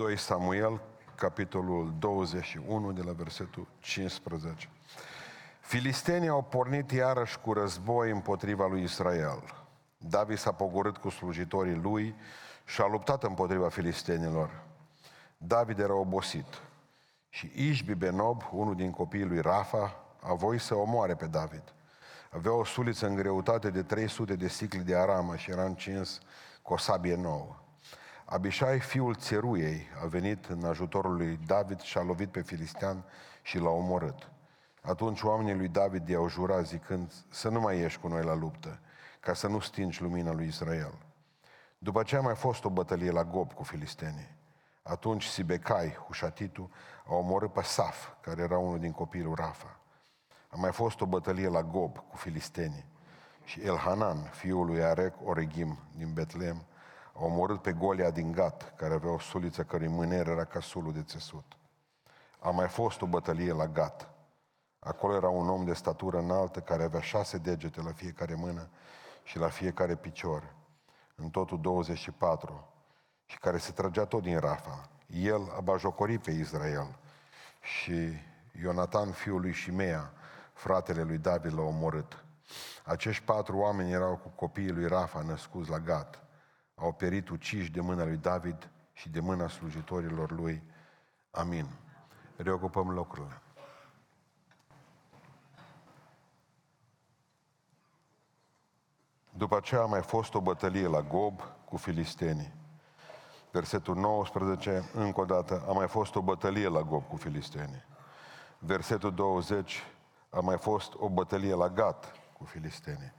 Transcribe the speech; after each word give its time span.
2 0.00 0.16
Samuel, 0.16 0.80
capitolul 1.14 1.92
21, 1.98 2.92
de 2.92 3.02
la 3.02 3.12
versetul 3.12 3.66
15. 3.78 4.68
Filistenii 5.60 6.28
au 6.28 6.42
pornit 6.42 6.90
iarăși 6.90 7.38
cu 7.38 7.52
război 7.52 8.10
împotriva 8.10 8.66
lui 8.66 8.82
Israel. 8.82 9.42
David 9.98 10.38
s-a 10.38 10.52
pogorât 10.52 10.96
cu 10.96 11.08
slujitorii 11.08 11.74
lui 11.74 12.14
și 12.64 12.80
a 12.80 12.86
luptat 12.86 13.22
împotriva 13.22 13.68
filistenilor. 13.68 14.62
David 15.36 15.78
era 15.78 15.94
obosit 15.94 16.62
și 17.28 17.52
Ișbi 17.54 17.94
Benob, 17.94 18.42
unul 18.52 18.74
din 18.74 18.90
copiii 18.90 19.24
lui 19.24 19.40
Rafa, 19.40 20.04
a 20.20 20.34
voit 20.34 20.60
să 20.60 20.74
omoare 20.74 21.14
pe 21.14 21.26
David. 21.26 21.62
Avea 22.30 22.52
o 22.52 22.64
suliță 22.64 23.06
în 23.06 23.14
greutate 23.14 23.70
de 23.70 23.82
300 23.82 24.36
de 24.36 24.48
sicli 24.48 24.80
de 24.80 24.96
aramă 24.96 25.36
și 25.36 25.50
era 25.50 25.64
încins 25.64 26.20
cu 26.62 26.72
o 26.72 26.76
sabie 26.76 27.14
nouă. 27.16 27.60
Abishai, 28.32 28.80
fiul 28.80 29.14
țeruiei, 29.14 29.86
a 30.02 30.06
venit 30.06 30.46
în 30.46 30.64
ajutorul 30.64 31.16
lui 31.16 31.38
David 31.46 31.80
și 31.80 31.98
a 31.98 32.02
lovit 32.02 32.28
pe 32.28 32.42
filistean 32.42 33.04
și 33.42 33.58
l-a 33.58 33.70
omorât. 33.70 34.30
Atunci 34.82 35.22
oamenii 35.22 35.54
lui 35.54 35.68
David 35.68 36.08
i-au 36.08 36.28
jurat 36.28 36.66
zicând 36.66 37.12
să 37.28 37.48
nu 37.48 37.60
mai 37.60 37.78
ieși 37.78 37.98
cu 37.98 38.08
noi 38.08 38.24
la 38.24 38.34
luptă, 38.34 38.78
ca 39.20 39.34
să 39.34 39.46
nu 39.46 39.60
stingi 39.60 40.02
lumina 40.02 40.32
lui 40.32 40.46
Israel. 40.46 40.94
După 41.78 42.02
ce 42.02 42.16
a 42.16 42.20
mai 42.20 42.34
fost 42.34 42.64
o 42.64 42.70
bătălie 42.70 43.10
la 43.10 43.24
Gob 43.24 43.52
cu 43.52 43.62
filistenii. 43.62 44.36
Atunci 44.82 45.24
Sibecai, 45.24 45.98
Hușatitu, 46.06 46.70
a 47.06 47.14
omorât 47.14 47.52
pe 47.52 47.62
Saf, 47.62 48.08
care 48.20 48.42
era 48.42 48.58
unul 48.58 48.78
din 48.78 48.92
copiii 48.92 49.24
lui 49.24 49.34
Rafa. 49.36 49.76
A 50.48 50.56
mai 50.56 50.72
fost 50.72 51.00
o 51.00 51.06
bătălie 51.06 51.48
la 51.48 51.62
Gob 51.62 51.96
cu 51.96 52.16
filistenii. 52.16 52.84
Și 53.44 53.60
Elhanan, 53.60 54.22
fiul 54.22 54.66
lui 54.66 54.82
Arec 54.82 55.14
Oregim 55.24 55.78
din 55.96 56.12
Betlem, 56.12 56.64
a 57.20 57.24
omorât 57.24 57.62
pe 57.62 57.72
Golia 57.72 58.10
din 58.10 58.32
Gat, 58.32 58.74
care 58.76 58.94
avea 58.94 59.10
o 59.10 59.18
suliță 59.18 59.62
cărui 59.62 59.88
mâner 59.88 60.26
era 60.26 60.44
ca 60.44 60.60
sulul 60.60 60.92
de 60.92 61.02
țesut. 61.02 61.44
A 62.38 62.50
mai 62.50 62.68
fost 62.68 63.02
o 63.02 63.06
bătălie 63.06 63.52
la 63.52 63.66
Gat. 63.66 64.10
Acolo 64.78 65.14
era 65.14 65.28
un 65.28 65.48
om 65.48 65.64
de 65.64 65.72
statură 65.72 66.18
înaltă 66.18 66.60
care 66.60 66.82
avea 66.82 67.00
șase 67.00 67.38
degete 67.38 67.82
la 67.82 67.92
fiecare 67.92 68.34
mână 68.34 68.68
și 69.22 69.38
la 69.38 69.48
fiecare 69.48 69.96
picior. 69.96 70.54
În 71.14 71.30
totul 71.30 71.60
24 71.60 72.68
și 73.26 73.38
care 73.38 73.58
se 73.58 73.72
trăgea 73.72 74.04
tot 74.04 74.22
din 74.22 74.38
Rafa. 74.38 74.88
El 75.06 75.52
a 75.56 75.60
bajocorit 75.60 76.22
pe 76.22 76.30
Israel 76.30 76.98
și 77.60 78.12
Ionatan, 78.62 79.10
fiul 79.10 79.40
lui 79.40 79.54
Shimea, 79.54 80.12
fratele 80.52 81.02
lui 81.02 81.18
David, 81.18 81.54
l-a 81.54 81.62
omorât. 81.62 82.24
Acești 82.84 83.24
patru 83.24 83.56
oameni 83.56 83.92
erau 83.92 84.16
cu 84.16 84.28
copiii 84.28 84.72
lui 84.72 84.86
Rafa 84.86 85.20
născuți 85.20 85.70
la 85.70 85.78
Gat. 85.78 86.24
Au 86.80 86.92
perit 86.92 87.28
uciși 87.28 87.70
de 87.70 87.80
mâna 87.80 88.04
lui 88.04 88.16
David 88.16 88.70
și 88.92 89.08
de 89.08 89.20
mâna 89.20 89.48
slujitorilor 89.48 90.30
lui. 90.30 90.62
Amin. 91.30 91.66
Reocupăm 92.36 92.90
locurile. 92.90 93.40
După 99.30 99.56
aceea 99.56 99.80
a 99.80 99.86
mai 99.86 100.02
fost 100.02 100.34
o 100.34 100.40
bătălie 100.40 100.86
la 100.86 101.00
Gob 101.00 101.40
cu 101.64 101.76
filistenii. 101.76 102.52
Versetul 103.50 103.96
19, 103.96 104.90
încă 104.94 105.20
o 105.20 105.24
dată, 105.24 105.64
a 105.68 105.72
mai 105.72 105.88
fost 105.88 106.14
o 106.14 106.22
bătălie 106.22 106.68
la 106.68 106.82
Gob 106.82 107.08
cu 107.08 107.16
filistenii. 107.16 107.84
Versetul 108.58 109.14
20, 109.14 109.82
a 110.30 110.40
mai 110.40 110.58
fost 110.58 110.92
o 110.96 111.08
bătălie 111.08 111.54
la 111.54 111.68
Gat 111.68 112.12
cu 112.32 112.44
filistenii. 112.44 113.12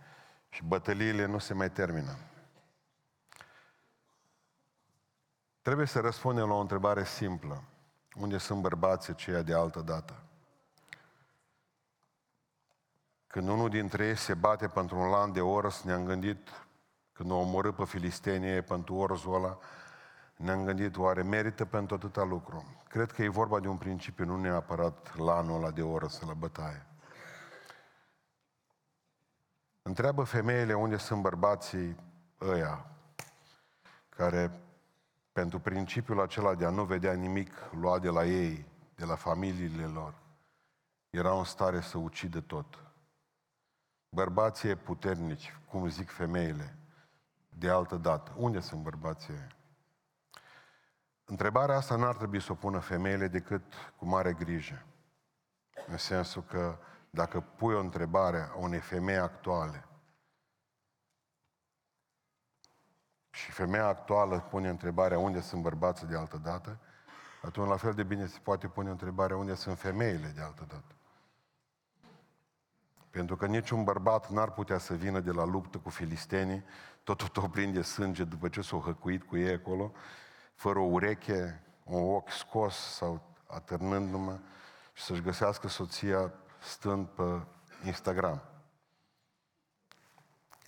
Și 0.49 0.63
bătăliile 0.63 1.25
nu 1.25 1.37
se 1.37 1.53
mai 1.53 1.71
termină. 1.71 2.17
Trebuie 5.61 5.85
să 5.85 5.99
răspundem 5.99 6.47
la 6.47 6.53
o 6.53 6.59
întrebare 6.59 7.03
simplă. 7.03 7.63
Unde 8.15 8.37
sunt 8.37 8.61
bărbații 8.61 9.13
aceia 9.13 9.41
de 9.41 9.53
altă 9.53 9.79
dată? 9.79 10.23
Când 13.27 13.49
unul 13.49 13.69
dintre 13.69 14.07
ei 14.07 14.15
se 14.15 14.33
bate 14.33 14.67
pentru 14.67 14.99
un 14.99 15.09
lan 15.09 15.31
de 15.31 15.41
ors, 15.41 15.81
ne-am 15.81 16.05
gândit, 16.05 16.49
când 17.13 17.31
o 17.31 17.35
omorât 17.35 17.75
pe 17.75 17.85
filistenie 17.85 18.61
pentru 18.61 18.95
orzul 18.95 19.33
ăla, 19.33 19.57
ne-am 20.35 20.65
gândit, 20.65 20.97
oare 20.97 21.21
merită 21.21 21.65
pentru 21.65 21.95
atâta 21.95 22.23
lucru? 22.23 22.83
Cred 22.87 23.11
că 23.11 23.23
e 23.23 23.27
vorba 23.29 23.59
de 23.59 23.67
un 23.67 23.77
principiu, 23.77 24.25
nu 24.25 24.37
neapărat 24.37 25.17
lanul 25.17 25.55
ăla 25.55 25.71
de 25.71 25.81
ors 25.81 26.21
la 26.21 26.33
bătaie. 26.33 26.85
Întreabă 29.81 30.23
femeile 30.23 30.73
unde 30.73 30.97
sunt 30.97 31.21
bărbații 31.21 31.95
ăia 32.41 32.85
care 34.09 34.60
pentru 35.31 35.59
principiul 35.59 36.21
acela 36.21 36.55
de 36.55 36.65
a 36.65 36.69
nu 36.69 36.83
vedea 36.83 37.13
nimic 37.13 37.51
luat 37.71 38.01
de 38.01 38.09
la 38.09 38.25
ei, 38.25 38.65
de 38.95 39.05
la 39.05 39.15
familiile 39.15 39.85
lor, 39.85 40.13
erau 41.09 41.37
în 41.37 41.43
stare 41.43 41.81
să 41.81 41.97
ucidă 41.97 42.41
tot. 42.41 42.83
Bărbații 44.09 44.75
puternici, 44.75 45.57
cum 45.69 45.87
zic 45.87 46.09
femeile, 46.09 46.77
de 47.49 47.69
altă 47.69 47.95
dată. 47.95 48.33
Unde 48.37 48.59
sunt 48.59 48.81
bărbații 48.81 49.33
Întrebarea 51.25 51.75
asta 51.75 51.95
n-ar 51.95 52.15
trebui 52.15 52.41
să 52.41 52.51
o 52.51 52.55
pună 52.55 52.79
femeile 52.79 53.27
decât 53.27 53.63
cu 53.97 54.05
mare 54.05 54.33
grijă. 54.33 54.85
În 55.87 55.97
sensul 55.97 56.43
că 56.43 56.77
dacă 57.09 57.39
pui 57.39 57.73
o 57.73 57.79
întrebare 57.79 58.49
a 58.51 58.55
unei 58.55 58.79
femei 58.79 59.17
actuale 59.17 59.85
și 63.31 63.51
femeia 63.51 63.87
actuală 63.87 64.39
pune 64.39 64.69
întrebarea 64.69 65.19
unde 65.19 65.41
sunt 65.41 65.61
bărbații 65.61 66.07
de 66.07 66.17
altă 66.17 66.37
dată, 66.37 66.77
atunci 67.41 67.67
la 67.67 67.77
fel 67.77 67.93
de 67.93 68.03
bine 68.03 68.25
se 68.25 68.39
poate 68.43 68.67
pune 68.67 68.89
întrebarea 68.89 69.37
unde 69.37 69.55
sunt 69.55 69.79
femeile 69.79 70.31
de 70.35 70.41
altă 70.41 70.65
dată. 70.67 70.95
Pentru 73.09 73.35
că 73.35 73.45
niciun 73.45 73.83
bărbat 73.83 74.29
n-ar 74.29 74.51
putea 74.51 74.77
să 74.77 74.93
vină 74.93 75.19
de 75.19 75.31
la 75.31 75.45
luptă 75.45 75.77
cu 75.77 75.89
filistenii, 75.89 76.63
totul 77.03 77.27
tot 77.27 77.51
plin 77.51 77.73
de 77.73 77.81
sânge 77.81 78.23
după 78.23 78.49
ce 78.49 78.61
s-au 78.61 78.79
hăcuit 78.79 79.23
cu 79.23 79.37
ei 79.37 79.53
acolo, 79.53 79.91
fără 80.55 80.79
o 80.79 80.83
ureche, 80.83 81.63
un 81.83 82.13
ochi 82.13 82.29
scos 82.29 82.75
sau 82.75 83.21
atârnându-mă 83.47 84.39
și 84.93 85.03
să-și 85.03 85.21
găsească 85.21 85.67
soția 85.67 86.33
stând 86.59 87.07
pe 87.07 87.41
Instagram. 87.85 88.50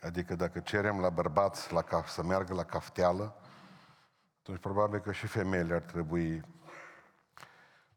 Adică 0.04 0.36
dacă 0.36 0.60
cerem 0.60 1.00
la 1.00 1.10
bărbați 1.10 1.74
la 1.74 1.82
caf, 1.82 2.08
să 2.08 2.24
meargă 2.24 2.54
la 2.54 2.64
cafteală, 2.64 3.36
atunci 4.40 4.60
probabil 4.60 5.00
că 5.00 5.12
și 5.12 5.28
femeile 5.28 5.74
ar 5.74 5.82
trebui... 5.82 6.42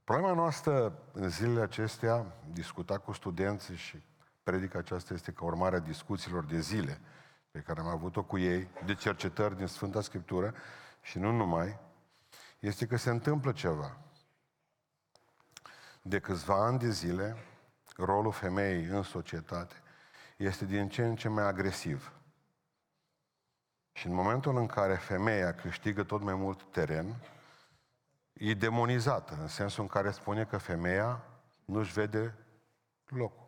Problema 0.05 0.33
noastră 0.33 0.99
în 1.13 1.29
zilele 1.29 1.61
acestea, 1.61 2.27
discuta 2.53 2.99
cu 2.99 3.13
studenții 3.13 3.77
și 3.77 4.03
predica 4.43 4.79
aceasta 4.79 5.15
este 5.15 5.33
ca 5.33 5.45
urmare 5.45 5.77
a 5.77 5.79
discuțiilor 5.79 6.45
de 6.45 6.61
zile 6.61 7.01
pe 7.51 7.61
care 7.61 7.81
am 7.81 7.87
avut-o 7.87 8.23
cu 8.23 8.39
ei, 8.39 8.69
de 8.85 8.95
cercetări 8.95 9.57
din 9.57 9.67
Sfânta 9.67 10.01
Scriptură 10.01 10.55
și 11.01 11.19
nu 11.19 11.31
numai, 11.31 11.79
este 12.59 12.87
că 12.87 12.97
se 12.97 13.11
întâmplă 13.11 13.53
ceva. 13.53 13.97
De 16.03 16.21
câțiva 16.21 16.65
ani 16.65 16.79
de 16.79 16.91
zile, 16.91 17.37
rolul 17.97 18.33
femeii 18.33 18.85
în 18.85 19.03
societate 19.03 19.81
este 20.37 20.65
din 20.65 20.89
ce 20.89 21.07
în 21.07 21.17
ce 21.17 21.29
mai 21.29 21.45
agresiv. 21.45 22.13
Și 23.93 24.07
în 24.07 24.15
momentul 24.15 24.57
în 24.57 24.67
care 24.67 24.95
femeia 24.95 25.55
câștigă 25.55 26.03
tot 26.03 26.23
mai 26.23 26.35
mult 26.35 26.63
teren, 26.63 27.15
e 28.33 28.55
demonizată, 28.55 29.39
în 29.41 29.49
sensul 29.49 29.83
în 29.83 29.89
care 29.89 30.11
spune 30.11 30.45
că 30.45 30.59
femeia 30.59 31.23
nu-și 31.65 31.93
vede 31.93 32.35
locul. 33.05 33.47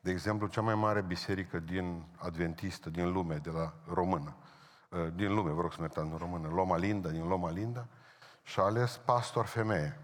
De 0.00 0.10
exemplu, 0.10 0.46
cea 0.46 0.60
mai 0.60 0.74
mare 0.74 1.00
biserică 1.00 1.58
din 1.58 2.06
adventistă, 2.16 2.90
din 2.90 3.12
lume, 3.12 3.36
de 3.36 3.50
la 3.50 3.74
română, 3.86 4.36
ă, 4.92 5.08
din 5.08 5.34
lume, 5.34 5.50
vă 5.50 5.60
rog 5.60 5.72
să 5.72 5.80
mă 5.80 5.88
în 5.94 6.16
română, 6.16 6.48
Loma 6.48 6.76
Linda, 6.76 7.08
din 7.08 7.26
Loma 7.26 7.50
Linda, 7.50 7.88
și-a 8.42 8.62
ales 8.62 8.96
pastor 8.96 9.46
femeie. 9.46 9.98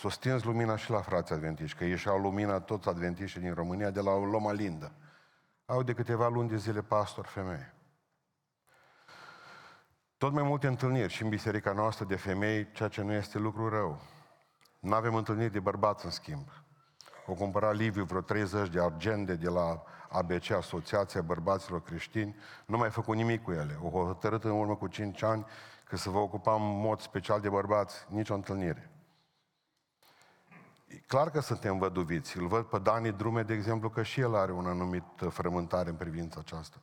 S-a 0.00 0.10
stins 0.10 0.42
lumina 0.42 0.76
și 0.76 0.90
la 0.90 1.00
frații 1.00 1.34
adventiști, 1.34 1.78
că 1.78 1.84
ieșeau 1.84 2.18
lumina 2.18 2.60
toți 2.60 2.88
adventiștii 2.88 3.40
din 3.40 3.54
România 3.54 3.90
de 3.90 4.00
la 4.00 4.18
Loma 4.18 4.52
Linda. 4.52 4.92
Au 5.66 5.82
de 5.82 5.92
câteva 5.92 6.28
luni 6.28 6.48
de 6.48 6.56
zile 6.56 6.82
pastor 6.82 7.26
femeie. 7.26 7.74
Tot 10.16 10.32
mai 10.32 10.42
multe 10.42 10.66
întâlniri 10.66 11.12
și 11.12 11.22
în 11.22 11.28
biserica 11.28 11.72
noastră 11.72 12.04
de 12.04 12.16
femei, 12.16 12.70
ceea 12.72 12.88
ce 12.88 13.02
nu 13.02 13.12
este 13.12 13.38
lucru 13.38 13.68
rău. 13.68 14.00
Nu 14.78 14.94
avem 14.94 15.14
întâlniri 15.14 15.52
de 15.52 15.60
bărbați, 15.60 16.04
în 16.04 16.10
schimb. 16.10 16.48
O 17.26 17.32
cumpăra 17.32 17.72
Liviu 17.72 18.04
vreo 18.04 18.20
30 18.20 18.68
de 18.68 18.82
agende 18.82 19.34
de 19.34 19.48
la 19.48 19.82
ABC, 20.08 20.50
Asociația 20.50 21.22
Bărbaților 21.22 21.82
Creștini, 21.82 22.36
nu 22.66 22.76
mai 22.76 22.90
făcut 22.90 23.16
nimic 23.16 23.42
cu 23.42 23.52
ele. 23.52 23.78
O 23.82 23.88
hotărât 23.88 24.44
în 24.44 24.50
urmă 24.50 24.76
cu 24.76 24.86
5 24.86 25.22
ani 25.22 25.46
că 25.84 25.96
să 25.96 26.10
vă 26.10 26.18
ocupa 26.18 26.54
în 26.54 26.80
mod 26.80 27.00
special 27.00 27.40
de 27.40 27.48
bărbați, 27.48 28.06
nicio 28.08 28.34
întâlnire. 28.34 28.90
E 30.90 30.96
clar 31.06 31.30
că 31.30 31.40
suntem 31.40 31.78
văduviți. 31.78 32.38
Îl 32.38 32.46
văd 32.46 32.64
pe 32.64 32.78
Dani 32.78 33.12
Drume, 33.12 33.42
de 33.42 33.54
exemplu, 33.54 33.90
că 33.90 34.02
și 34.02 34.20
el 34.20 34.34
are 34.34 34.52
un 34.52 34.66
anumit 34.66 35.04
frământare 35.28 35.90
în 35.90 35.96
privința 35.96 36.40
aceasta. 36.40 36.76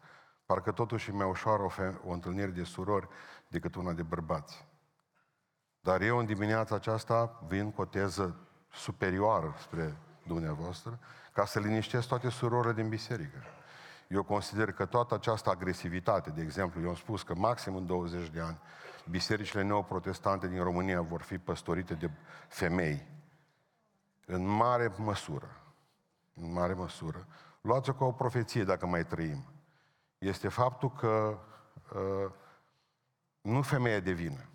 Parcă 0.45 0.71
totuși 0.71 1.09
e 1.09 1.13
mai 1.13 1.27
ușoară 1.27 1.63
o, 1.63 1.68
fe- 1.68 2.00
o 2.06 2.12
întâlnire 2.12 2.51
de 2.51 2.63
surori 2.63 3.07
decât 3.48 3.75
una 3.75 3.94
de 3.94 4.04
bărbați. 4.04 4.68
Dar 5.80 6.01
eu 6.01 6.18
în 6.18 6.25
dimineața 6.25 6.75
aceasta 6.75 7.44
vin 7.48 7.71
cu 7.71 7.81
o 7.81 7.86
teză 7.86 8.36
superioară 8.71 9.56
spre 9.59 9.98
dumneavoastră, 10.27 11.00
ca 11.33 11.45
să 11.45 11.60
liniștesc 11.60 12.07
toate 12.07 12.30
surorile 12.30 12.74
din 12.74 12.89
biserică. 12.89 13.38
Eu 14.07 14.24
consider 14.24 14.71
că 14.71 14.86
toată 14.86 15.13
această 15.13 15.50
agresivitate, 15.50 16.30
de 16.30 16.42
exemplu, 16.42 16.81
eu 16.81 16.89
am 16.89 16.95
spus 16.95 17.24
că 17.24 17.36
maxim 17.36 17.75
în 17.75 17.86
20 17.86 18.30
de 18.30 18.39
ani, 18.39 18.60
bisericile 19.10 19.63
neoprotestante 19.63 20.48
din 20.48 20.63
România 20.63 21.01
vor 21.01 21.21
fi 21.21 21.38
păstorite 21.38 21.94
de 21.94 22.10
femei. 22.48 23.16
În 24.29 24.45
mare 24.45 24.94
măsură. 24.97 25.62
În 26.33 26.51
mare 26.51 26.74
măsură. 26.74 27.27
Luați-o 27.62 27.94
ca 27.94 28.06
o 28.06 28.12
profeție 28.12 28.63
dacă 28.63 28.85
mai 28.85 29.06
trăim. 29.06 29.45
Este 30.18 30.47
faptul 30.47 30.91
că 30.91 31.39
uh, 31.95 32.31
nu 33.41 33.62
femeia 33.62 34.00
devine. 34.00 34.50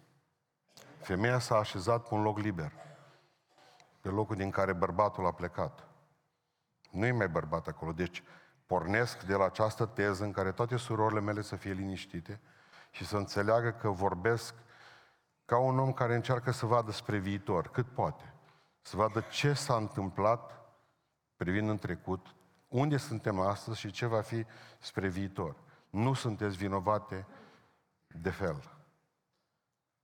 Femeia 0.99 1.39
s-a 1.39 1.57
așezat 1.57 2.09
pe 2.09 2.15
un 2.15 2.23
loc 2.23 2.39
liber. 2.39 2.73
Pe 4.01 4.09
locul 4.09 4.37
din 4.37 4.51
care 4.51 4.73
bărbatul 4.73 5.27
a 5.27 5.33
plecat. 5.33 5.89
Nu 6.91 7.07
e 7.07 7.13
mai 7.13 7.29
bărbat 7.29 7.67
acolo. 7.67 7.93
Deci 7.93 8.23
pornesc 8.67 9.23
de 9.23 9.35
la 9.35 9.45
această 9.45 9.87
teză 9.87 10.25
în 10.25 10.33
care 10.33 10.53
toate 10.53 10.77
surorile 10.77 11.21
mele 11.21 11.43
să 11.43 11.57
fie 11.57 11.73
liniștite 11.73 12.41
și 12.91 13.07
să 13.07 13.17
înțeleagă 13.17 13.71
că 13.71 13.89
vorbesc 13.89 14.55
ca 15.45 15.59
un 15.59 15.79
om 15.79 15.93
care 15.93 16.15
încearcă 16.15 16.51
să 16.51 16.67
vadă 16.67 16.91
spre 16.91 17.19
viitor, 17.19 17.69
cât 17.69 17.87
poate. 17.87 18.32
Să 18.83 18.97
vadă 18.97 19.21
ce 19.21 19.53
s-a 19.53 19.77
întâmplat 19.77 20.61
privind 21.37 21.69
în 21.69 21.79
trecut, 21.79 22.35
unde 22.69 22.97
suntem 22.97 23.41
astăzi 23.41 23.79
și 23.79 23.91
ce 23.91 24.07
va 24.07 24.21
fi 24.21 24.47
spre 24.79 25.09
viitor. 25.09 25.57
Nu 25.91 26.15
sunteți 26.15 26.57
vinovate 26.57 27.27
de 28.07 28.31
fel. 28.31 28.71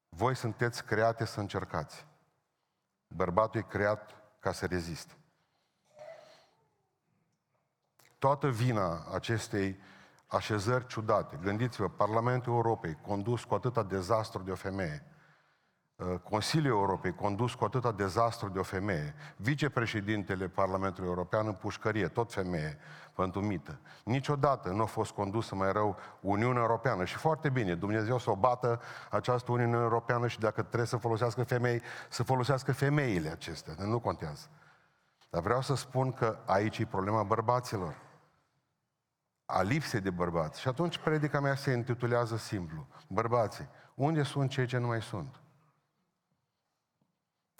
Voi 0.08 0.34
sunteți 0.34 0.84
create 0.84 1.24
să 1.24 1.40
încercați. 1.40 2.06
Bărbatul 3.08 3.60
e 3.60 3.62
creat 3.62 4.14
ca 4.38 4.52
să 4.52 4.66
reziste. 4.66 5.12
Toată 8.18 8.48
vina 8.48 9.04
acestei 9.12 9.78
așezări 10.26 10.86
ciudate, 10.86 11.38
gândiți-vă, 11.42 11.88
Parlamentul 11.88 12.52
Europei, 12.52 12.98
condus 13.02 13.44
cu 13.44 13.54
atâta 13.54 13.82
dezastru 13.82 14.42
de 14.42 14.50
o 14.50 14.54
femeie, 14.54 15.04
uh, 15.06 15.17
Consiliul 16.22 16.78
Europei, 16.78 17.14
condus 17.14 17.54
cu 17.54 17.64
atâta 17.64 17.92
dezastru 17.92 18.48
de 18.48 18.58
o 18.58 18.62
femeie, 18.62 19.14
vicepreședintele 19.36 20.48
Parlamentului 20.48 21.08
European 21.08 21.46
în 21.46 21.52
pușcărie, 21.52 22.08
tot 22.08 22.32
femeie, 22.32 22.78
pentru 23.14 23.40
mită. 23.40 23.78
Niciodată 24.04 24.68
nu 24.68 24.82
a 24.82 24.86
fost 24.86 25.10
condusă 25.12 25.54
mai 25.54 25.72
rău 25.72 25.96
Uniunea 26.20 26.60
Europeană 26.60 27.04
și 27.04 27.16
foarte 27.16 27.48
bine, 27.48 27.74
Dumnezeu 27.74 28.18
să 28.18 28.30
o 28.30 28.36
bată 28.36 28.80
această 29.10 29.52
Uniune 29.52 29.76
Europeană 29.76 30.28
și 30.28 30.38
dacă 30.38 30.62
trebuie 30.62 30.86
să 30.86 30.96
folosească 30.96 31.44
femei, 31.44 31.82
să 32.08 32.22
folosească 32.22 32.72
femeile 32.72 33.28
acestea, 33.28 33.74
nu 33.84 34.00
contează. 34.00 34.48
Dar 35.30 35.42
vreau 35.42 35.60
să 35.60 35.74
spun 35.74 36.12
că 36.12 36.38
aici 36.46 36.78
e 36.78 36.86
problema 36.86 37.22
bărbaților 37.22 37.94
a 39.44 39.62
lipsei 39.62 40.00
de 40.00 40.10
bărbați. 40.10 40.60
Și 40.60 40.68
atunci 40.68 40.98
predica 40.98 41.40
mea 41.40 41.54
se 41.54 41.72
intitulează 41.72 42.36
simplu. 42.36 42.86
Bărbații, 43.08 43.68
unde 43.94 44.22
sunt 44.22 44.50
cei 44.50 44.66
ce 44.66 44.78
nu 44.78 44.86
mai 44.86 45.02
sunt? 45.02 45.40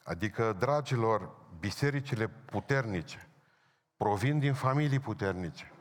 Adică, 0.05 0.53
dragilor, 0.53 1.37
bisericile 1.59 2.29
puternice 2.29 3.29
provin 3.97 4.39
din 4.39 4.55
familii 4.55 4.99
puternice. 4.99 5.73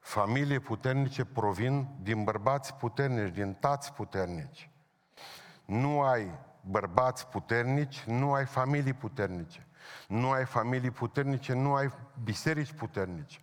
Familii 0.00 0.60
puternice 0.60 1.24
provin 1.24 1.88
din 2.00 2.24
bărbați 2.24 2.74
puternici, 2.74 3.34
din 3.34 3.54
tați 3.54 3.92
puternici. 3.92 4.70
Nu 5.64 6.02
ai 6.02 6.38
bărbați 6.60 7.26
puternici, 7.26 8.00
nu 8.00 8.32
ai 8.32 8.46
familii 8.46 8.92
puternice. 8.92 9.66
Nu 10.08 10.30
ai 10.30 10.44
familii 10.44 10.90
puternice, 10.90 11.52
nu 11.52 11.74
ai 11.74 11.92
biserici 12.22 12.72
puternice 12.72 13.40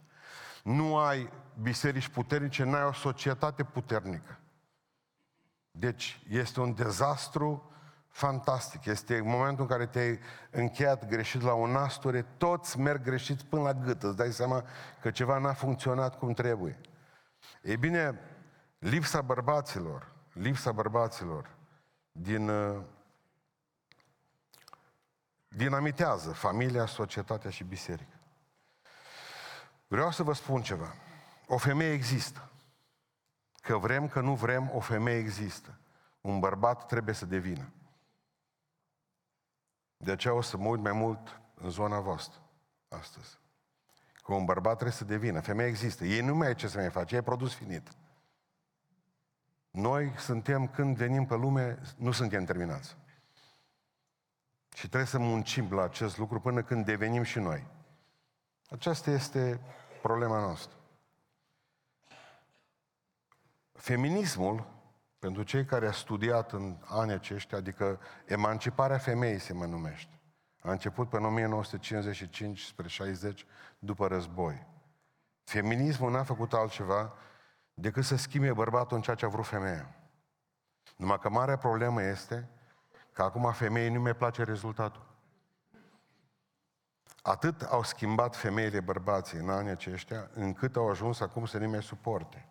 nu 0.65 0.97
ai 0.97 1.29
biserici 1.61 2.07
puternice, 2.07 2.63
n-ai 2.63 2.83
o 2.83 2.91
societate 2.91 3.63
puternică. 3.63 4.39
Deci 5.71 6.21
este 6.29 6.59
un 6.59 6.75
dezastru 6.75 7.71
fantastic. 8.15 8.85
Este 8.85 9.21
momentul 9.21 9.63
în 9.63 9.69
care 9.69 9.85
te-ai 9.85 10.19
încheiat 10.50 11.07
greșit 11.07 11.41
la 11.41 11.53
o 11.53 11.67
nasture, 11.67 12.25
toți 12.38 12.79
merg 12.79 13.03
greșit 13.03 13.41
până 13.41 13.62
la 13.62 13.73
gât. 13.73 14.03
Îți 14.03 14.15
dai 14.15 14.31
seama 14.31 14.63
că 15.01 15.12
ceva 15.12 15.38
n-a 15.38 15.53
funcționat 15.53 16.17
cum 16.17 16.33
trebuie. 16.33 16.79
Ei 17.62 17.77
bine, 17.77 18.19
lipsa 18.79 19.21
bărbaților, 19.21 20.12
lipsa 20.33 20.71
bărbaților 20.71 21.50
din 22.12 22.50
uh, 22.50 22.81
dinamitează 25.47 26.31
familia, 26.31 26.85
societatea 26.85 27.50
și 27.50 27.63
biserica. 27.63 28.19
Vreau 29.88 30.12
să 30.12 30.23
vă 30.23 30.33
spun 30.33 30.62
ceva. 30.62 30.95
O 31.47 31.57
femeie 31.57 31.91
există. 31.91 32.50
Că 33.62 33.77
vrem, 33.77 34.07
că 34.07 34.19
nu 34.19 34.35
vrem, 34.35 34.71
o 34.73 34.79
femeie 34.79 35.17
există. 35.17 35.77
Un 36.21 36.39
bărbat 36.39 36.85
trebuie 36.85 37.15
să 37.15 37.25
devină. 37.25 37.69
De 39.97 40.12
aceea 40.12 40.33
o 40.33 40.42
să 40.42 40.57
mă 40.57 40.68
uit 40.68 40.81
mai 40.81 40.92
mult 40.92 41.42
în 41.53 41.69
zona 41.69 42.00
voastră 42.00 42.39
astăzi. 42.88 43.39
Că 44.24 44.33
un 44.33 44.45
bărbat 44.45 44.74
trebuie 44.74 44.95
să 44.95 45.06
devină. 45.06 45.39
Femeia 45.39 45.68
există. 45.68 46.06
Ei 46.06 46.21
nu 46.21 46.36
mai 46.36 46.47
ai 46.47 46.56
ce 46.56 46.68
să 46.68 46.77
mai 46.77 46.89
face. 46.89 47.13
Ei 47.13 47.19
e 47.19 47.24
produs 47.24 47.53
finit. 47.53 47.92
Noi 49.71 50.13
suntem, 50.18 50.68
când 50.68 50.97
venim 50.97 51.25
pe 51.25 51.36
lume, 51.36 51.81
nu 51.97 52.12
suntem 52.12 52.45
terminați. 52.45 52.97
Și 54.74 54.88
trebuie 54.88 55.06
să 55.06 55.19
muncim 55.19 55.74
la 55.74 55.83
acest 55.83 56.18
lucru 56.18 56.39
până 56.39 56.63
când 56.63 56.86
devenim 56.86 57.24
și 57.24 57.39
noi. 57.39 57.68
Aceasta 58.69 59.12
este 59.12 59.59
problema 60.01 60.39
noastră. 60.39 60.77
Feminismul, 63.71 64.75
pentru 65.25 65.44
cei 65.44 65.66
care 65.66 65.86
au 65.86 65.92
studiat 65.92 66.51
în 66.51 66.77
anii 66.86 67.13
aceștia, 67.13 67.57
adică 67.57 68.00
emanciparea 68.25 68.98
femeii 68.98 69.39
se 69.39 69.54
mă 69.54 69.66
numește. 69.66 70.19
A 70.62 70.72
început 70.72 71.10
pe 71.10 71.18
1955 71.18 72.60
spre 72.60 72.88
60 72.88 73.45
după 73.80 74.07
război. 74.07 74.68
Feminismul 75.44 76.12
n-a 76.12 76.24
făcut 76.24 76.54
altceva 76.54 77.13
decât 77.74 78.04
să 78.04 78.16
schimbe 78.16 78.54
bărbatul 78.54 78.95
în 78.95 79.01
ceea 79.01 79.16
ce 79.16 79.25
a 79.25 79.27
vrut 79.27 79.45
femeia. 79.45 79.95
Numai 80.95 81.19
că 81.19 81.30
marea 81.30 81.57
problemă 81.57 82.04
este 82.04 82.50
că 83.12 83.22
acum 83.22 83.51
femeii 83.51 83.89
nu 83.89 84.01
mai 84.01 84.15
place 84.15 84.44
rezultatul. 84.44 85.05
Atât 87.22 87.62
au 87.62 87.84
schimbat 87.84 88.36
femeile 88.36 88.79
bărbații 88.79 89.38
în 89.38 89.50
anii 89.50 89.72
aceștia, 89.72 90.29
încât 90.34 90.75
au 90.75 90.89
ajuns 90.89 91.20
acum 91.20 91.46
să 91.46 91.58
nu 91.58 91.70
mai 91.70 91.84
suporte. 91.84 92.50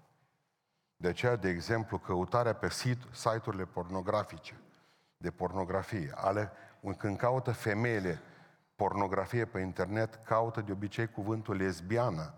De 0.97 1.09
aceea, 1.09 1.37
de 1.37 1.49
exemplu, 1.49 1.99
căutarea 1.99 2.55
pe 2.55 2.69
site-urile 3.11 3.65
pornografice, 3.65 4.61
de 5.17 5.31
pornografie, 5.31 6.13
ale, 6.15 6.53
când 6.97 7.17
caută 7.17 7.53
femeile 7.53 8.21
pornografie 8.77 9.45
pe 9.45 9.61
internet, 9.61 10.15
caută 10.15 10.61
de 10.61 10.73
obicei 10.73 11.09
cuvântul 11.09 11.57
lesbiană, 11.57 12.35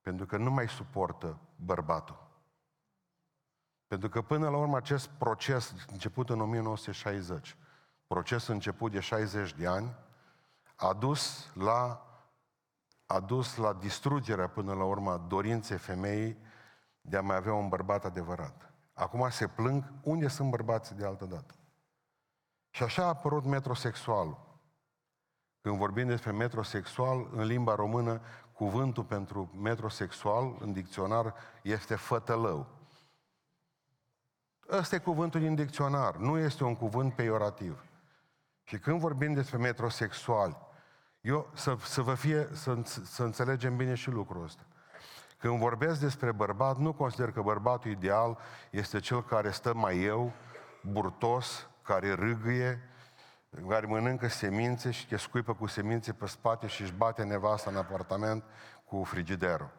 pentru 0.00 0.26
că 0.26 0.36
nu 0.36 0.50
mai 0.50 0.68
suportă 0.68 1.38
bărbatul. 1.56 2.26
Pentru 3.86 4.08
că 4.08 4.22
până 4.22 4.48
la 4.48 4.56
urmă 4.56 4.76
acest 4.76 5.08
proces 5.08 5.74
început 5.90 6.30
în 6.30 6.40
1960, 6.40 7.56
proces 8.06 8.46
început 8.46 8.92
de 8.92 9.00
60 9.00 9.54
de 9.54 9.66
ani, 9.66 9.94
a 10.76 10.92
dus 10.92 11.50
la, 11.54 12.06
a 13.06 13.20
dus 13.20 13.56
la 13.56 13.72
distrugerea 13.72 14.48
până 14.48 14.74
la 14.74 14.84
urmă 14.84 15.24
dorinței 15.28 15.78
femeii 15.78 16.38
de 17.08 17.16
a 17.16 17.22
mai 17.22 17.36
avea 17.36 17.54
un 17.54 17.68
bărbat 17.68 18.04
adevărat. 18.04 18.72
Acum 18.92 19.28
se 19.30 19.46
plâng 19.46 19.92
unde 20.02 20.28
sunt 20.28 20.50
bărbații 20.50 20.94
de 20.94 21.04
altă 21.04 21.24
dată. 21.24 21.54
Și 22.70 22.82
așa 22.82 23.02
a 23.02 23.08
apărut 23.08 23.44
metrosexualul. 23.44 24.44
Când 25.60 25.76
vorbim 25.76 26.06
despre 26.06 26.30
metrosexual, 26.30 27.28
în 27.32 27.44
limba 27.44 27.74
română, 27.74 28.20
cuvântul 28.52 29.04
pentru 29.04 29.50
metrosexual 29.62 30.56
în 30.60 30.72
dicționar 30.72 31.34
este 31.62 31.94
fătălău. 31.94 32.66
Ăsta 34.70 34.94
e 34.94 34.98
cuvântul 34.98 35.40
din 35.40 35.54
dicționar, 35.54 36.16
nu 36.16 36.38
este 36.38 36.64
un 36.64 36.76
cuvânt 36.76 37.14
peiorativ. 37.14 37.84
Și 38.62 38.78
când 38.78 39.00
vorbim 39.00 39.32
despre 39.32 39.56
metrosexuali, 39.58 40.56
eu, 41.20 41.50
să, 41.54 41.76
să 41.80 42.02
vă 42.02 42.14
fie, 42.14 42.48
să, 42.52 42.80
să 42.84 43.22
înțelegem 43.22 43.76
bine 43.76 43.94
și 43.94 44.10
lucrul 44.10 44.42
ăsta. 44.42 44.62
Când 45.38 45.58
vorbesc 45.58 46.00
despre 46.00 46.32
bărbat, 46.32 46.76
nu 46.76 46.92
consider 46.92 47.32
că 47.32 47.40
bărbatul 47.40 47.90
ideal 47.90 48.38
este 48.70 49.00
cel 49.00 49.24
care 49.24 49.50
stă 49.50 49.74
mai 49.74 50.02
eu, 50.02 50.32
burtos, 50.82 51.68
care 51.82 52.12
râgâie, 52.12 52.80
care 53.68 53.86
mănâncă 53.86 54.28
semințe 54.28 54.90
și 54.90 55.06
te 55.06 55.16
scuipă 55.16 55.54
cu 55.54 55.66
semințe 55.66 56.12
pe 56.12 56.26
spate 56.26 56.66
și 56.66 56.82
își 56.82 56.92
bate 56.92 57.24
nevasta 57.24 57.70
în 57.70 57.76
apartament 57.76 58.44
cu 58.84 59.04
frigiderul. 59.04 59.70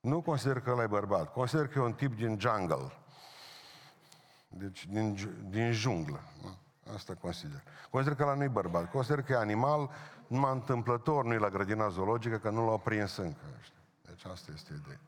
Nu 0.00 0.20
consider 0.20 0.60
că 0.60 0.70
ăla 0.70 0.82
e 0.82 0.86
bărbat. 0.86 1.32
Consider 1.32 1.68
că 1.68 1.78
e 1.78 1.82
un 1.82 1.92
tip 1.92 2.16
din 2.16 2.38
jungle. 2.40 2.92
Deci 4.48 4.86
din, 4.86 5.16
din 5.48 5.72
junglă. 5.72 6.20
Nu? 6.42 6.58
Asta 6.94 7.14
consider. 7.20 7.62
Consider 7.90 8.16
că 8.16 8.22
ăla 8.22 8.34
nu 8.34 8.42
e 8.42 8.48
bărbat. 8.48 8.90
Consider 8.90 9.22
că 9.22 9.32
e 9.32 9.36
animal, 9.36 9.90
numai 10.26 10.52
întâmplător, 10.52 11.24
nu 11.24 11.32
e 11.32 11.38
la 11.38 11.48
grădina 11.48 11.88
zoologică, 11.88 12.36
că 12.36 12.50
nu 12.50 12.66
l-au 12.66 12.78
prins 12.78 13.16
încă. 13.16 13.40
Deci 14.16 14.32
asta 14.32 14.52
este 14.54 14.72
ideea. 14.82 15.00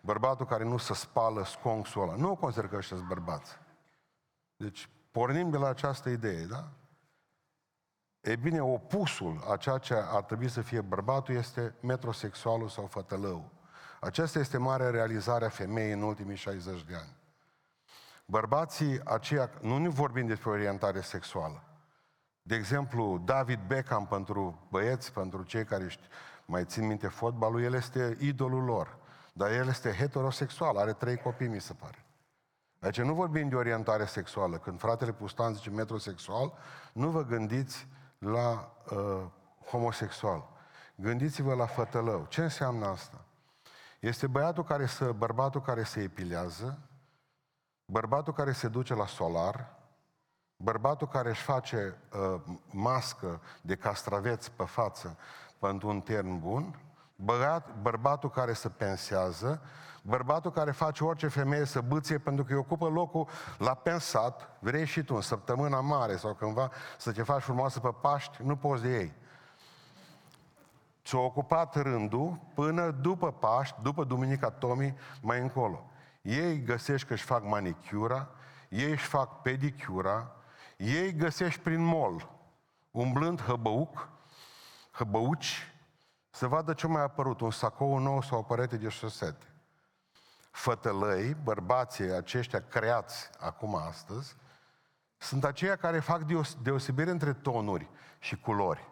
Bărbatul 0.00 0.46
care 0.46 0.64
nu 0.64 0.76
se 0.76 0.94
spală 0.94 1.44
sconxul 1.44 2.02
ăla. 2.02 2.14
Nu 2.14 2.36
consider 2.36 2.68
că 2.68 2.76
ăștia 2.76 2.96
sunt 2.96 3.08
bărbați. 3.08 3.58
Deci 4.56 4.88
pornim 5.10 5.50
de 5.50 5.56
la 5.56 5.68
această 5.68 6.08
idee, 6.08 6.44
da? 6.44 6.68
E 8.20 8.36
bine, 8.36 8.62
opusul 8.62 9.44
a 9.48 9.56
ceea 9.56 9.78
ce 9.78 9.94
ar 9.94 10.22
trebui 10.22 10.48
să 10.48 10.62
fie 10.62 10.80
bărbatul 10.80 11.34
este 11.34 11.74
metrosexualul 11.80 12.68
sau 12.68 12.86
fătălău. 12.86 13.50
Aceasta 14.00 14.38
este 14.38 14.58
marea 14.58 14.90
realizare 14.90 15.44
a 15.44 15.48
femeii 15.48 15.92
în 15.92 16.02
ultimii 16.02 16.36
60 16.36 16.84
de 16.84 16.94
ani. 16.94 17.16
Bărbații 18.26 19.00
aceia, 19.04 19.50
nu 19.60 19.78
ne 19.78 19.88
vorbim 19.88 20.26
despre 20.26 20.50
orientare 20.50 21.00
sexuală. 21.00 21.62
De 22.42 22.54
exemplu, 22.54 23.22
David 23.24 23.60
Beckham 23.66 24.06
pentru 24.06 24.66
băieți, 24.68 25.12
pentru 25.12 25.42
cei 25.42 25.64
care 25.64 25.88
mai 26.50 26.64
țin 26.64 26.86
minte 26.86 27.08
fotbalul, 27.08 27.62
el 27.62 27.74
este 27.74 28.16
idolul 28.20 28.64
lor. 28.64 28.98
Dar 29.32 29.50
el 29.50 29.68
este 29.68 29.92
heterosexual, 29.92 30.76
are 30.76 30.92
trei 30.92 31.16
copii, 31.16 31.48
mi 31.48 31.60
se 31.60 31.72
pare. 31.72 32.04
Deci 32.78 33.00
nu 33.00 33.14
vorbim 33.14 33.48
de 33.48 33.54
orientare 33.54 34.04
sexuală. 34.04 34.58
Când 34.58 34.78
fratele 34.78 35.12
Pustan 35.12 35.54
zice 35.54 35.70
metrosexual, 35.70 36.52
nu 36.92 37.08
vă 37.08 37.24
gândiți 37.24 37.86
la 38.18 38.72
uh, 38.90 39.22
homosexual. 39.70 40.48
Gândiți-vă 40.94 41.54
la 41.54 41.66
fătălău. 41.66 42.26
Ce 42.28 42.42
înseamnă 42.42 42.86
asta? 42.86 43.24
Este 44.00 44.26
băiatul 44.26 44.64
care 44.64 44.86
se, 44.86 45.04
bărbatul 45.04 45.60
care 45.60 45.82
se 45.82 46.02
epilează, 46.02 46.78
bărbatul 47.84 48.32
care 48.32 48.52
se 48.52 48.68
duce 48.68 48.94
la 48.94 49.06
solar, 49.06 49.78
bărbatul 50.56 51.08
care 51.08 51.28
își 51.28 51.42
face 51.42 51.96
uh, 52.12 52.40
mască 52.72 53.40
de 53.62 53.76
castraveți 53.76 54.50
pe 54.50 54.64
față 54.64 55.18
pentru 55.60 55.88
un 55.88 56.00
termen 56.00 56.38
bun, 56.38 56.80
băiat, 57.16 57.68
bărbatul 57.82 58.30
care 58.30 58.52
se 58.52 58.68
pensează, 58.68 59.62
bărbatul 60.02 60.50
care 60.50 60.70
face 60.70 61.04
orice 61.04 61.28
femeie 61.28 61.64
să 61.64 61.80
bâție 61.80 62.18
pentru 62.18 62.44
că 62.44 62.52
îi 62.52 62.58
ocupă 62.58 62.88
locul 62.88 63.28
la 63.58 63.74
pensat, 63.74 64.56
vrei 64.58 64.86
și 64.86 65.02
tu 65.02 65.14
în 65.14 65.20
săptămâna 65.20 65.80
mare 65.80 66.16
sau 66.16 66.34
cândva 66.34 66.70
să 66.98 67.12
te 67.12 67.22
faci 67.22 67.42
frumoasă 67.42 67.80
pe 67.80 67.94
Paști, 68.00 68.42
nu 68.42 68.56
poți 68.56 68.82
de 68.82 68.98
ei. 68.98 69.12
ți 71.04 71.14
a 71.14 71.18
ocupat 71.18 71.82
rândul 71.82 72.38
până 72.54 72.90
după 72.90 73.32
Paști, 73.32 73.76
după 73.82 74.04
Duminica 74.04 74.50
Tomii, 74.50 74.96
mai 75.22 75.40
încolo. 75.40 75.84
Ei 76.22 76.62
găsești 76.62 77.06
că 77.06 77.12
își 77.12 77.24
fac 77.24 77.44
manicura, 77.44 78.28
ei 78.68 78.90
își 78.90 79.06
fac 79.06 79.42
pedicura, 79.42 80.30
ei 80.76 81.12
găsești 81.12 81.60
prin 81.60 81.84
mol, 81.84 82.28
umblând 82.90 83.40
hăbăuc, 83.40 84.08
hăbăuci, 84.90 85.74
să 86.30 86.46
vadă 86.46 86.72
ce 86.72 86.86
mai 86.86 87.00
a 87.00 87.04
apărut, 87.04 87.40
un 87.40 87.50
sacou 87.50 87.98
nou 87.98 88.22
sau 88.22 88.38
o 88.38 88.42
părete 88.42 88.76
de 88.76 88.88
șosete. 88.88 89.46
Fătălăi, 90.50 91.34
bărbații 91.34 92.12
aceștia 92.12 92.60
creați 92.68 93.30
acum 93.38 93.74
astăzi, 93.74 94.36
sunt 95.16 95.44
aceia 95.44 95.76
care 95.76 96.00
fac 96.00 96.22
deosebire 96.62 97.10
între 97.10 97.32
tonuri 97.32 97.88
și 98.18 98.36
culori. 98.36 98.88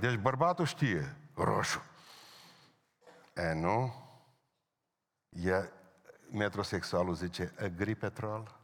Deci 0.00 0.16
bărbatul 0.16 0.64
știe, 0.64 1.16
roșu. 1.34 1.82
E, 3.34 3.52
nu? 3.52 3.94
E, 5.28 5.70
metrosexualul 6.30 7.14
zice, 7.14 7.72
gri 7.76 7.94
petrol. 7.94 8.60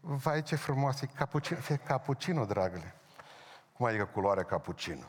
Vai, 0.00 0.42
ce 0.42 0.56
frumos 0.56 1.00
e 1.00 1.06
cappuccino, 1.06 1.60
fie 1.60 1.76
cappuccino, 1.76 2.44
dragule. 2.44 2.99
Cum 3.80 3.88
adică 3.88 4.04
culoarea 4.04 4.44
cappuccino? 4.44 5.06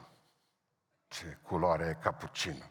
Ce 1.07 1.37
culoare 1.41 1.85
e 1.85 2.01
cappuccino? 2.01 2.65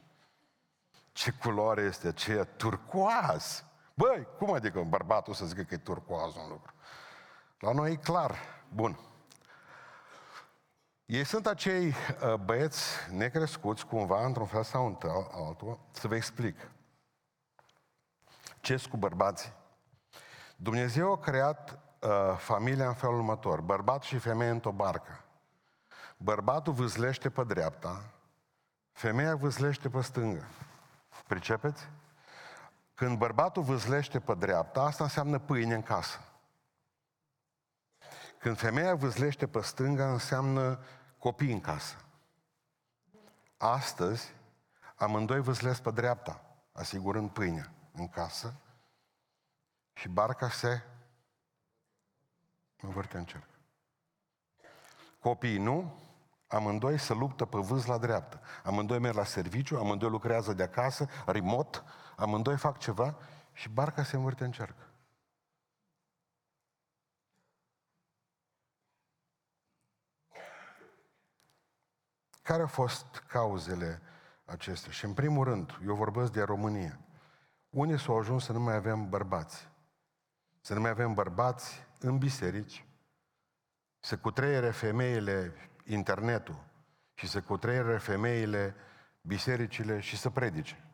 Ce 1.12 1.30
culoare 1.30 1.83
este 1.83 2.09
aceea 2.09 2.45
turcoaz? 2.45 3.64
Băi, 3.95 4.28
cum 4.38 4.52
adică 4.52 4.83
bărbatul 4.83 5.35
să 5.35 5.47
zică 5.47 5.62
că 5.62 5.75
e 5.75 5.76
turcoaz 5.76 6.37
un 6.37 6.49
lucru? 6.49 6.73
La 7.59 7.73
noi 7.73 7.92
e 7.92 7.97
clar. 7.97 8.35
Bun. 8.75 8.99
Ei 11.07 11.25
sunt 11.25 11.47
acei 11.47 11.88
uh, 11.88 12.35
băieți 12.35 12.85
necrescuți, 13.11 13.87
cumva, 13.87 14.25
într-un 14.25 14.47
fel 14.47 14.62
sau 14.62 14.99
altul, 15.33 15.78
să 15.90 16.09
vă 16.09 16.14
explic. 16.14 16.71
ce 18.61 18.83
cu 18.90 18.97
bărbații? 18.97 19.52
Dumnezeu 20.57 21.12
a 21.12 21.19
creat 21.19 21.78
uh, 22.00 22.37
familia 22.37 22.88
în 22.88 22.95
felul 22.95 23.16
următor. 23.16 23.61
Bărbat 23.61 24.02
și 24.02 24.19
femeie 24.19 24.50
într-o 24.50 24.73
barcă. 24.73 25.25
Bărbatul 26.23 26.73
vâzlește 26.73 27.31
pe 27.31 27.45
dreapta, 27.45 28.11
femeia 28.93 29.37
vâzlește 29.37 29.89
pe 29.89 30.00
stângă. 30.00 30.45
Pricepeți? 31.27 31.89
Când 32.95 33.19
bărbatul 33.19 33.62
vâzlește 33.62 34.21
pe 34.21 34.35
dreapta, 34.35 34.83
asta 34.83 35.05
înseamnă 35.05 35.39
pâine 35.39 35.75
în 35.75 35.83
casă. 35.83 36.19
Când 38.39 38.59
femeia 38.59 38.95
vâzlește 38.95 39.49
pe 39.49 39.61
stânga, 39.61 40.12
înseamnă 40.12 40.79
copii 41.19 41.53
în 41.53 41.61
casă. 41.61 41.97
Astăzi, 43.57 44.35
amândoi 44.95 45.41
vâzlesc 45.41 45.83
pe 45.83 45.91
dreapta, 45.91 46.45
asigurând 46.73 47.31
pâinea 47.31 47.73
în 47.93 48.09
casă 48.09 48.55
și 49.93 50.09
barca 50.09 50.49
se 50.49 50.83
învârte 52.81 53.17
în 53.19 53.25
cerc. 53.25 53.49
Copiii 55.19 55.59
nu, 55.59 56.09
amândoi 56.50 56.99
se 56.99 57.14
luptă 57.14 57.45
pe 57.45 57.59
vâz 57.59 57.85
la 57.85 57.99
dreaptă. 57.99 58.40
Amândoi 58.64 58.99
merg 58.99 59.16
la 59.16 59.25
serviciu, 59.25 59.78
amândoi 59.78 60.11
lucrează 60.11 60.52
de 60.52 60.62
acasă, 60.62 61.09
remote, 61.26 61.78
amândoi 62.16 62.57
fac 62.57 62.78
ceva 62.78 63.16
și 63.52 63.69
barca 63.69 64.02
se 64.02 64.16
învârte 64.16 64.45
în 64.45 64.50
cerc. 64.50 64.76
Care 72.42 72.62
au 72.62 72.69
fost 72.69 73.25
cauzele 73.26 74.02
acestea? 74.45 74.92
Și 74.92 75.04
în 75.04 75.14
primul 75.14 75.45
rând, 75.45 75.78
eu 75.87 75.95
vorbesc 75.95 76.33
de 76.33 76.42
România. 76.42 76.99
Unii 77.71 77.99
s-au 77.99 78.19
ajuns 78.19 78.45
să 78.45 78.52
nu 78.52 78.61
mai 78.61 78.75
avem 78.75 79.09
bărbați. 79.09 79.69
Să 80.61 80.75
nu 80.75 80.80
mai 80.80 80.90
avem 80.90 81.14
bărbați 81.14 81.87
în 82.00 82.19
biserici, 82.19 82.87
să 83.99 84.19
cutreiere 84.19 84.71
femeile 84.71 85.70
internetul 85.92 86.64
și 87.14 87.28
să 87.28 87.42
cutreiere 87.42 87.99
femeile 87.99 88.75
bisericile 89.20 90.00
și 90.00 90.16
să 90.16 90.30
predice. 90.30 90.85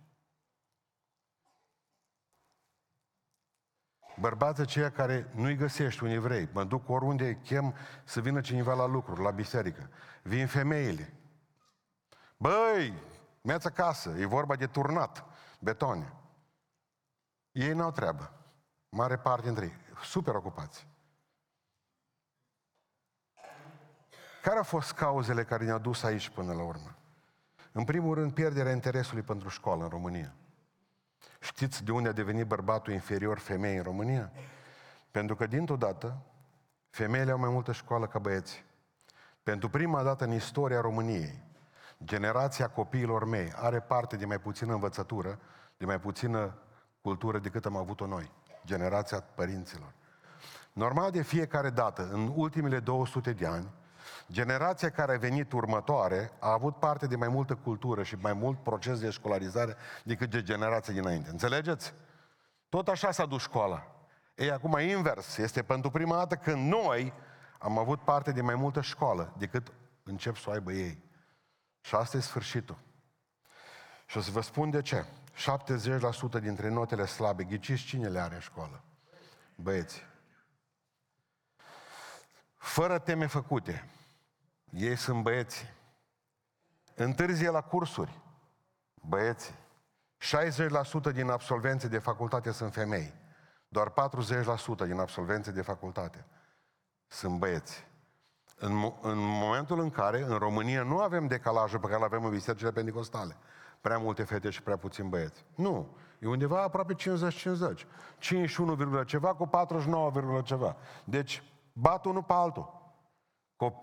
Bărbații 4.20 4.62
aceia 4.62 4.90
care 4.90 5.30
nu-i 5.34 5.56
găsești 5.56 6.02
un 6.02 6.10
evrei, 6.10 6.48
mă 6.52 6.64
duc 6.64 6.88
oriunde 6.88 7.40
chem 7.40 7.74
să 8.04 8.20
vină 8.20 8.40
cineva 8.40 8.74
la 8.74 8.86
lucru, 8.86 9.22
la 9.22 9.30
biserică. 9.30 9.90
Vin 10.22 10.46
femeile. 10.46 11.12
Băi, 12.36 12.94
merți 13.42 13.66
acasă, 13.66 14.10
e 14.10 14.26
vorba 14.26 14.56
de 14.56 14.66
turnat, 14.66 15.24
betone. 15.60 16.12
Ei 17.52 17.72
n-au 17.72 17.90
treabă. 17.90 18.32
Mare 18.88 19.18
parte 19.18 19.46
dintre 19.46 19.64
ei. 19.64 19.76
Super 20.02 20.34
ocupați. 20.34 20.86
Care 24.46 24.58
au 24.58 24.64
fost 24.64 24.92
cauzele 24.92 25.44
care 25.44 25.64
ne-au 25.64 25.78
dus 25.78 26.02
aici 26.02 26.28
până 26.28 26.52
la 26.52 26.62
urmă? 26.62 26.96
În 27.72 27.84
primul 27.84 28.14
rând, 28.14 28.32
pierderea 28.32 28.72
interesului 28.72 29.22
pentru 29.22 29.48
școală 29.48 29.82
în 29.82 29.88
România. 29.88 30.32
Știți 31.40 31.84
de 31.84 31.92
unde 31.92 32.08
a 32.08 32.12
devenit 32.12 32.46
bărbatul 32.46 32.92
inferior 32.92 33.38
femeii 33.38 33.76
în 33.76 33.82
România? 33.82 34.32
Pentru 35.10 35.36
că, 35.36 35.46
dintr-o 35.46 35.76
dată, 35.76 36.18
femeile 36.90 37.30
au 37.30 37.38
mai 37.38 37.50
multă 37.50 37.72
școală 37.72 38.06
ca 38.06 38.18
băieți. 38.18 38.64
Pentru 39.42 39.68
prima 39.68 40.02
dată 40.02 40.24
în 40.24 40.32
istoria 40.32 40.80
României, 40.80 41.42
generația 42.04 42.68
copiilor 42.68 43.24
mei 43.24 43.52
are 43.56 43.80
parte 43.80 44.16
de 44.16 44.26
mai 44.26 44.38
puțină 44.38 44.72
învățătură, 44.72 45.38
de 45.76 45.84
mai 45.84 46.00
puțină 46.00 46.58
cultură 47.00 47.38
decât 47.38 47.66
am 47.66 47.76
avut-o 47.76 48.06
noi, 48.06 48.30
generația 48.64 49.20
părinților. 49.20 49.92
Normal 50.72 51.10
de 51.10 51.22
fiecare 51.22 51.70
dată, 51.70 52.08
în 52.12 52.32
ultimele 52.34 52.78
200 52.78 53.32
de 53.32 53.46
ani, 53.46 53.68
Generația 54.30 54.90
care 54.90 55.14
a 55.14 55.18
venit 55.18 55.52
următoare 55.52 56.32
a 56.38 56.52
avut 56.52 56.76
parte 56.78 57.06
de 57.06 57.16
mai 57.16 57.28
multă 57.28 57.54
cultură 57.54 58.02
și 58.02 58.16
mai 58.20 58.32
mult 58.32 58.62
proces 58.62 59.00
de 59.00 59.10
școlarizare 59.10 59.76
decât 60.04 60.30
de 60.30 60.42
generația 60.42 60.92
dinainte. 60.92 61.30
Înțelegeți? 61.30 61.94
Tot 62.68 62.88
așa 62.88 63.10
s-a 63.10 63.26
dus 63.26 63.42
școala. 63.42 63.86
Ei, 64.34 64.50
acum 64.50 64.78
invers. 64.78 65.36
Este 65.36 65.62
pentru 65.62 65.90
prima 65.90 66.16
dată 66.16 66.34
când 66.34 66.72
noi 66.72 67.12
am 67.58 67.78
avut 67.78 68.00
parte 68.00 68.32
de 68.32 68.40
mai 68.40 68.54
multă 68.54 68.80
școală 68.80 69.34
decât 69.38 69.72
încep 70.02 70.36
să 70.36 70.44
o 70.48 70.52
aibă 70.52 70.72
ei. 70.72 71.02
Și 71.80 71.94
asta 71.94 72.16
e 72.16 72.20
sfârșitul. 72.20 72.78
Și 74.06 74.16
o 74.16 74.20
să 74.20 74.30
vă 74.30 74.40
spun 74.40 74.70
de 74.70 74.82
ce. 74.82 75.04
70% 76.38 76.40
dintre 76.40 76.68
notele 76.68 77.06
slabe, 77.06 77.44
ghiciți 77.44 77.82
cine 77.82 78.08
le 78.08 78.20
are 78.20 78.34
în 78.34 78.40
școală? 78.40 78.82
Băieți. 79.54 80.02
Fără 82.66 82.98
teme 82.98 83.26
făcute. 83.26 83.88
Ei 84.70 84.96
sunt 84.96 85.22
băieți. 85.22 85.74
Întârzie 86.94 87.50
la 87.50 87.60
cursuri. 87.60 88.20
Băieți. 88.94 89.54
60% 91.10 91.12
din 91.12 91.30
absolvenții 91.30 91.88
de 91.88 91.98
facultate 91.98 92.50
sunt 92.50 92.72
femei. 92.72 93.14
Doar 93.68 93.90
40% 93.90 93.92
din 94.86 94.98
absolvenții 94.98 95.52
de 95.52 95.62
facultate 95.62 96.24
sunt 97.06 97.38
băieți. 97.38 97.86
În, 98.56 98.92
în 99.00 99.18
momentul 99.18 99.80
în 99.80 99.90
care 99.90 100.22
în 100.22 100.38
România 100.38 100.82
nu 100.82 100.98
avem 100.98 101.26
decalajul 101.26 101.78
pe 101.78 101.86
care 101.86 101.98
îl 101.98 102.04
avem 102.04 102.24
în 102.24 102.30
bisericile 102.30 102.72
pentecostale, 102.72 103.36
prea 103.80 103.98
multe 103.98 104.22
fete 104.22 104.50
și 104.50 104.62
prea 104.62 104.76
puțini 104.76 105.08
băieți. 105.08 105.44
Nu. 105.54 105.96
E 106.18 106.26
undeva 106.26 106.62
aproape 106.62 106.94
50-50. 106.94 106.96
51, 108.18 109.02
ceva 109.02 109.34
cu 109.34 109.46
49, 109.46 110.42
ceva. 110.42 110.76
Deci 111.04 111.42
bat 111.78 112.04
unul 112.04 112.22
pe 112.22 112.32
altul. 112.32 112.74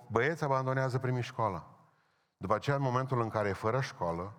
Băieți 0.10 0.44
abandonează 0.44 1.00
primii 1.00 1.22
școala. 1.22 1.68
După 2.38 2.56
aceea, 2.56 2.76
în 2.76 2.82
momentul 2.82 3.22
în 3.22 3.30
care 3.30 3.50
e 3.50 3.54
fără 3.54 3.82
școală, 3.82 4.34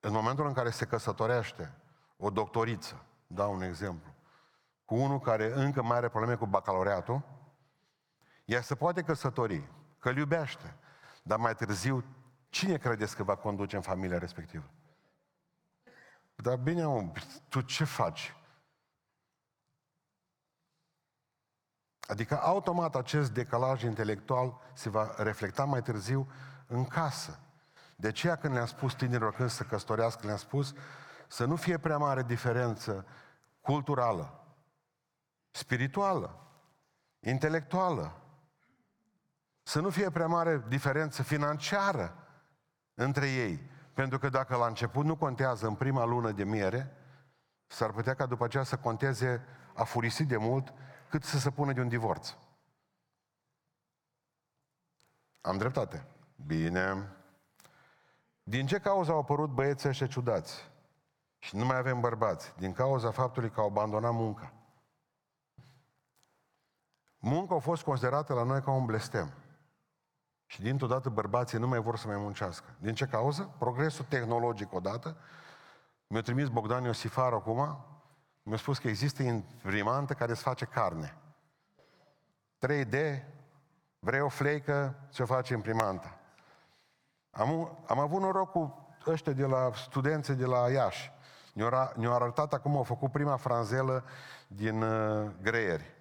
în 0.00 0.12
momentul 0.12 0.46
în 0.46 0.52
care 0.52 0.70
se 0.70 0.86
căsătorește 0.86 1.74
o 2.16 2.30
doctoriță, 2.30 3.04
dau 3.26 3.52
un 3.52 3.62
exemplu, 3.62 4.14
cu 4.84 4.94
unul 4.94 5.20
care 5.20 5.52
încă 5.52 5.82
mai 5.82 5.96
are 5.96 6.08
probleme 6.08 6.36
cu 6.36 6.46
bacalaureatul, 6.46 7.22
ea 8.44 8.60
se 8.60 8.74
poate 8.74 9.02
căsători, 9.02 9.68
că 9.98 10.08
îl 10.08 10.16
iubește, 10.16 10.76
dar 11.22 11.38
mai 11.38 11.54
târziu, 11.54 12.04
cine 12.48 12.76
credeți 12.76 13.16
că 13.16 13.22
va 13.22 13.36
conduce 13.36 13.76
în 13.76 13.82
familia 13.82 14.18
respectivă? 14.18 14.70
Dar 16.34 16.56
bine, 16.56 16.86
om, 16.86 17.12
tu 17.48 17.60
ce 17.60 17.84
faci? 17.84 18.34
Adică 22.10 22.40
automat 22.42 22.94
acest 22.94 23.30
decalaj 23.30 23.82
intelectual 23.82 24.60
se 24.72 24.88
va 24.88 25.14
reflecta 25.16 25.64
mai 25.64 25.82
târziu 25.82 26.30
în 26.66 26.84
casă. 26.84 27.38
De 27.96 28.08
aceea 28.08 28.36
când 28.36 28.54
le-am 28.54 28.66
spus 28.66 28.94
tinerilor 28.94 29.34
când 29.34 29.50
să 29.50 29.62
căsătorească, 29.62 30.26
le-am 30.26 30.36
spus 30.36 30.74
să 31.28 31.44
nu 31.44 31.56
fie 31.56 31.78
prea 31.78 31.96
mare 31.96 32.22
diferență 32.22 33.06
culturală, 33.60 34.44
spirituală, 35.50 36.46
intelectuală, 37.20 38.20
să 39.62 39.80
nu 39.80 39.90
fie 39.90 40.10
prea 40.10 40.26
mare 40.26 40.64
diferență 40.68 41.22
financiară 41.22 42.16
între 42.94 43.30
ei. 43.30 43.70
Pentru 43.94 44.18
că 44.18 44.28
dacă 44.28 44.56
la 44.56 44.66
început 44.66 45.04
nu 45.04 45.16
contează 45.16 45.66
în 45.66 45.74
prima 45.74 46.04
lună 46.04 46.30
de 46.30 46.44
miere, 46.44 46.96
s-ar 47.66 47.90
putea 47.90 48.14
ca 48.14 48.26
după 48.26 48.44
aceea 48.44 48.62
să 48.62 48.76
conteze 48.76 49.44
a 49.74 49.84
furisit 49.84 50.28
de 50.28 50.36
mult 50.36 50.72
cât 51.10 51.24
să 51.24 51.38
se 51.38 51.50
pună 51.50 51.72
de 51.72 51.80
un 51.80 51.88
divorț. 51.88 52.34
Am 55.40 55.58
dreptate. 55.58 56.06
Bine. 56.46 57.12
Din 58.42 58.66
ce 58.66 58.78
cauză 58.78 59.10
au 59.10 59.18
apărut 59.18 59.50
băieții 59.50 59.88
ăștia 59.88 60.06
ciudați? 60.06 60.70
Și 61.38 61.56
nu 61.56 61.64
mai 61.64 61.76
avem 61.76 62.00
bărbați. 62.00 62.54
Din 62.56 62.72
cauza 62.72 63.10
faptului 63.10 63.50
că 63.50 63.60
au 63.60 63.66
abandonat 63.66 64.12
munca. 64.12 64.52
Munca 67.18 67.54
a 67.54 67.58
fost 67.58 67.82
considerată 67.82 68.34
la 68.34 68.42
noi 68.42 68.62
ca 68.62 68.70
un 68.70 68.84
blestem. 68.84 69.32
Și 70.46 70.62
dintr-o 70.62 70.86
dată 70.86 71.08
bărbații 71.08 71.58
nu 71.58 71.68
mai 71.68 71.80
vor 71.80 71.96
să 71.96 72.06
mai 72.06 72.16
muncească. 72.16 72.74
Din 72.78 72.94
ce 72.94 73.06
cauză? 73.06 73.54
Progresul 73.58 74.04
tehnologic 74.08 74.72
odată. 74.72 75.16
Mi-a 76.06 76.22
trimis 76.22 76.48
Bogdan 76.48 76.84
Iosifar 76.84 77.32
acum, 77.32 77.84
mi-a 78.42 78.56
spus 78.56 78.78
că 78.78 78.88
există 78.88 79.22
imprimantă 79.22 80.14
care 80.14 80.30
îți 80.30 80.42
face 80.42 80.64
carne. 80.64 81.16
3D, 82.66 83.22
vrei 83.98 84.20
o 84.20 84.28
fleică, 84.28 84.94
ți-o 85.10 85.26
face 85.26 85.52
imprimanta. 85.52 86.18
Am, 87.30 87.78
am 87.86 87.98
avut 87.98 88.20
noroc 88.20 88.50
cu 88.50 88.88
ăștia 89.06 89.32
de 89.32 89.46
la 89.46 89.70
studenții 89.74 90.34
de 90.34 90.44
la 90.44 90.70
Iași. 90.70 91.12
Ne-au, 91.52 91.92
ne 91.96 92.08
arătat 92.08 92.52
acum, 92.52 92.76
au 92.76 92.82
făcut 92.82 93.12
prima 93.12 93.36
franzelă 93.36 94.04
din 94.46 94.82
uh, 94.82 95.30
greieri. 95.42 95.94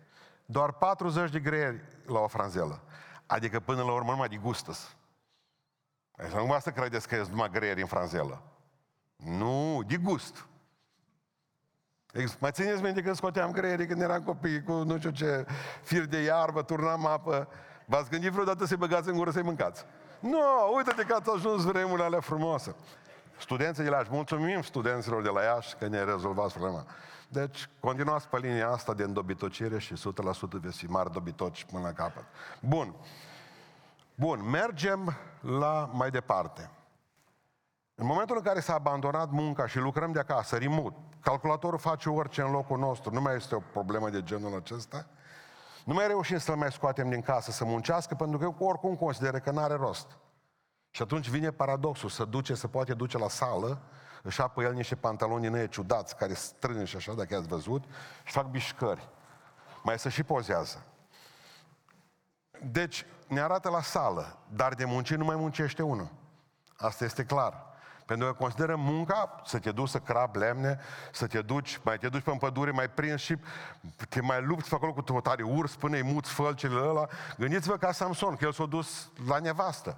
Doar 0.45 0.71
40 0.71 1.31
de 1.31 1.39
greieri 1.39 1.81
la 2.05 2.19
o 2.19 2.27
franzelă. 2.27 2.81
Adică 3.25 3.59
până 3.59 3.83
la 3.83 3.91
urmă 3.91 4.11
numai 4.11 4.27
de 4.27 4.37
gustăs. 4.37 4.95
Așa 6.17 6.37
nu 6.37 6.59
să 6.59 6.71
credeți 6.71 7.07
că 7.07 7.15
e 7.15 7.25
numai 7.29 7.49
greieri 7.49 7.81
în 7.81 7.87
franzelă. 7.87 8.41
Nu, 9.15 9.83
de 9.87 9.97
gust. 9.97 10.47
Mai 12.39 12.51
țineți 12.51 12.81
minte 12.81 13.01
când 13.01 13.15
scoteam 13.15 13.51
greierii 13.51 13.87
când 13.87 14.01
eram 14.01 14.21
copii 14.21 14.63
cu 14.63 14.71
nu 14.71 14.97
știu 14.97 15.09
ce 15.09 15.45
fir 15.83 16.05
de 16.05 16.21
iarbă, 16.21 16.61
turnam 16.61 17.05
apă. 17.05 17.47
V-ați 17.85 18.09
gândit 18.09 18.31
vreodată 18.31 18.65
să-i 18.65 18.77
băgați 18.77 19.09
în 19.09 19.15
gură 19.15 19.31
să-i 19.31 19.41
mâncați? 19.41 19.85
Nu, 20.19 20.29
no, 20.29 20.75
uite-te 20.75 21.03
că 21.03 21.15
ați 21.15 21.29
ajuns 21.35 21.63
vremurile 21.63 22.05
alea 22.05 22.19
frumoase. 22.19 22.75
Studenții 23.39 23.83
de 23.83 23.89
la 23.89 23.97
Iași, 23.97 24.09
mulțumim 24.11 24.61
studenților 24.61 25.21
de 25.21 25.29
la 25.29 25.41
Iași 25.41 25.75
că 25.75 25.87
ne 25.87 26.03
rezolvați 26.03 26.53
problema. 26.53 26.85
Deci, 27.27 27.69
continuați 27.79 28.27
pe 28.27 28.37
linia 28.37 28.69
asta 28.69 28.93
de 28.93 29.03
îndobitocire 29.03 29.79
și 29.79 29.93
100% 29.93 29.97
veți 30.49 30.77
fi 30.77 30.85
mari 30.85 31.11
dobitoci 31.11 31.65
până 31.71 31.83
la 31.83 31.91
capăt. 31.91 32.23
Bun. 32.59 32.95
Bun, 34.15 34.49
mergem 34.49 35.13
la 35.41 35.89
mai 35.93 36.09
departe. 36.09 36.69
În 37.99 38.05
momentul 38.05 38.35
în 38.35 38.43
care 38.43 38.59
s-a 38.59 38.73
abandonat 38.73 39.29
munca 39.29 39.67
și 39.67 39.77
lucrăm 39.77 40.11
de 40.11 40.19
acasă, 40.19 40.57
remote, 40.57 40.97
calculatorul 41.21 41.79
face 41.79 42.09
orice 42.09 42.41
în 42.41 42.51
locul 42.51 42.77
nostru, 42.77 43.13
nu 43.13 43.21
mai 43.21 43.35
este 43.35 43.55
o 43.55 43.59
problemă 43.59 44.09
de 44.09 44.23
genul 44.23 44.55
acesta, 44.55 45.05
nu 45.85 45.93
mai 45.93 46.07
reușim 46.07 46.37
să-l 46.37 46.55
mai 46.55 46.71
scoatem 46.71 47.09
din 47.09 47.21
casă 47.21 47.51
să 47.51 47.65
muncească, 47.65 48.15
pentru 48.15 48.37
că 48.37 48.63
oricum 48.63 48.95
consideră 48.95 49.39
că 49.39 49.51
n-are 49.51 49.73
rost. 49.73 50.17
Și 50.89 51.01
atunci 51.01 51.29
vine 51.29 51.51
paradoxul, 51.51 52.09
să 52.09 52.25
duce, 52.25 52.55
să 52.55 52.67
poate 52.67 52.93
duce 52.93 53.17
la 53.17 53.27
sală, 53.27 53.81
își 54.23 54.41
apă 54.41 54.63
el 54.63 54.73
niște 54.73 54.95
pantaloni 54.95 55.49
din 55.49 55.67
ciudați, 55.67 56.15
care 56.15 56.33
strâng 56.33 56.85
și 56.85 56.95
așa, 56.95 57.13
dacă 57.13 57.35
ați 57.35 57.47
văzut, 57.47 57.83
și 58.23 58.33
fac 58.33 58.45
bișcări. 58.45 59.09
Mai 59.83 59.99
să 59.99 60.09
și 60.09 60.23
pozează. 60.23 60.85
Deci, 62.61 63.05
ne 63.27 63.39
arată 63.39 63.69
la 63.69 63.81
sală, 63.81 64.37
dar 64.47 64.73
de 64.73 64.85
muncit 64.85 65.17
nu 65.17 65.25
mai 65.25 65.35
muncește 65.35 65.83
unul. 65.83 66.09
Asta 66.77 67.03
este 67.05 67.25
clar. 67.25 67.67
Pentru 68.09 68.27
că 68.27 68.33
consideră 68.33 68.75
munca 68.75 69.41
să 69.45 69.59
te 69.59 69.71
duci 69.71 69.89
să 69.89 69.99
crab 69.99 70.35
lemne, 70.35 70.79
să 71.11 71.27
te 71.27 71.41
duci, 71.41 71.79
mai 71.83 71.97
te 71.97 72.09
duci 72.09 72.21
pe 72.21 72.35
pădure, 72.39 72.71
mai 72.71 72.89
prins 72.89 73.21
și 73.21 73.37
te 74.09 74.21
mai 74.21 74.41
lupți 74.41 74.69
pe 74.69 74.75
acolo 74.75 74.93
cu 74.93 75.01
tare 75.01 75.43
urs 75.43 75.75
până 75.75 75.95
îi 75.95 76.03
muți 76.03 76.31
fălcele 76.31 76.79
ăla. 76.79 77.07
Gândiți-vă 77.37 77.77
ca 77.77 77.91
Samson, 77.91 78.35
că 78.35 78.45
el 78.45 78.51
s-a 78.51 78.65
dus 78.65 79.11
la 79.27 79.39
nevastă. 79.39 79.97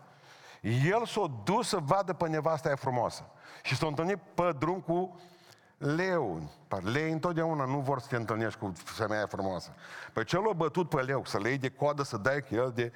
El 0.61 1.05
s-a 1.05 1.31
dus 1.43 1.67
să 1.67 1.77
vadă 1.77 2.13
pe 2.13 2.27
nevasta 2.27 2.67
aia 2.67 2.77
frumoasă. 2.77 3.25
Și 3.63 3.75
s-a 3.75 3.87
întâlnit 3.87 4.19
pe 4.33 4.55
drum 4.59 4.79
cu 4.79 5.19
leu. 5.77 6.49
Lei 6.81 7.11
întotdeauna 7.11 7.65
nu 7.65 7.79
vor 7.79 7.99
să 7.99 8.07
te 8.07 8.15
întâlnești 8.15 8.59
cu 8.59 8.71
femeia 8.75 9.25
frumoasă. 9.25 9.73
Păi 10.13 10.23
ce 10.23 10.37
l-a 10.37 10.53
bătut 10.53 10.89
pe 10.89 11.01
leu? 11.01 11.25
Să 11.25 11.37
le 11.39 11.49
iei 11.49 11.57
de 11.57 11.69
coadă, 11.69 12.03
să 12.03 12.17
dai 12.17 12.41
cu 12.41 12.55
el 12.55 12.71
de 12.75 12.91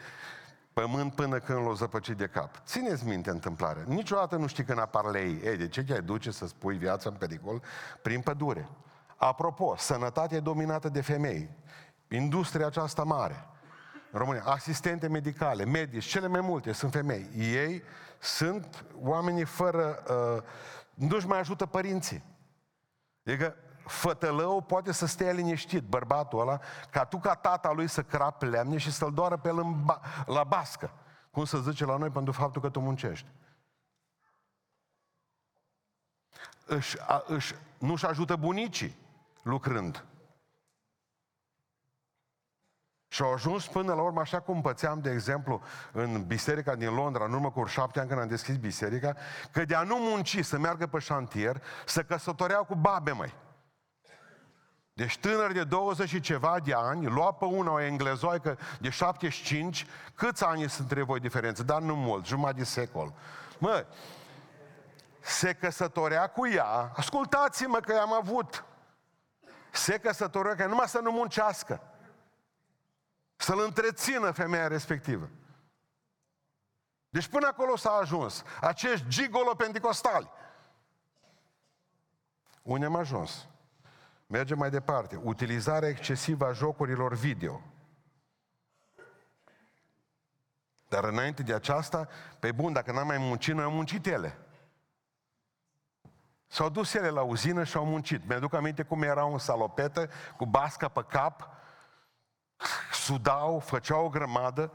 pământ 0.81 1.13
până 1.13 1.39
când 1.39 1.65
l-o 1.65 1.73
zăpăcit 1.73 2.17
de 2.17 2.27
cap. 2.27 2.61
Țineți 2.65 3.05
minte 3.05 3.29
întâmplarea. 3.29 3.83
Niciodată 3.87 4.35
nu 4.35 4.47
știi 4.47 4.63
când 4.63 4.79
apar 4.79 5.05
lei. 5.05 5.41
Ei, 5.43 5.57
de 5.57 5.67
ce 5.67 5.83
te-ai 5.83 6.01
duce 6.01 6.31
să 6.31 6.47
spui 6.47 6.77
viața 6.77 7.09
în 7.09 7.15
pericol 7.15 7.61
prin 8.01 8.21
pădure? 8.21 8.69
Apropo, 9.15 9.75
sănătatea 9.77 10.37
e 10.37 10.39
dominată 10.39 10.89
de 10.89 11.01
femei. 11.01 11.49
Industria 12.07 12.65
aceasta 12.65 13.03
mare. 13.03 13.47
În 14.11 14.19
România, 14.19 14.43
asistente 14.43 15.07
medicale, 15.07 15.65
medici, 15.65 16.05
cele 16.05 16.27
mai 16.27 16.41
multe 16.41 16.71
sunt 16.71 16.91
femei. 16.91 17.29
Ei 17.37 17.83
sunt 18.19 18.85
oamenii 19.01 19.45
fără... 19.45 20.03
Uh, 20.09 20.43
nu-și 20.93 21.27
mai 21.27 21.39
ajută 21.39 21.65
părinții. 21.65 22.23
Adică 23.25 23.55
fătălău 23.85 24.61
poate 24.61 24.91
să 24.91 25.05
stea 25.05 25.31
liniștit, 25.31 25.83
bărbatul 25.83 26.39
ăla, 26.39 26.59
ca 26.89 27.05
tu 27.05 27.17
ca 27.17 27.35
tata 27.35 27.71
lui 27.71 27.87
să 27.87 28.03
crap 28.03 28.41
lemne 28.41 28.77
și 28.77 28.91
să-l 28.91 29.13
doară 29.13 29.37
pe 29.37 29.47
el 29.47 29.57
în 29.57 29.83
ba- 29.83 30.01
la 30.25 30.43
bască. 30.43 30.91
Cum 31.31 31.45
să 31.45 31.57
zice 31.57 31.85
la 31.85 31.97
noi 31.97 32.09
pentru 32.09 32.33
faptul 32.33 32.61
că 32.61 32.69
tu 32.69 32.79
muncești. 32.79 33.27
Își, 36.65 37.01
a, 37.01 37.23
își, 37.27 37.55
nu-și 37.77 38.05
ajută 38.05 38.35
bunicii 38.35 38.95
lucrând. 39.41 40.05
Și 43.07 43.21
au 43.21 43.33
ajuns 43.33 43.67
până 43.67 43.93
la 43.93 44.01
urmă, 44.01 44.19
așa 44.19 44.39
cum 44.39 44.61
pățeam, 44.61 44.99
de 44.99 45.11
exemplu, 45.11 45.61
în 45.91 46.25
biserica 46.25 46.75
din 46.75 46.93
Londra, 46.93 47.25
în 47.25 47.33
urmă 47.33 47.51
cu 47.51 47.65
șapte 47.65 47.99
ani 47.99 48.07
când 48.07 48.21
am 48.21 48.27
deschis 48.27 48.57
biserica, 48.57 49.15
că 49.51 49.65
de 49.65 49.75
a 49.75 49.83
nu 49.83 49.95
munci 49.97 50.43
să 50.43 50.57
meargă 50.57 50.87
pe 50.87 50.99
șantier, 50.99 51.63
să 51.85 52.03
căsătoreau 52.03 52.63
cu 52.63 52.75
babe, 52.75 53.11
mai. 53.11 53.33
Deci 54.95 55.17
tânăr 55.17 55.51
de 55.51 55.63
20 55.63 56.09
și 56.09 56.19
ceva 56.19 56.59
de 56.59 56.73
ani, 56.73 57.05
lua 57.05 57.31
pe 57.31 57.45
una 57.45 57.71
o 57.71 57.79
englezoică 57.79 58.57
de 58.79 58.89
75, 58.89 59.85
câți 60.13 60.43
ani 60.43 60.69
sunt 60.69 60.89
între 60.89 61.03
voi 61.03 61.19
diferență? 61.19 61.63
Dar 61.63 61.81
nu 61.81 61.95
mult, 61.95 62.25
jumătate 62.25 62.57
de 62.57 62.63
secol. 62.63 63.13
Mă, 63.57 63.85
se 65.19 65.53
căsătorea 65.53 66.27
cu 66.27 66.47
ea, 66.47 66.91
ascultați-mă 66.95 67.79
că 67.79 67.93
i-am 67.93 68.13
avut, 68.13 68.65
se 69.71 69.99
căsătorea 69.99 70.55
că 70.55 70.65
numai 70.65 70.87
să 70.87 70.99
nu 70.99 71.11
muncească, 71.11 71.81
să-l 73.35 73.59
întrețină 73.59 74.31
femeia 74.31 74.67
respectivă. 74.67 75.29
Deci 77.09 77.27
până 77.27 77.47
acolo 77.47 77.75
s-a 77.75 77.91
ajuns. 77.91 78.43
Acești 78.61 79.07
gigolo 79.07 79.55
pentecostali. 79.55 80.29
Unde 82.61 82.85
am 82.85 82.95
ajuns? 82.95 83.47
Mergem 84.27 84.57
mai 84.57 84.69
departe. 84.69 85.19
Utilizarea 85.23 85.89
excesivă 85.89 86.45
a 86.45 86.51
jocurilor 86.51 87.13
video. 87.13 87.61
Dar 90.87 91.03
înainte 91.03 91.43
de 91.43 91.53
aceasta, 91.53 92.07
pe 92.39 92.51
bun, 92.51 92.73
dacă 92.73 92.91
n-am 92.91 93.07
mai 93.07 93.17
muncit, 93.17 93.53
noi 93.53 93.63
am 93.63 93.73
muncit 93.73 94.05
ele. 94.05 94.37
S-au 96.47 96.69
dus 96.69 96.93
ele 96.93 97.09
la 97.09 97.21
uzină 97.21 97.63
și 97.63 97.77
au 97.77 97.85
muncit. 97.85 98.27
Mi-aduc 98.27 98.53
aminte 98.53 98.83
cum 98.83 99.01
erau 99.01 99.31
în 99.31 99.37
salopetă, 99.37 100.09
cu 100.37 100.45
basca 100.45 100.87
pe 100.87 101.05
cap, 101.07 101.49
sudau, 102.91 103.59
făceau 103.59 104.05
o 104.05 104.09
grămadă, 104.09 104.71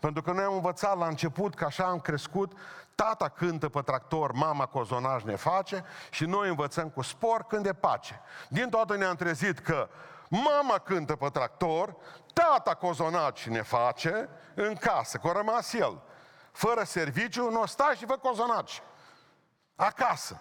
pentru 0.00 0.22
că 0.22 0.32
noi 0.32 0.44
am 0.44 0.54
învățat 0.54 0.98
la 0.98 1.06
început 1.06 1.54
că 1.54 1.64
așa 1.64 1.84
am 1.84 2.00
crescut, 2.00 2.52
tata 2.96 3.28
cântă 3.28 3.68
pe 3.68 3.80
tractor, 3.80 4.32
mama 4.32 4.66
cozonaj 4.66 5.22
ne 5.22 5.36
face 5.36 5.84
și 6.10 6.24
noi 6.24 6.48
învățăm 6.48 6.90
cu 6.90 7.02
spor 7.02 7.42
când 7.42 7.66
e 7.66 7.72
pace. 7.72 8.20
Din 8.48 8.68
toată 8.68 8.96
ne-am 8.96 9.14
trezit 9.14 9.58
că 9.58 9.88
mama 10.28 10.78
cântă 10.78 11.16
pe 11.16 11.28
tractor, 11.28 11.96
tata 12.32 12.74
cozonaj 12.74 13.44
ne 13.46 13.62
face 13.62 14.28
în 14.54 14.74
casă, 14.74 15.18
că 15.18 15.28
a 15.28 15.32
rămas 15.32 15.72
el. 15.72 16.02
Fără 16.52 16.82
serviciu, 16.84 17.50
nu 17.50 17.66
stai 17.66 17.94
și 17.94 18.06
vă 18.06 18.16
cozonaci. 18.16 18.82
Acasă. 19.74 20.40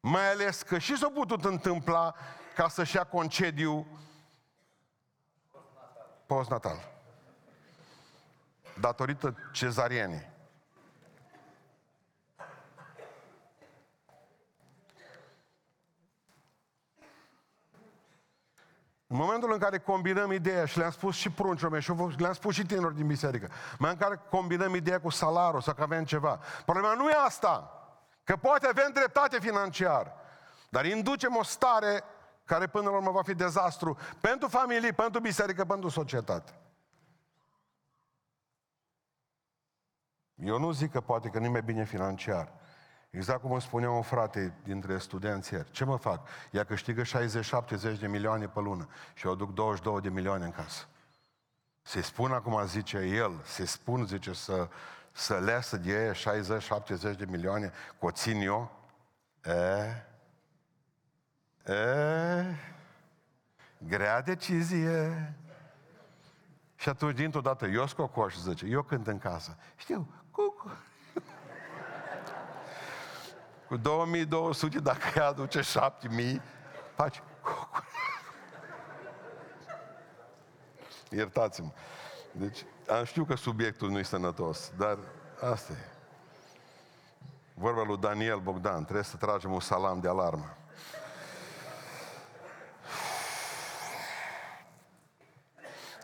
Mai 0.00 0.30
ales 0.30 0.62
că 0.62 0.78
și 0.78 0.96
s-a 0.96 1.10
putut 1.14 1.44
întâmpla 1.44 2.14
ca 2.54 2.68
să-și 2.68 2.96
ia 2.96 3.04
concediu 3.04 3.86
postnatal. 6.26 6.92
Datorită 8.80 9.34
cezarienii. 9.52 10.33
În 19.14 19.20
momentul 19.20 19.52
în 19.52 19.58
care 19.58 19.78
combinăm 19.78 20.32
ideea, 20.32 20.64
și 20.64 20.78
le-am 20.78 20.90
spus 20.90 21.14
și 21.14 21.30
pruncilor 21.30 21.70
mei, 21.70 21.80
și 21.80 21.92
le-am 22.16 22.32
spus 22.32 22.54
și 22.54 22.62
tinerilor 22.62 22.92
din 22.92 23.06
biserică, 23.06 23.50
în 23.78 23.88
în 23.88 23.96
care 23.96 24.20
combinăm 24.30 24.74
ideea 24.74 25.00
cu 25.00 25.08
salarul 25.08 25.60
sau 25.60 25.74
că 25.74 25.82
avem 25.82 26.04
ceva. 26.04 26.40
Problema 26.64 26.94
nu 26.94 27.08
e 27.08 27.14
asta. 27.24 27.70
Că 28.24 28.36
poate 28.36 28.66
avem 28.66 28.90
dreptate 28.92 29.40
financiar, 29.40 30.12
dar 30.68 30.84
inducem 30.84 31.36
o 31.36 31.42
stare 31.42 32.04
care 32.44 32.66
până 32.66 32.90
la 32.90 32.96
urmă 32.96 33.10
va 33.10 33.22
fi 33.22 33.34
dezastru 33.34 33.98
pentru 34.20 34.48
familie, 34.48 34.92
pentru 34.92 35.20
biserică, 35.20 35.64
pentru 35.64 35.88
societate. 35.88 36.52
Eu 40.34 40.58
nu 40.58 40.70
zic 40.70 40.90
că 40.90 41.00
poate 41.00 41.28
că 41.28 41.38
nu 41.38 41.50
mai 41.50 41.62
bine 41.62 41.84
financiar. 41.84 42.52
Exact 43.14 43.40
cum 43.40 43.52
îmi 43.52 43.60
spunea 43.60 43.90
un 43.90 44.02
frate 44.02 44.54
dintre 44.64 44.98
studenți 44.98 45.52
ieri. 45.52 45.70
Ce 45.70 45.84
mă 45.84 45.96
fac? 45.96 46.28
Ea 46.50 46.64
câștigă 46.64 47.02
60-70 47.02 47.98
de 47.98 48.06
milioane 48.06 48.48
pe 48.48 48.60
lună 48.60 48.88
și 49.14 49.26
eu 49.26 49.34
duc 49.34 49.52
22 49.52 50.00
de 50.00 50.08
milioane 50.08 50.44
în 50.44 50.50
casă. 50.50 50.86
Se 51.82 52.00
spun 52.00 52.32
acum, 52.32 52.66
zice 52.66 52.98
el, 52.98 53.40
se 53.44 53.64
spun, 53.64 54.06
zice, 54.06 54.32
să, 54.32 54.68
să 55.12 55.38
lesă 55.38 55.76
de 55.76 55.90
ei 55.90 56.12
60-70 57.14 57.16
de 57.16 57.24
milioane, 57.28 57.72
că 57.98 58.06
o 58.06 58.10
țin 58.10 58.40
eu. 58.40 58.70
E, 59.44 59.52
e, 61.72 62.56
grea 63.78 64.22
decizie. 64.22 65.34
Și 66.76 66.88
atunci, 66.88 67.16
dintr-o 67.16 67.40
dată, 67.40 67.66
eu 67.66 67.86
scocoș, 67.86 68.36
zice, 68.36 68.66
eu 68.66 68.82
cânt 68.82 69.06
în 69.06 69.18
casă. 69.18 69.56
Știu, 69.76 70.08
cucu. 70.30 70.70
Cu 73.74 73.80
2200, 73.80 74.78
dacă 74.78 75.00
ea 75.16 75.26
aduce 75.26 75.60
7000, 75.60 76.42
faci 76.94 77.22
cucu. 77.42 77.84
Iertați-mă. 81.10 81.70
Deci, 82.32 82.64
am 82.88 83.04
știu 83.04 83.24
că 83.24 83.34
subiectul 83.34 83.90
nu 83.90 83.98
e 83.98 84.02
sănătos, 84.02 84.72
dar 84.76 84.98
asta 85.40 85.72
e. 85.72 85.88
Vorba 87.54 87.82
lui 87.82 87.96
Daniel 87.96 88.38
Bogdan, 88.38 88.82
trebuie 88.82 89.04
să 89.04 89.16
tragem 89.16 89.52
un 89.52 89.60
salam 89.60 90.00
de 90.00 90.08
alarmă. 90.08 90.56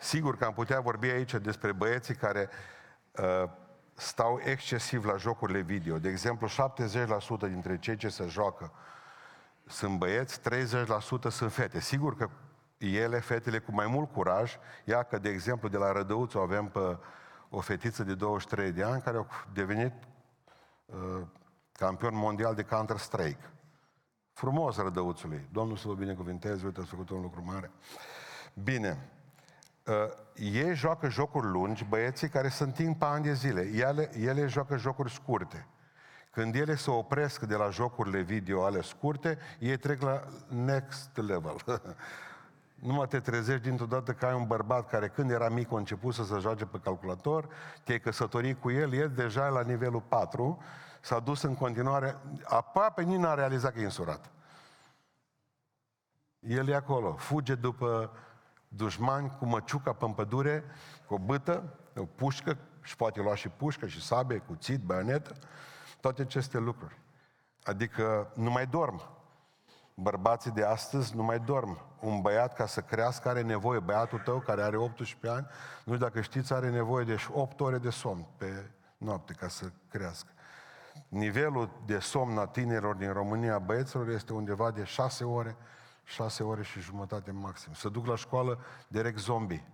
Sigur 0.01 0.37
că 0.37 0.45
am 0.45 0.53
putea 0.53 0.81
vorbi 0.81 1.09
aici 1.09 1.35
despre 1.35 1.73
băieții 1.73 2.15
care 2.15 2.49
uh, 3.17 3.51
stau 4.01 4.41
excesiv 4.45 5.05
la 5.05 5.17
jocurile 5.17 5.61
video. 5.61 5.99
De 5.99 6.09
exemplu, 6.09 6.49
70% 6.49 7.49
dintre 7.49 7.79
cei 7.79 7.97
ce 7.97 8.09
se 8.09 8.27
joacă 8.27 8.73
sunt 9.67 9.99
băieți, 9.99 10.41
30% 10.41 10.43
sunt 11.29 11.53
fete. 11.53 11.81
Sigur 11.81 12.17
că 12.17 12.31
ele, 12.79 13.19
fetele, 13.19 13.59
cu 13.59 13.73
mai 13.73 13.87
mult 13.87 14.13
curaj, 14.13 14.57
ia 14.85 15.03
că, 15.03 15.19
de 15.19 15.29
exemplu, 15.29 15.69
de 15.69 15.77
la 15.77 15.93
Rădăuțu 15.93 16.39
avem 16.39 16.69
pe 16.69 16.99
o 17.49 17.61
fetiță 17.61 18.03
de 18.05 18.15
23 18.15 18.73
de 18.73 18.83
ani 18.83 19.03
care 19.03 19.19
a 19.19 19.27
devenit 19.53 19.93
uh, 20.87 21.23
campion 21.73 22.15
mondial 22.15 22.55
de 22.55 22.63
Counter-Strike. 22.63 23.51
Frumos 24.33 24.77
Rădăuțului. 24.77 25.49
Domnul 25.53 25.77
să 25.77 25.89
vă 25.89 25.95
binecuvinteze, 25.95 26.67
uite, 26.67 26.81
ați 26.81 26.89
făcut 26.89 27.11
un 27.11 27.21
lucru 27.21 27.43
mare. 27.45 27.71
Bine, 28.63 29.11
uh, 29.87 29.95
ei 30.35 30.75
joacă 30.75 31.09
jocuri 31.09 31.47
lungi, 31.47 31.85
băieții 31.85 32.29
care 32.29 32.49
sunt 32.49 32.75
timp 32.75 32.99
pe 32.99 33.05
ani 33.05 33.25
de 33.25 33.33
zile. 33.33 33.61
Ele, 33.61 34.11
ele 34.19 34.47
joacă 34.47 34.77
jocuri 34.77 35.13
scurte. 35.13 35.67
Când 36.31 36.55
ele 36.55 36.75
se 36.75 36.91
opresc 36.91 37.41
de 37.41 37.57
la 37.57 37.71
jocurile 37.71 38.21
video 38.21 38.65
ale 38.65 38.81
scurte, 38.81 39.39
ei 39.59 39.77
trec 39.77 40.03
la 40.03 40.23
next 40.49 41.17
level. 41.17 41.57
Numai 42.75 43.07
te 43.07 43.21
trezești 43.21 43.63
dintr-o 43.63 43.87
dată 43.87 44.13
că 44.13 44.27
ai 44.27 44.35
un 44.35 44.47
bărbat 44.47 44.89
care 44.89 45.09
când 45.09 45.31
era 45.31 45.49
mic 45.49 45.73
a 45.73 45.77
început 45.77 46.15
să 46.15 46.25
se 46.25 46.39
joace 46.39 46.65
pe 46.65 46.79
calculator, 46.79 47.49
te-ai 47.85 48.01
căsătorit 48.01 48.61
cu 48.61 48.71
el, 48.71 48.93
el 48.93 49.11
deja 49.11 49.49
la 49.49 49.63
nivelul 49.63 50.01
4, 50.01 50.63
s-a 51.01 51.19
dus 51.19 51.43
în 51.43 51.55
continuare, 51.55 52.17
aproape 52.45 53.03
nici 53.03 53.19
n-a 53.19 53.35
realizat 53.35 53.73
că 53.73 53.81
e 53.81 53.85
însurat. 53.85 54.31
El 56.39 56.69
e 56.69 56.75
acolo, 56.75 57.13
fuge 57.13 57.55
după 57.55 58.11
dușmani 58.73 59.37
cu 59.39 59.47
măciuca 59.47 59.93
pe 59.93 60.13
pădure, 60.15 60.65
cu 61.07 61.15
o 61.15 61.19
bâtă, 61.19 61.79
o 61.97 62.05
pușcă, 62.05 62.59
și 62.83 62.97
poate 62.97 63.21
lua 63.21 63.35
și 63.35 63.49
pușcă, 63.49 63.87
și 63.87 64.03
sabe, 64.03 64.37
cuțit, 64.37 64.81
baionetă, 64.81 65.35
toate 66.01 66.23
aceste 66.23 66.59
lucruri. 66.59 66.99
Adică 67.63 68.33
nu 68.35 68.51
mai 68.51 68.67
dorm. 68.67 69.19
Bărbații 69.95 70.51
de 70.51 70.65
astăzi 70.65 71.17
nu 71.17 71.23
mai 71.23 71.39
dorm. 71.39 71.79
Un 72.01 72.21
băiat 72.21 72.55
ca 72.55 72.67
să 72.67 72.81
crească 72.81 73.29
are 73.29 73.43
nevoie, 73.43 73.79
băiatul 73.79 74.19
tău 74.19 74.39
care 74.39 74.63
are 74.63 74.77
18 74.77 75.29
ani, 75.29 75.47
nu 75.85 75.95
știu 75.95 76.07
dacă 76.07 76.21
știți, 76.21 76.53
are 76.53 76.71
nevoie 76.71 77.05
de 77.05 77.17
8 77.33 77.61
ore 77.61 77.79
de 77.79 77.91
somn 77.91 78.27
pe 78.37 78.71
noapte 78.97 79.33
ca 79.33 79.49
să 79.49 79.71
crească. 79.89 80.29
Nivelul 81.09 81.83
de 81.87 81.99
somn 81.99 82.39
a 82.39 82.47
tinerilor 82.47 82.95
din 82.95 83.13
România, 83.13 83.59
băieților, 83.59 84.09
este 84.09 84.33
undeva 84.33 84.71
de 84.71 84.85
6 84.85 85.25
ore, 85.25 85.57
6 86.11 86.43
ore 86.43 86.63
și 86.63 86.81
jumătate 86.81 87.31
maxim. 87.31 87.73
Să 87.73 87.89
duc 87.89 88.07
la 88.07 88.17
școală 88.17 88.61
direct 88.89 89.19
zombie. 89.19 89.73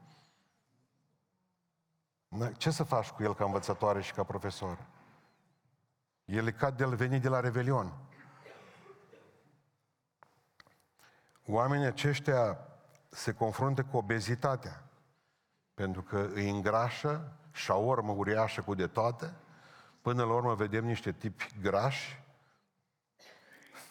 Ce 2.56 2.70
să 2.70 2.82
faci 2.82 3.10
cu 3.10 3.22
el 3.22 3.34
ca 3.34 3.44
învățătoare 3.44 4.00
și 4.00 4.12
ca 4.12 4.24
profesor? 4.24 4.86
El 6.24 6.46
e 6.46 6.50
ca 6.50 6.70
de 6.70 6.84
venit 6.84 7.22
de 7.22 7.28
la 7.28 7.40
Revelion. 7.40 7.92
Oamenii 11.46 11.86
aceștia 11.86 12.58
se 13.08 13.32
confruntă 13.32 13.82
cu 13.84 13.96
obezitatea, 13.96 14.88
pentru 15.74 16.02
că 16.02 16.30
îi 16.34 16.50
îngrașă, 16.50 17.32
urmă 17.74 18.12
uriașă 18.12 18.62
cu 18.62 18.74
de 18.74 18.86
toate, 18.86 19.34
până 20.02 20.24
la 20.24 20.32
urmă 20.32 20.54
vedem 20.54 20.84
niște 20.84 21.12
tipi 21.12 21.48
grași, 21.60 22.25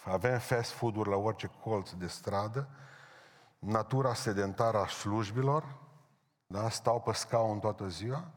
avem 0.05 0.39
fast 0.39 0.71
food-uri 0.71 1.09
la 1.09 1.15
orice 1.15 1.49
colț 1.61 1.91
de 1.91 2.07
stradă, 2.07 2.67
natura 3.59 4.13
sedentară 4.13 4.77
a 4.77 4.87
slujbilor, 4.87 5.77
da? 6.47 6.69
stau 6.69 7.01
pe 7.01 7.11
scaun 7.11 7.59
toată 7.59 7.87
ziua, 7.87 8.31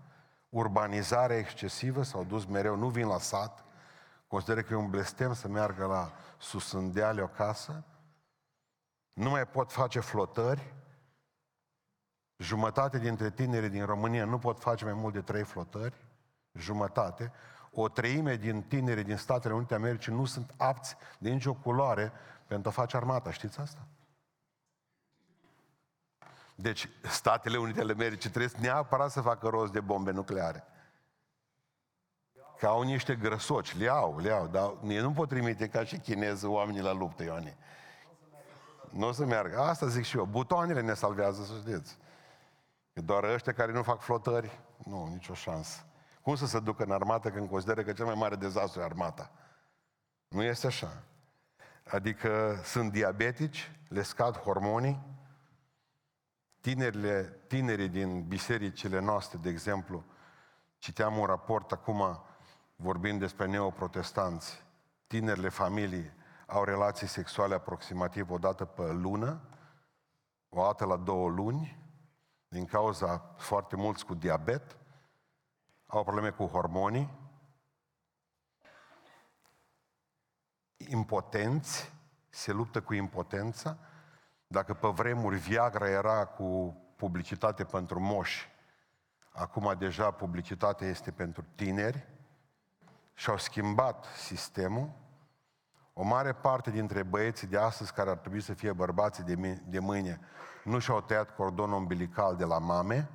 urbanizare 0.48 1.36
excesivă, 1.36 2.02
s-au 2.02 2.24
dus 2.24 2.44
mereu, 2.44 2.76
nu 2.76 2.88
vin 2.88 3.06
la 3.06 3.18
sat, 3.18 3.64
consideră 4.26 4.62
că 4.62 4.72
e 4.72 4.76
un 4.76 4.90
blestem 4.90 5.34
să 5.34 5.48
meargă 5.48 5.86
la 5.86 6.12
susândeale 6.38 7.22
o 7.22 7.26
casă, 7.26 7.84
nu 9.12 9.30
mai 9.30 9.46
pot 9.46 9.72
face 9.72 10.00
flotări, 10.00 10.74
jumătate 12.36 12.98
dintre 12.98 13.30
tinerii 13.30 13.68
din 13.68 13.84
România 13.84 14.24
nu 14.24 14.38
pot 14.38 14.60
face 14.60 14.84
mai 14.84 14.94
mult 14.94 15.12
de 15.12 15.20
trei 15.20 15.44
flotări, 15.44 16.04
jumătate, 16.52 17.32
o 17.80 17.88
treime 17.88 18.36
din 18.36 18.62
tinerii 18.62 19.04
din 19.04 19.16
Statele 19.16 19.54
Unite 19.54 19.74
Americii 19.74 20.12
nu 20.12 20.24
sunt 20.24 20.54
apți 20.56 20.96
de 21.18 21.30
nicio 21.30 21.54
culoare 21.54 22.12
pentru 22.46 22.68
a 22.68 22.72
face 22.72 22.96
armata. 22.96 23.30
Știți 23.30 23.60
asta? 23.60 23.86
Deci, 26.54 26.88
Statele 27.02 27.56
Unite 27.56 27.80
ale 27.80 27.92
Americii 27.92 28.30
trebuie 28.30 28.60
neapărat 28.60 29.10
să 29.10 29.20
facă 29.20 29.48
rost 29.48 29.72
de 29.72 29.80
bombe 29.80 30.10
nucleare. 30.10 30.64
Că 32.58 32.66
au 32.66 32.82
niște 32.82 33.14
grăsoci, 33.14 33.76
le 33.76 33.88
au, 33.88 34.18
le 34.18 34.30
au, 34.30 34.46
dar 34.46 34.74
ei 34.86 35.00
nu 35.00 35.12
pot 35.12 35.28
trimite 35.28 35.68
ca 35.68 35.84
și 35.84 35.98
chineză 35.98 36.48
oamenii 36.48 36.80
la 36.80 36.92
luptă, 36.92 37.22
Ioane. 37.22 37.56
Nu 38.90 39.06
o 39.06 39.12
să 39.12 39.24
meargă. 39.24 39.58
Asta 39.58 39.86
zic 39.86 40.04
și 40.04 40.16
eu. 40.16 40.24
Butoanele 40.24 40.80
ne 40.80 40.94
salvează, 40.94 41.42
să 41.42 41.52
știți. 41.58 41.98
Că 42.92 43.00
doar 43.00 43.24
ăștia 43.24 43.52
care 43.52 43.72
nu 43.72 43.82
fac 43.82 44.00
flotări, 44.00 44.60
nu, 44.84 45.06
nicio 45.06 45.34
șansă. 45.34 45.87
Cum 46.22 46.34
să 46.34 46.46
se 46.46 46.60
ducă 46.60 46.82
în 46.82 46.90
armată 46.90 47.30
când 47.30 47.48
consideră 47.48 47.82
că 47.82 47.92
cel 47.92 48.04
mai 48.04 48.14
mare 48.14 48.36
dezastru 48.36 48.80
e 48.80 48.84
armata? 48.84 49.30
Nu 50.28 50.42
este 50.42 50.66
așa. 50.66 51.02
Adică 51.90 52.60
sunt 52.64 52.92
diabetici, 52.92 53.72
le 53.88 54.02
scad 54.02 54.36
hormonii, 54.36 55.16
tinerile, 56.60 57.38
tinerii 57.46 57.88
din 57.88 58.22
bisericile 58.22 59.00
noastre, 59.00 59.38
de 59.42 59.48
exemplu, 59.48 60.04
citeam 60.78 61.18
un 61.18 61.24
raport 61.24 61.72
acum 61.72 62.22
vorbind 62.76 63.18
despre 63.18 63.46
neoprotestanți, 63.46 64.64
tinerile 65.06 65.48
familii 65.48 66.12
au 66.46 66.64
relații 66.64 67.06
sexuale 67.06 67.54
aproximativ 67.54 68.30
o 68.30 68.38
dată 68.38 68.64
pe 68.64 68.92
lună, 68.92 69.40
o 70.48 70.62
dată 70.62 70.84
la 70.84 70.96
două 70.96 71.28
luni, 71.28 71.78
din 72.48 72.64
cauza 72.64 73.34
foarte 73.36 73.76
mulți 73.76 74.06
cu 74.06 74.14
diabet, 74.14 74.76
au 75.90 76.02
probleme 76.02 76.30
cu 76.30 76.46
hormonii, 76.46 77.10
impotenți, 80.76 81.92
se 82.28 82.52
luptă 82.52 82.80
cu 82.82 82.94
impotența. 82.94 83.78
Dacă 84.46 84.74
pe 84.74 84.88
vremuri 84.88 85.36
Viagra 85.36 85.88
era 85.88 86.24
cu 86.24 86.76
publicitate 86.96 87.64
pentru 87.64 88.00
moși, 88.00 88.48
acum 89.30 89.74
deja 89.78 90.10
publicitatea 90.10 90.86
este 90.86 91.10
pentru 91.10 91.44
tineri 91.54 92.08
și 93.14 93.30
au 93.30 93.38
schimbat 93.38 94.04
sistemul. 94.04 94.90
O 95.92 96.02
mare 96.02 96.32
parte 96.32 96.70
dintre 96.70 97.02
băieții 97.02 97.46
de 97.46 97.58
astăzi 97.58 97.92
care 97.92 98.10
ar 98.10 98.16
trebui 98.16 98.40
să 98.40 98.54
fie 98.54 98.72
bărbații 98.72 99.24
de, 99.24 99.60
de 99.64 99.78
mâine 99.78 100.20
nu 100.68 100.78
și-au 100.78 101.00
tăiat 101.00 101.34
cordonul 101.34 101.76
umbilical 101.76 102.36
de 102.36 102.44
la 102.44 102.58
mame, 102.58 103.08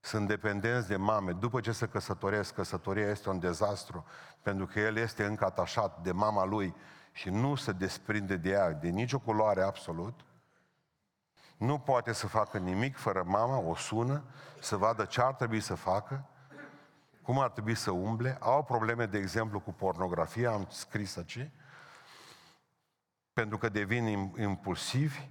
sunt 0.00 0.28
dependenți 0.28 0.88
de 0.88 0.96
mame. 0.96 1.32
După 1.32 1.60
ce 1.60 1.72
se 1.72 1.86
căsătoresc, 1.86 2.54
căsătoria 2.54 3.08
este 3.08 3.28
un 3.28 3.38
dezastru, 3.38 4.04
pentru 4.42 4.66
că 4.66 4.80
el 4.80 4.96
este 4.96 5.24
încă 5.24 5.44
atașat 5.44 6.02
de 6.02 6.12
mama 6.12 6.44
lui 6.44 6.74
și 7.12 7.30
nu 7.30 7.54
se 7.54 7.72
desprinde 7.72 8.36
de 8.36 8.50
ea, 8.50 8.72
de 8.72 8.88
nicio 8.88 9.18
culoare 9.18 9.62
absolut. 9.62 10.20
Nu 11.56 11.78
poate 11.78 12.12
să 12.12 12.26
facă 12.26 12.58
nimic 12.58 12.96
fără 12.96 13.22
mama, 13.26 13.58
o 13.58 13.74
sună, 13.74 14.24
să 14.60 14.76
vadă 14.76 15.04
ce 15.04 15.20
ar 15.20 15.34
trebui 15.34 15.60
să 15.60 15.74
facă, 15.74 16.24
cum 17.22 17.38
ar 17.38 17.50
trebui 17.50 17.74
să 17.74 17.90
umble. 17.90 18.36
Au 18.40 18.64
probleme, 18.64 19.06
de 19.06 19.18
exemplu, 19.18 19.60
cu 19.60 19.72
pornografia, 19.72 20.50
am 20.50 20.66
scris 20.70 21.16
aici, 21.16 21.50
pentru 23.32 23.58
că 23.58 23.68
devin 23.68 24.06
impulsivi, 24.38 25.28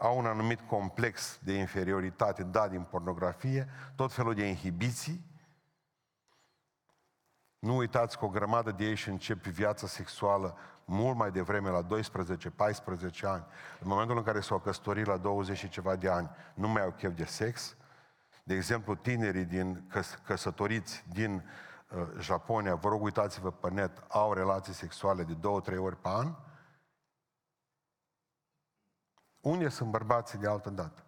au 0.00 0.18
un 0.18 0.26
anumit 0.26 0.60
complex 0.60 1.38
de 1.42 1.52
inferioritate 1.52 2.42
dat 2.42 2.70
din 2.70 2.82
pornografie, 2.82 3.68
tot 3.94 4.12
felul 4.12 4.34
de 4.34 4.46
inhibiții. 4.46 5.26
Nu 7.58 7.76
uitați 7.76 8.18
că 8.18 8.24
o 8.24 8.28
grămadă 8.28 8.70
de 8.70 8.84
ei 8.84 8.94
și 8.94 9.08
încep 9.08 9.46
viața 9.46 9.86
sexuală 9.86 10.56
mult 10.84 11.16
mai 11.16 11.30
devreme, 11.30 11.68
la 11.68 11.86
12-14 11.86 11.86
ani. 13.22 13.44
În 13.80 13.88
momentul 13.88 14.16
în 14.16 14.22
care 14.22 14.40
s-au 14.40 14.58
căsătorit 14.58 15.06
la 15.06 15.16
20 15.16 15.56
și 15.56 15.68
ceva 15.68 15.96
de 15.96 16.08
ani, 16.08 16.30
nu 16.54 16.68
mai 16.68 16.82
au 16.82 16.90
chef 16.90 17.14
de 17.14 17.24
sex. 17.24 17.76
De 18.42 18.54
exemplu, 18.54 18.94
tinerii 18.94 19.44
din 19.44 19.86
căs- 19.88 20.18
căsătoriți 20.24 21.04
din 21.12 21.44
uh, 21.90 22.06
Japonia, 22.18 22.74
vă 22.74 22.88
rog 22.88 23.02
uitați-vă 23.02 23.50
pe 23.50 23.70
net, 23.70 24.02
au 24.08 24.32
relații 24.32 24.72
sexuale 24.72 25.22
de 25.22 25.34
două, 25.34 25.60
trei 25.60 25.78
ori 25.78 25.96
pe 25.96 26.08
an 26.08 26.34
unde 29.40 29.68
sunt 29.68 29.90
bărbații 29.90 30.38
de 30.38 30.48
altă 30.48 30.70
dată? 30.70 31.02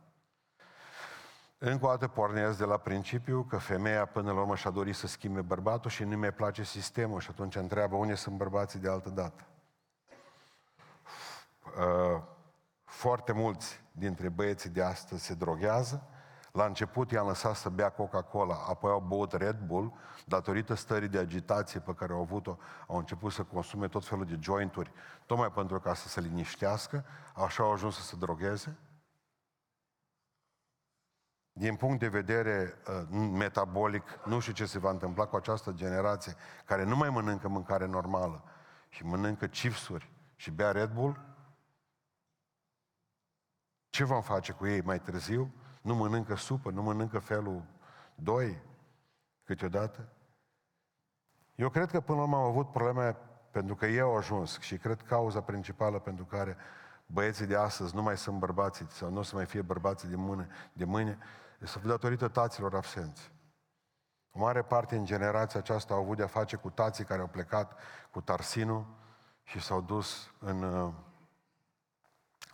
Încă 1.58 1.86
o 1.86 1.88
dată 1.88 2.08
pornesc 2.08 2.58
de 2.58 2.64
la 2.64 2.76
principiu 2.76 3.42
că 3.42 3.58
femeia 3.58 4.04
până 4.06 4.32
la 4.32 4.40
urmă 4.40 4.56
și-a 4.56 4.70
dorit 4.70 4.94
să 4.94 5.06
schimbe 5.06 5.40
bărbatul 5.40 5.90
și 5.90 6.04
nu 6.04 6.18
mai 6.18 6.32
place 6.32 6.62
sistemul 6.62 7.20
și 7.20 7.28
atunci 7.30 7.56
întreabă 7.56 7.96
unde 7.96 8.14
sunt 8.14 8.36
bărbații 8.36 8.78
de 8.78 8.88
altă 8.88 9.08
dată. 9.08 9.44
Uh, 11.64 12.22
foarte 12.84 13.32
mulți 13.32 13.82
dintre 13.92 14.28
băieții 14.28 14.70
de 14.70 14.82
astăzi 14.82 15.24
se 15.24 15.34
droghează, 15.34 16.06
la 16.52 16.64
început 16.64 17.10
i-am 17.10 17.26
lăsat 17.26 17.56
să 17.56 17.68
bea 17.68 17.90
Coca-Cola, 17.90 18.54
apoi 18.68 18.90
au 18.90 19.00
băut 19.00 19.32
Red 19.32 19.58
Bull, 19.58 19.92
datorită 20.26 20.74
stării 20.74 21.08
de 21.08 21.18
agitație 21.18 21.80
pe 21.80 21.94
care 21.94 22.12
au 22.12 22.20
avut-o, 22.20 22.58
au 22.86 22.96
început 22.96 23.32
să 23.32 23.42
consume 23.42 23.88
tot 23.88 24.06
felul 24.06 24.24
de 24.24 24.38
jointuri, 24.40 24.92
tocmai 25.26 25.52
pentru 25.52 25.80
ca 25.80 25.94
să 25.94 26.08
se 26.08 26.20
liniștească, 26.20 27.04
așa 27.34 27.62
au 27.62 27.72
ajuns 27.72 27.94
să 27.94 28.02
se 28.02 28.16
drogheze. 28.16 28.78
Din 31.52 31.76
punct 31.76 31.98
de 31.98 32.08
vedere 32.08 32.74
uh, 32.88 33.08
metabolic, 33.32 34.20
nu 34.24 34.40
știu 34.40 34.52
ce 34.52 34.66
se 34.66 34.78
va 34.78 34.90
întâmpla 34.90 35.26
cu 35.26 35.36
această 35.36 35.72
generație 35.72 36.34
care 36.64 36.84
nu 36.84 36.96
mai 36.96 37.10
mănâncă 37.10 37.48
mâncare 37.48 37.86
normală 37.86 38.44
și 38.88 39.04
mănâncă 39.04 39.46
chipsuri 39.46 40.10
și 40.36 40.50
bea 40.50 40.72
Red 40.72 40.90
Bull. 40.90 41.20
Ce 43.88 44.04
vom 44.04 44.22
face 44.22 44.52
cu 44.52 44.66
ei 44.66 44.82
mai 44.82 45.00
târziu? 45.00 45.52
Nu 45.80 45.94
mănâncă 45.94 46.34
supă, 46.34 46.70
nu 46.70 46.82
mănâncă 46.82 47.18
felul 47.18 47.62
2 48.14 48.62
câteodată. 49.44 50.08
Eu 51.54 51.68
cred 51.68 51.90
că 51.90 52.00
până 52.00 52.18
la 52.18 52.24
urmă 52.24 52.36
am 52.36 52.42
avut 52.42 52.70
probleme 52.70 53.16
pentru 53.50 53.74
că 53.74 53.86
eu 53.86 54.08
au 54.08 54.16
ajuns 54.16 54.58
și 54.58 54.76
cred 54.76 55.02
cauza 55.02 55.40
principală 55.40 55.98
pentru 55.98 56.24
care 56.24 56.56
băieții 57.06 57.46
de 57.46 57.56
astăzi 57.56 57.94
nu 57.94 58.02
mai 58.02 58.18
sunt 58.18 58.38
bărbații 58.38 58.86
sau 58.90 59.10
nu 59.10 59.18
o 59.18 59.22
să 59.22 59.34
mai 59.34 59.46
fie 59.46 59.62
bărbații 59.62 60.08
de, 60.08 60.16
mâine, 60.16 60.48
de 60.72 60.84
mâine, 60.84 61.18
este 61.60 61.78
datorită 61.78 62.28
taților 62.28 62.74
absenți. 62.74 63.32
O 64.30 64.38
mare 64.38 64.62
parte 64.62 64.96
în 64.96 65.04
generația 65.04 65.60
aceasta 65.60 65.94
au 65.94 66.00
avut 66.00 66.16
de-a 66.16 66.26
face 66.26 66.56
cu 66.56 66.70
tații 66.70 67.04
care 67.04 67.20
au 67.20 67.26
plecat 67.26 67.78
cu 68.10 68.20
tarsinul 68.20 68.86
și 69.42 69.60
s-au 69.60 69.80
dus 69.80 70.32
în, 70.38 70.62
uh, 70.62 70.92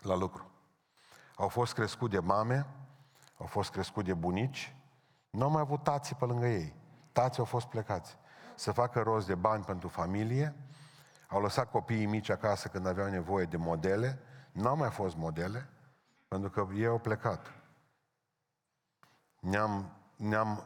la 0.01 0.15
lucru. 0.15 0.51
Au 1.37 1.49
fost 1.49 1.75
crescut 1.75 2.11
de 2.11 2.19
mame, 2.19 2.67
au 3.37 3.47
fost 3.47 3.71
crescut 3.71 4.05
de 4.05 4.15
bunici, 4.15 4.77
nu 5.31 5.45
au 5.45 5.51
mai 5.51 5.61
avut 5.61 5.83
tații 5.83 6.15
pe 6.15 6.25
lângă 6.25 6.47
ei. 6.47 6.75
Tații 7.13 7.39
au 7.39 7.45
fost 7.45 7.67
plecați. 7.67 8.19
Să 8.55 8.73
facă 8.73 9.01
rost 9.01 9.27
de 9.27 9.35
bani 9.35 9.65
pentru 9.65 9.89
familie, 9.89 10.55
au 11.29 11.41
lăsat 11.41 11.71
copiii 11.71 12.07
mici 12.07 12.31
acasă 12.31 12.69
când 12.69 12.87
aveau 12.87 13.09
nevoie 13.09 13.45
de 13.45 13.57
modele, 13.57 14.19
nu 14.53 14.69
au 14.69 14.77
mai 14.77 14.91
fost 14.91 15.17
modele, 15.17 15.69
pentru 16.29 16.51
că 16.51 16.67
ei 16.75 16.87
au 16.87 16.99
plecat. 16.99 17.53
Ne-am, 19.41 19.93
ne-am 20.17 20.65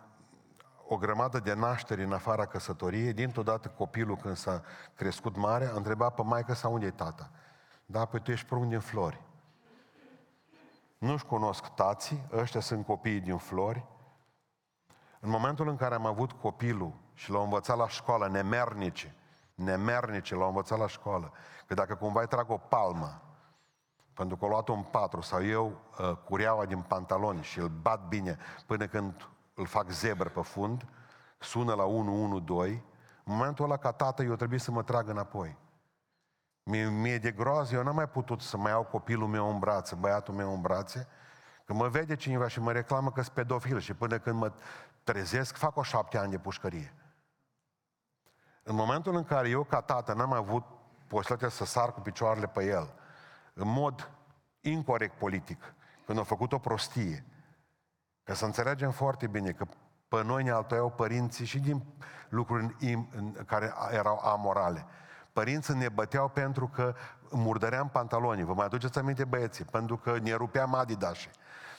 o 0.87 0.97
grămadă 0.97 1.39
de 1.39 1.55
nașteri 1.55 2.05
în 2.05 2.13
afara 2.13 2.47
căsătoriei, 2.47 3.13
dintr-o 3.13 3.43
dată 3.43 3.69
copilul 3.69 4.17
când 4.17 4.37
s-a 4.37 4.63
crescut 4.95 5.37
mare, 5.37 5.67
a 5.67 5.75
întrebat 5.75 6.15
pe 6.15 6.23
maică 6.23 6.55
sau 6.55 6.73
unde 6.73 6.87
e 6.87 6.91
tata. 6.91 7.31
Da, 7.87 8.05
păi 8.05 8.21
tu 8.21 8.31
ești 8.31 8.47
prunc 8.47 8.69
din 8.69 8.81
flori 8.81 9.30
nu-și 11.01 11.25
cunosc 11.25 11.67
tații, 11.67 12.27
ăștia 12.33 12.61
sunt 12.61 12.87
copiii 12.87 13.21
din 13.21 13.37
flori. 13.37 13.85
În 15.21 15.31
momentul 15.31 15.69
în 15.69 15.77
care 15.77 15.95
am 15.95 16.07
avut 16.07 16.33
copilul 16.33 16.93
și 17.15 17.31
l-au 17.31 17.43
învățat 17.43 17.77
la 17.77 17.89
școală, 17.89 18.29
nemernice, 18.29 19.15
nemernice, 19.55 20.35
l-au 20.35 20.49
învățat 20.49 20.79
la 20.79 20.87
școală, 20.87 21.33
că 21.67 21.75
dacă 21.75 21.95
cumva 21.95 22.21
îi 22.21 22.27
trag 22.27 22.51
o 22.51 22.57
palmă, 22.57 23.23
pentru 24.15 24.37
că 24.37 24.45
a 24.45 24.49
luat 24.49 24.69
un 24.69 24.83
patru 24.83 25.21
sau 25.21 25.45
eu 25.45 25.81
uh, 25.99 26.17
cureaua 26.17 26.65
din 26.65 26.81
pantaloni 26.81 27.43
și 27.43 27.59
îl 27.59 27.69
bat 27.69 28.09
bine 28.09 28.39
până 28.67 28.87
când 28.87 29.29
îl 29.55 29.67
fac 29.67 29.91
zebr 29.91 30.29
pe 30.29 30.41
fund, 30.41 30.87
sună 31.39 31.75
la 31.75 31.85
112, 31.85 32.85
în 33.25 33.37
momentul 33.37 33.65
ăla 33.65 33.77
ca 33.77 33.93
tată 33.93 34.23
eu 34.23 34.35
trebuie 34.35 34.59
să 34.59 34.71
mă 34.71 34.83
trag 34.83 35.09
înapoi. 35.09 35.57
Mie, 36.63 36.89
mie 36.89 37.19
de 37.19 37.31
groază, 37.31 37.75
eu 37.75 37.83
n-am 37.83 37.95
mai 37.95 38.09
putut 38.09 38.41
să 38.41 38.57
mai 38.57 38.71
iau 38.71 38.85
copilul 38.85 39.29
meu 39.29 39.51
în 39.51 39.59
brațe, 39.59 39.95
băiatul 39.95 40.35
meu 40.35 40.53
în 40.53 40.61
brațe, 40.61 41.09
că 41.65 41.73
mă 41.73 41.89
vede 41.89 42.17
cineva 42.17 42.49
și 42.49 42.61
mă 42.61 42.73
reclamă 42.73 43.11
că 43.13 43.23
sunt 43.23 43.35
pedofil 43.35 43.79
și 43.79 43.95
până 43.95 44.19
când 44.19 44.39
mă 44.39 44.53
trezesc, 45.05 45.57
fac 45.57 45.77
o 45.77 45.83
șapte 45.83 46.19
ani 46.19 46.31
de 46.31 46.39
pușcărie. 46.39 46.95
În 48.63 48.75
momentul 48.75 49.15
în 49.15 49.25
care 49.25 49.49
eu, 49.49 49.65
ca 49.65 49.81
tată, 49.81 50.13
n-am 50.13 50.33
avut 50.33 50.65
posibilitatea 51.07 51.49
să 51.49 51.65
sar 51.65 51.93
cu 51.93 52.01
picioarele 52.01 52.47
pe 52.47 52.65
el, 52.65 52.95
în 53.55 53.69
mod 53.69 54.11
incorrect 54.61 55.19
politic, 55.19 55.75
când 56.07 56.19
a 56.19 56.23
făcut 56.23 56.53
o 56.53 56.59
prostie, 56.59 57.25
ca 58.23 58.35
să 58.35 58.45
înțelegem 58.45 58.91
foarte 58.91 59.27
bine 59.27 59.53
că 59.53 59.67
Pe 60.11 60.23
noi 60.23 60.43
ne 60.43 60.51
altoiau 60.51 60.91
părinții 60.91 61.45
și 61.45 61.59
din 61.59 61.85
lucruri 62.29 62.77
care 63.47 63.73
erau 63.91 64.19
amorale. 64.19 64.87
Părinții 65.33 65.75
ne 65.75 65.89
băteau 65.89 66.29
pentru 66.29 66.69
că 66.69 66.95
murdăream 67.31 67.89
pantalonii. 67.89 68.45
Vă 68.45 68.55
mai 68.55 68.65
aduceți 68.65 68.99
aminte, 68.99 69.25
băieții? 69.25 69.65
Pentru 69.65 69.97
că 69.97 70.19
ne 70.19 70.35
rupeam 70.35 70.75
adidașe. 70.75 71.31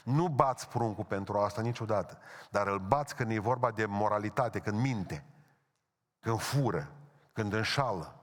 Nu 0.04 0.28
bați 0.28 0.68
pruncul 0.68 1.04
pentru 1.04 1.38
asta 1.38 1.62
niciodată, 1.62 2.18
dar 2.50 2.68
îl 2.68 2.80
bați 2.80 3.16
când 3.16 3.32
e 3.32 3.40
vorba 3.40 3.72
de 3.72 3.86
moralitate, 3.86 4.60
când 4.60 4.80
minte, 4.80 5.26
când 6.20 6.40
fură, 6.40 6.92
când 7.34 7.54
înșală. 7.54 8.16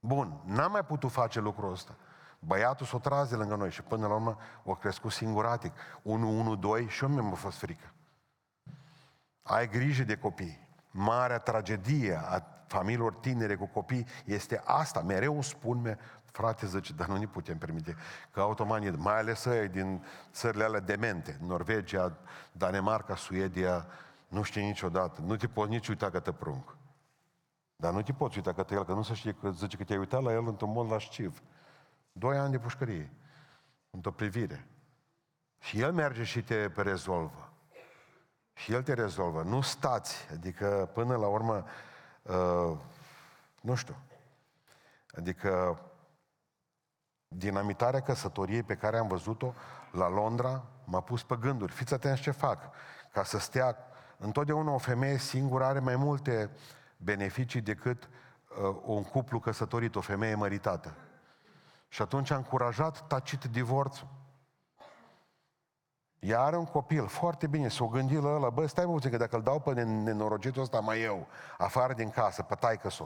Bun, 0.00 0.40
n-am 0.44 0.70
mai 0.70 0.84
putut 0.84 1.10
face 1.10 1.40
lucrul 1.40 1.72
ăsta. 1.72 1.96
Băiatul 2.38 2.86
s-o 2.86 2.98
tras 2.98 3.28
de 3.28 3.36
lângă 3.36 3.54
noi 3.54 3.70
și 3.70 3.82
până 3.82 4.06
la 4.06 4.14
urmă 4.14 4.36
o 4.64 4.74
crescut 4.74 5.12
singuratic. 5.12 5.72
1, 6.02 6.38
1, 6.38 6.56
2 6.56 6.88
și 6.88 7.02
eu 7.04 7.10
mi-am 7.10 7.32
fost 7.32 7.58
frică. 7.58 7.92
Ai 9.42 9.68
grijă 9.68 10.02
de 10.02 10.16
copii. 10.16 10.68
Marea 10.90 11.38
tragedie 11.38 12.20
a 12.24 12.42
familiilor 12.68 13.14
tinere 13.14 13.56
cu 13.56 13.66
copii 13.66 14.06
este 14.24 14.62
asta. 14.64 15.00
Mereu 15.00 15.34
îmi 15.34 15.44
spun, 15.44 15.98
frate, 16.24 16.66
zice, 16.66 16.92
dar 16.92 17.08
nu 17.08 17.16
ne 17.16 17.26
putem 17.26 17.58
permite 17.58 17.96
că 18.30 18.40
automanii, 18.40 18.90
mai 18.90 19.18
ales 19.18 19.44
ei 19.44 19.68
din 19.68 20.04
țările 20.32 20.64
alea 20.64 20.80
demente, 20.80 21.38
Norvegia, 21.40 22.18
Danemarca, 22.52 23.16
Suedia, 23.16 23.86
nu 24.28 24.42
știe 24.42 24.62
niciodată, 24.62 25.20
nu 25.20 25.36
te 25.36 25.46
poți 25.46 25.70
nici 25.70 25.88
uita 25.88 26.10
că 26.10 26.20
te 26.20 26.32
prunc. 26.32 26.76
Dar 27.76 27.92
nu 27.92 28.02
te 28.02 28.12
poți 28.12 28.36
uita 28.36 28.52
că 28.52 28.62
te 28.62 28.74
el, 28.74 28.84
că 28.84 28.92
nu 28.92 29.02
se 29.02 29.14
știe 29.14 29.32
că 29.32 29.50
zice 29.50 29.76
că 29.76 29.84
te-ai 29.84 29.98
uitat 29.98 30.22
la 30.22 30.32
el 30.32 30.46
într-un 30.46 30.72
mod 30.72 30.90
lasciv. 30.90 31.42
Doi 32.12 32.36
ani 32.36 32.50
de 32.50 32.58
pușcărie, 32.58 33.12
într-o 33.90 34.10
privire. 34.10 34.66
Și 35.58 35.80
el 35.80 35.92
merge 35.92 36.24
și 36.24 36.42
te 36.42 36.72
rezolvă. 36.76 37.52
Și 38.54 38.72
el 38.72 38.82
te 38.82 38.92
rezolvă. 38.92 39.42
Nu 39.42 39.60
stați, 39.60 40.28
adică 40.32 40.90
până 40.94 41.16
la 41.16 41.26
urmă, 41.26 41.64
uh, 42.28 42.76
nu 43.60 43.74
știu, 43.74 43.96
adică 45.16 45.80
dinamitarea 47.28 48.00
căsătoriei 48.00 48.62
pe 48.62 48.76
care 48.76 48.98
am 48.98 49.08
văzut-o 49.08 49.52
la 49.92 50.08
Londra 50.08 50.64
m-a 50.84 51.00
pus 51.00 51.22
pe 51.22 51.36
gânduri. 51.40 51.72
Fiți 51.72 51.94
atenți 51.94 52.20
ce 52.20 52.30
fac. 52.30 52.70
Ca 53.12 53.24
să 53.24 53.38
stea, 53.38 53.76
întotdeauna 54.18 54.72
o 54.72 54.78
femeie 54.78 55.18
singură 55.18 55.64
are 55.64 55.78
mai 55.78 55.96
multe 55.96 56.50
beneficii 56.96 57.60
decât 57.60 58.04
uh, 58.04 58.76
un 58.84 59.04
cuplu 59.04 59.40
căsătorit, 59.40 59.94
o 59.94 60.00
femeie 60.00 60.34
măritată. 60.34 60.94
Și 61.88 62.02
atunci 62.02 62.30
a 62.30 62.36
încurajat 62.36 63.06
tacit 63.06 63.44
divorțul. 63.44 64.08
Ea 66.18 66.40
are 66.40 66.56
un 66.56 66.64
copil, 66.64 67.06
foarte 67.06 67.46
bine, 67.46 67.68
s-o 67.68 67.86
gândi 67.86 68.14
la 68.14 68.28
ăla, 68.28 68.50
bă, 68.50 68.66
stai 68.66 68.84
puțin, 68.84 69.10
că 69.10 69.16
dacă 69.16 69.36
îl 69.36 69.42
dau 69.42 69.60
pe 69.60 69.82
nenorocitul 69.82 70.62
ăsta 70.62 70.80
mai 70.80 71.02
eu, 71.02 71.26
afară 71.58 71.92
din 71.92 72.10
casă, 72.10 72.42
pe 72.42 72.54
taică 72.54 72.90
s 72.90 73.02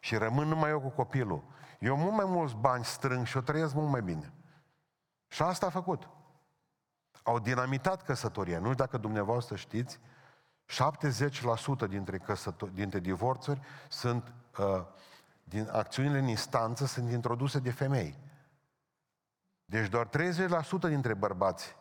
și 0.00 0.16
rămân 0.16 0.48
numai 0.48 0.70
eu 0.70 0.80
cu 0.80 0.88
copilul, 0.88 1.42
eu 1.78 1.96
mult 1.96 2.14
mai 2.14 2.24
mulți 2.24 2.54
bani 2.54 2.84
strâng 2.84 3.26
și 3.26 3.36
o 3.36 3.40
trăiesc 3.40 3.74
mult 3.74 3.90
mai 3.90 4.02
bine. 4.02 4.32
Și 5.28 5.42
asta 5.42 5.66
a 5.66 5.70
făcut. 5.70 6.08
Au 7.22 7.38
dinamitat 7.38 8.02
căsătoria. 8.02 8.58
Nu 8.58 8.72
știu 8.72 8.84
dacă 8.84 8.98
dumneavoastră 8.98 9.56
știți, 9.56 10.00
70% 10.64 11.86
dintre, 11.88 12.18
căsător- 12.18 12.70
dintre 12.72 12.98
divorțuri 12.98 13.60
sunt, 13.88 14.32
uh, 14.58 14.84
din 15.44 15.68
acțiunile 15.72 16.18
în 16.18 16.26
instanță 16.26 16.86
sunt 16.86 17.10
introduse 17.10 17.58
de 17.58 17.70
femei. 17.70 18.18
Deci 19.64 19.88
doar 19.88 20.06
30% 20.06 20.88
dintre 20.88 21.14
bărbați 21.14 21.76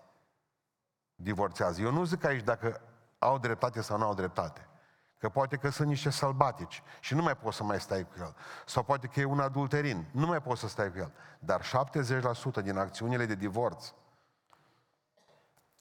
divorțează. 1.19 1.81
Eu 1.81 1.91
nu 1.91 2.03
zic 2.03 2.23
aici 2.23 2.43
dacă 2.43 2.81
au 3.19 3.37
dreptate 3.37 3.81
sau 3.81 3.97
nu 3.97 4.05
au 4.05 4.13
dreptate. 4.13 4.67
Că 5.17 5.29
poate 5.29 5.57
că 5.57 5.69
sunt 5.69 5.87
niște 5.87 6.09
sălbatici 6.09 6.83
și 6.99 7.13
nu 7.13 7.21
mai 7.21 7.37
poți 7.37 7.57
să 7.57 7.63
mai 7.63 7.79
stai 7.79 8.03
cu 8.03 8.13
el. 8.19 8.35
Sau 8.65 8.83
poate 8.83 9.07
că 9.07 9.19
e 9.19 9.23
un 9.23 9.39
adulterin, 9.39 10.05
nu 10.11 10.25
mai 10.25 10.41
poți 10.41 10.59
să 10.59 10.67
stai 10.67 10.91
cu 10.91 10.97
el. 10.97 11.11
Dar 11.39 11.61
70% 11.61 12.63
din 12.63 12.77
acțiunile 12.77 13.25
de 13.25 13.35
divorț 13.35 13.93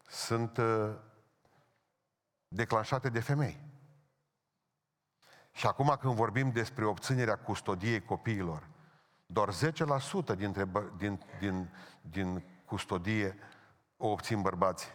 sunt 0.08 0.56
uh, 0.56 0.94
declanșate 2.48 3.08
de 3.08 3.20
femei. 3.20 3.64
Și 5.52 5.66
acum 5.66 5.96
când 6.00 6.14
vorbim 6.14 6.50
despre 6.50 6.84
obținerea 6.84 7.36
custodiei 7.36 8.04
copiilor, 8.04 8.68
doar 9.26 9.48
10% 9.52 10.36
dintre, 10.36 10.70
din, 10.96 11.24
din, 11.38 11.70
din 12.00 12.44
custodie 12.64 13.38
o 13.96 14.08
obțin 14.08 14.42
bărbații. 14.42 14.90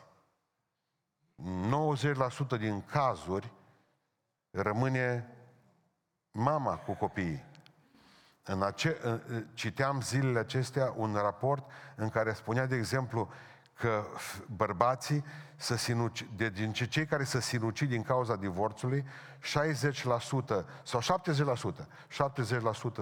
90% 2.55 2.57
din 2.59 2.83
cazuri 2.91 3.51
rămâne 4.49 5.27
mama 6.31 6.75
cu 6.75 6.93
copiii. 6.93 7.45
În 8.43 8.61
ace- 8.61 9.21
citeam 9.53 10.01
zilele 10.01 10.39
acestea 10.39 10.93
un 10.95 11.13
raport 11.13 11.69
în 11.95 12.09
care 12.09 12.33
spunea, 12.33 12.65
de 12.65 12.75
exemplu, 12.75 13.29
că 13.73 14.03
bărbații 14.55 15.23
să 15.55 15.75
sinuci, 15.75 16.27
de, 16.35 16.49
din 16.49 16.73
cei 16.73 17.05
care 17.05 17.23
se 17.23 17.41
sinucid 17.41 17.89
din 17.89 18.03
cauza 18.03 18.35
divorțului, 18.35 19.05
60% 19.39 20.65
sau 20.83 21.01
70%, 21.01 21.87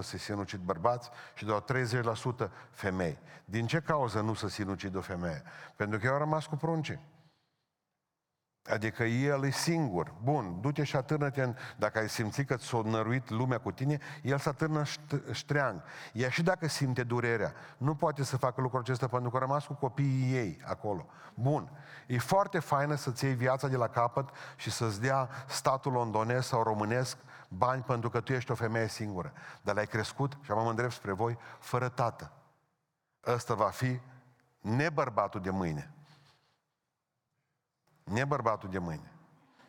se 0.00 0.18
sinucid 0.18 0.60
bărbați 0.60 1.10
și 1.34 1.44
doar 1.44 1.62
30% 1.62 2.50
femei. 2.70 3.18
Din 3.44 3.66
ce 3.66 3.80
cauză 3.80 4.20
nu 4.20 4.34
se 4.34 4.48
sinucid 4.48 4.96
o 4.96 5.00
femeie? 5.00 5.42
Pentru 5.76 5.98
că 5.98 6.06
eu 6.06 6.12
am 6.12 6.18
rămas 6.18 6.46
cu 6.46 6.56
pruncii. 6.56 7.00
Adică 8.68 9.04
el 9.04 9.44
e 9.44 9.50
singur. 9.50 10.14
Bun, 10.22 10.60
du-te 10.60 10.84
și 10.84 10.96
atârnă-te 10.96 11.42
în... 11.42 11.54
Dacă 11.76 11.98
ai 11.98 12.08
simțit 12.08 12.46
că 12.46 12.56
ți-a 12.56 12.80
năruit 12.84 13.30
lumea 13.30 13.58
cu 13.58 13.72
tine, 13.72 13.98
el 14.22 14.38
să 14.38 14.48
atârnă 14.48 14.82
ștreang. 15.30 15.82
Ea 16.12 16.28
și 16.28 16.42
dacă 16.42 16.68
simte 16.68 17.02
durerea, 17.02 17.52
nu 17.76 17.94
poate 17.94 18.22
să 18.22 18.36
facă 18.36 18.60
lucrul 18.60 18.80
acesta 18.80 19.06
pentru 19.06 19.30
că 19.30 19.36
a 19.36 19.40
rămas 19.40 19.66
cu 19.66 19.74
copiii 19.74 20.34
ei 20.34 20.62
acolo. 20.66 21.06
Bun. 21.34 21.70
E 22.06 22.18
foarte 22.18 22.58
faină 22.58 22.94
să-ți 22.94 23.24
iei 23.24 23.34
viața 23.34 23.68
de 23.68 23.76
la 23.76 23.88
capăt 23.88 24.28
și 24.56 24.70
să-ți 24.70 25.00
dea 25.00 25.28
statul 25.46 25.92
londonez 25.92 26.46
sau 26.46 26.62
românesc 26.62 27.16
bani 27.48 27.82
pentru 27.82 28.10
că 28.10 28.20
tu 28.20 28.32
ești 28.32 28.50
o 28.50 28.54
femeie 28.54 28.88
singură. 28.88 29.32
Dar 29.62 29.74
l-ai 29.74 29.86
crescut, 29.86 30.38
și 30.40 30.50
am 30.50 30.66
îndrept 30.66 30.92
spre 30.92 31.12
voi, 31.12 31.38
fără 31.58 31.88
tată. 31.88 32.32
Ăsta 33.26 33.54
va 33.54 33.68
fi 33.68 34.00
nebărbatul 34.60 35.40
de 35.40 35.50
mâine 35.50 35.94
ne 38.10 38.24
bărbatul 38.24 38.70
de 38.70 38.78
mâine. 38.78 39.10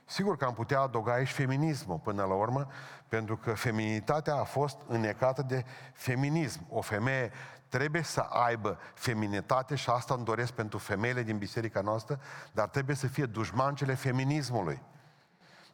Sigur 0.06 0.38
că 0.38 0.45
am 0.45 0.54
putea 0.54 0.80
adăuga 0.80 1.13
aici 1.13 1.32
feminismul 1.32 1.97
până 1.97 2.23
la 2.23 2.34
urmă, 2.34 2.67
pentru 3.08 3.38
că 3.38 3.54
feminitatea 3.54 4.36
a 4.36 4.43
fost 4.43 4.77
înnecată 4.88 5.41
de 5.41 5.65
feminism. 5.93 6.65
O 6.69 6.82
femeie 6.82 7.32
trebuie 7.67 8.01
să 8.01 8.19
aibă 8.19 8.80
feminitate 8.93 9.75
și 9.75 9.89
asta 9.89 10.13
îmi 10.13 10.25
doresc 10.25 10.51
pentru 10.51 10.77
femeile 10.77 11.23
din 11.23 11.38
biserica 11.38 11.82
noastră, 11.82 12.19
dar 12.51 12.67
trebuie 12.67 12.95
să 12.95 13.08
fie 13.08 13.25
dușmancele 13.25 13.93
feminismului. 13.93 14.82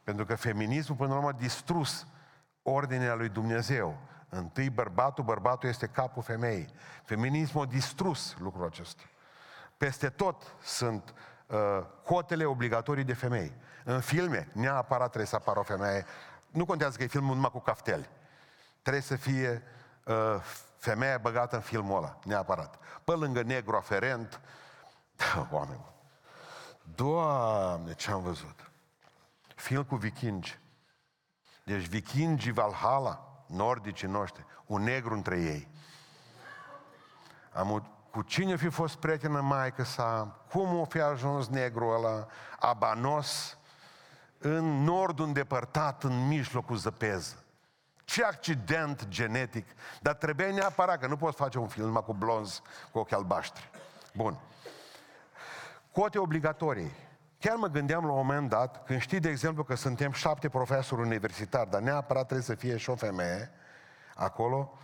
Pentru 0.04 0.24
că 0.24 0.34
feminismul 0.34 0.96
până 0.96 1.10
la 1.10 1.16
urmă 1.16 1.28
a 1.28 1.32
distrus 1.32 2.06
ordinea 2.62 3.14
lui 3.14 3.28
Dumnezeu. 3.28 3.98
Întâi 4.28 4.70
bărbatul, 4.70 5.24
bărbatul 5.24 5.68
este 5.68 5.86
capul 5.86 6.22
femeii. 6.22 6.68
Feminismul 7.04 7.62
a 7.62 7.66
distrus 7.66 8.36
lucrul 8.40 8.66
acesta. 8.66 9.02
Peste 9.76 10.08
tot 10.08 10.56
sunt 10.62 11.14
uh, 11.48 11.84
cotele 12.04 12.44
obligatorii 12.44 13.04
de 13.04 13.14
femei. 13.14 13.52
În 13.84 14.00
filme, 14.00 14.48
neapărat 14.52 15.06
trebuie 15.06 15.26
să 15.26 15.36
apară 15.36 15.58
o 15.58 15.62
femeie. 15.62 16.06
Nu 16.50 16.64
contează 16.64 16.96
că 16.96 17.02
e 17.02 17.06
filmul 17.06 17.34
numai 17.34 17.50
cu 17.50 17.60
cafteli. 17.60 18.08
Trebuie 18.82 19.02
să 19.02 19.16
fie 19.16 19.62
uh, 20.04 20.14
femeia 20.76 21.18
băgată 21.18 21.56
în 21.56 21.62
filmul 21.62 21.96
ăla, 21.96 22.18
neapărat. 22.24 22.78
Pe 23.04 23.12
lângă 23.12 23.42
negru 23.42 23.76
aferent, 23.76 24.40
oameni. 25.50 25.84
Doamne, 26.94 27.94
ce 27.94 28.10
am 28.10 28.22
văzut. 28.22 28.70
Film 29.54 29.84
cu 29.84 29.96
vikingi. 29.96 30.58
Deci 31.64 31.86
vikingii 31.86 32.52
Valhalla, 32.52 33.44
nordicii 33.46 34.08
noștri, 34.08 34.46
un 34.66 34.82
negru 34.82 35.14
între 35.14 35.40
ei. 35.40 35.68
Am 37.52 37.97
cu 38.18 38.24
cine 38.24 38.56
fi 38.56 38.68
fost 38.68 38.96
prietenă 38.96 39.40
maică 39.40 39.84
sa, 39.84 40.36
cum 40.50 40.78
o 40.78 40.84
fi 40.84 41.00
ajuns 41.00 41.48
negru 41.48 41.88
ăla, 41.88 42.26
abanos, 42.58 43.58
în 44.38 44.64
nordul 44.84 45.26
îndepărtat, 45.26 46.02
în 46.02 46.26
mijlocul 46.26 46.76
zăpeză. 46.76 47.44
Ce 48.04 48.24
accident 48.24 49.08
genetic! 49.08 49.66
Dar 50.00 50.14
trebuie 50.14 50.50
neapărat, 50.50 51.00
că 51.00 51.06
nu 51.06 51.16
poți 51.16 51.36
face 51.36 51.58
un 51.58 51.66
film 51.68 51.94
cu 51.94 52.12
blonzi, 52.12 52.62
cu 52.92 52.98
ochi 52.98 53.12
albaștri. 53.12 53.70
Bun. 54.14 54.38
Cote 55.92 56.18
obligatorii. 56.18 56.92
Chiar 57.38 57.56
mă 57.56 57.66
gândeam 57.66 58.04
la 58.04 58.10
un 58.10 58.16
moment 58.16 58.48
dat, 58.48 58.84
când 58.84 59.00
știi, 59.00 59.20
de 59.20 59.28
exemplu, 59.28 59.64
că 59.64 59.74
suntem 59.74 60.12
șapte 60.12 60.48
profesori 60.48 61.00
universitari, 61.00 61.70
dar 61.70 61.80
neapărat 61.80 62.24
trebuie 62.24 62.46
să 62.46 62.54
fie 62.54 62.76
și 62.76 62.90
o 62.90 62.94
femeie 62.94 63.50
acolo, 64.14 64.78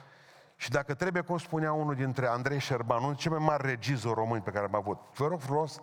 Și 0.57 0.71
dacă 0.71 0.95
trebuie, 0.95 1.23
cum 1.23 1.39
spunea 1.39 1.73
unul 1.73 1.95
dintre 1.95 2.27
Andrei 2.27 2.59
Șerban, 2.59 3.03
unul 3.03 3.15
cei 3.15 3.31
mai 3.31 3.41
mari 3.41 3.67
regizori 3.67 4.15
români 4.15 4.43
pe 4.43 4.51
care 4.51 4.65
am 4.65 4.75
avut, 4.75 4.99
vă 5.15 5.27
rog 5.27 5.41
frumos, 5.41 5.81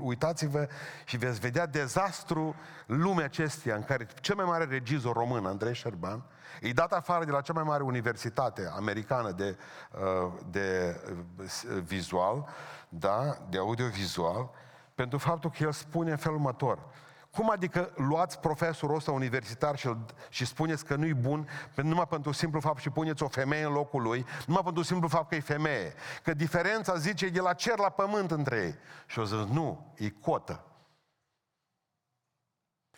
uitați-vă 0.00 0.68
și 1.04 1.16
veți 1.16 1.40
vedea 1.40 1.66
dezastru 1.66 2.54
lumea 2.86 3.24
acesteia 3.24 3.74
în 3.74 3.82
care 3.82 4.06
cel 4.20 4.34
mai 4.34 4.44
mare 4.44 4.64
regizor 4.64 5.16
român, 5.16 5.46
Andrei 5.46 5.74
Șerban, 5.74 6.22
e 6.60 6.72
dat 6.72 6.92
afară 6.92 7.24
de 7.24 7.30
la 7.30 7.40
cea 7.40 7.52
mai 7.52 7.62
mare 7.62 7.82
universitate 7.82 8.70
americană 8.76 9.30
de, 9.30 9.56
uh, 9.92 10.32
de 10.50 11.00
uh, 11.10 11.82
vizual, 11.82 12.48
da, 12.88 13.36
de 13.48 13.58
audiovizual, 13.58 14.50
pentru 14.94 15.18
faptul 15.18 15.50
că 15.50 15.62
el 15.62 15.72
spune 15.72 16.10
în 16.10 16.16
felul 16.16 16.36
următor. 16.36 16.78
Cum 17.30 17.50
adică 17.50 17.92
luați 17.96 18.38
profesorul 18.38 18.96
ăsta 18.96 19.12
universitar 19.12 19.76
și, 19.76 19.96
și 20.28 20.44
spuneți 20.44 20.84
că 20.84 20.94
nu-i 20.94 21.14
bun 21.14 21.48
numai 21.74 22.06
pentru 22.06 22.32
simplu 22.32 22.60
fapt 22.60 22.80
și 22.80 22.90
puneți 22.90 23.22
o 23.22 23.28
femeie 23.28 23.64
în 23.64 23.72
locul 23.72 24.02
lui, 24.02 24.26
numai 24.46 24.62
pentru 24.62 24.82
simplu 24.82 25.08
fapt 25.08 25.28
că 25.28 25.34
e 25.34 25.40
femeie. 25.40 25.94
Că 26.22 26.34
diferența, 26.34 26.96
zice, 26.96 27.26
e 27.26 27.30
de 27.30 27.40
la 27.40 27.52
cer 27.52 27.78
la 27.78 27.88
pământ 27.88 28.30
între 28.30 28.56
ei. 28.56 28.74
Și 29.06 29.18
o 29.18 29.24
zis, 29.24 29.36
nu, 29.36 29.92
e 29.96 30.08
cotă. 30.08 30.64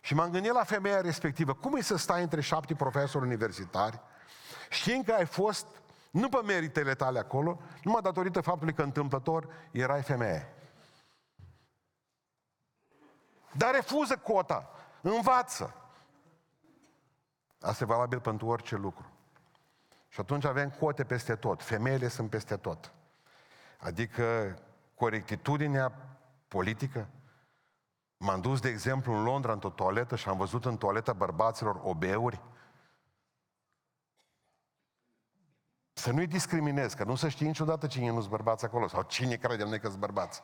Și 0.01 0.15
m-am 0.15 0.31
gândit 0.31 0.53
la 0.53 0.65
femeia 0.65 1.01
respectivă. 1.01 1.55
Cum 1.55 1.77
e 1.77 1.83
să 1.83 1.97
stai 1.97 2.23
între 2.23 2.41
șapte 2.41 2.75
profesori 2.75 3.25
universitari, 3.25 4.01
știind 4.71 5.05
că 5.05 5.13
ai 5.13 5.27
fost, 5.27 5.67
nu 6.11 6.29
pe 6.29 6.39
meritele 6.47 6.95
tale 6.95 7.19
acolo, 7.19 7.61
numai 7.83 8.03
datorită 8.03 8.41
faptului 8.41 8.75
că 8.75 8.83
întâmplător 8.83 9.49
erai 9.71 10.03
femeie. 10.03 10.62
Dar 13.53 13.75
refuză 13.75 14.17
cota. 14.17 14.71
Învață. 15.01 15.75
Asta 17.61 17.85
e 17.85 17.87
valabil 17.87 18.21
pentru 18.21 18.47
orice 18.47 18.77
lucru. 18.77 19.07
Și 20.09 20.21
atunci 20.21 20.45
avem 20.45 20.71
cote 20.71 21.05
peste 21.05 21.37
tot. 21.37 21.63
Femeile 21.63 22.09
sunt 22.09 22.31
peste 22.31 22.57
tot. 22.57 22.93
Adică 23.79 24.59
corectitudinea 24.95 25.93
politică. 26.49 27.09
M-am 28.17 28.41
dus, 28.41 28.61
de 28.61 28.69
exemplu, 28.69 29.13
în 29.13 29.23
Londra, 29.23 29.53
într-o 29.53 29.71
toaletă 29.71 30.17
și 30.17 30.29
am 30.29 30.37
văzut 30.37 30.65
în 30.65 30.77
toaleta 30.77 31.13
bărbaților 31.13 31.81
obeuri. 31.83 32.41
Să 35.93 36.11
nu-i 36.11 36.27
discriminez, 36.27 36.95
că 36.95 37.05
nu 37.05 37.15
să 37.15 37.29
știi 37.29 37.47
niciodată 37.47 37.87
cine 37.87 38.11
nu-s 38.11 38.27
bărbați 38.27 38.65
acolo, 38.65 38.89
sau 38.89 39.03
cine 39.03 39.37
crede 39.37 39.65
noi 39.65 39.81
că-s 39.81 39.95
bărbați. 39.95 40.43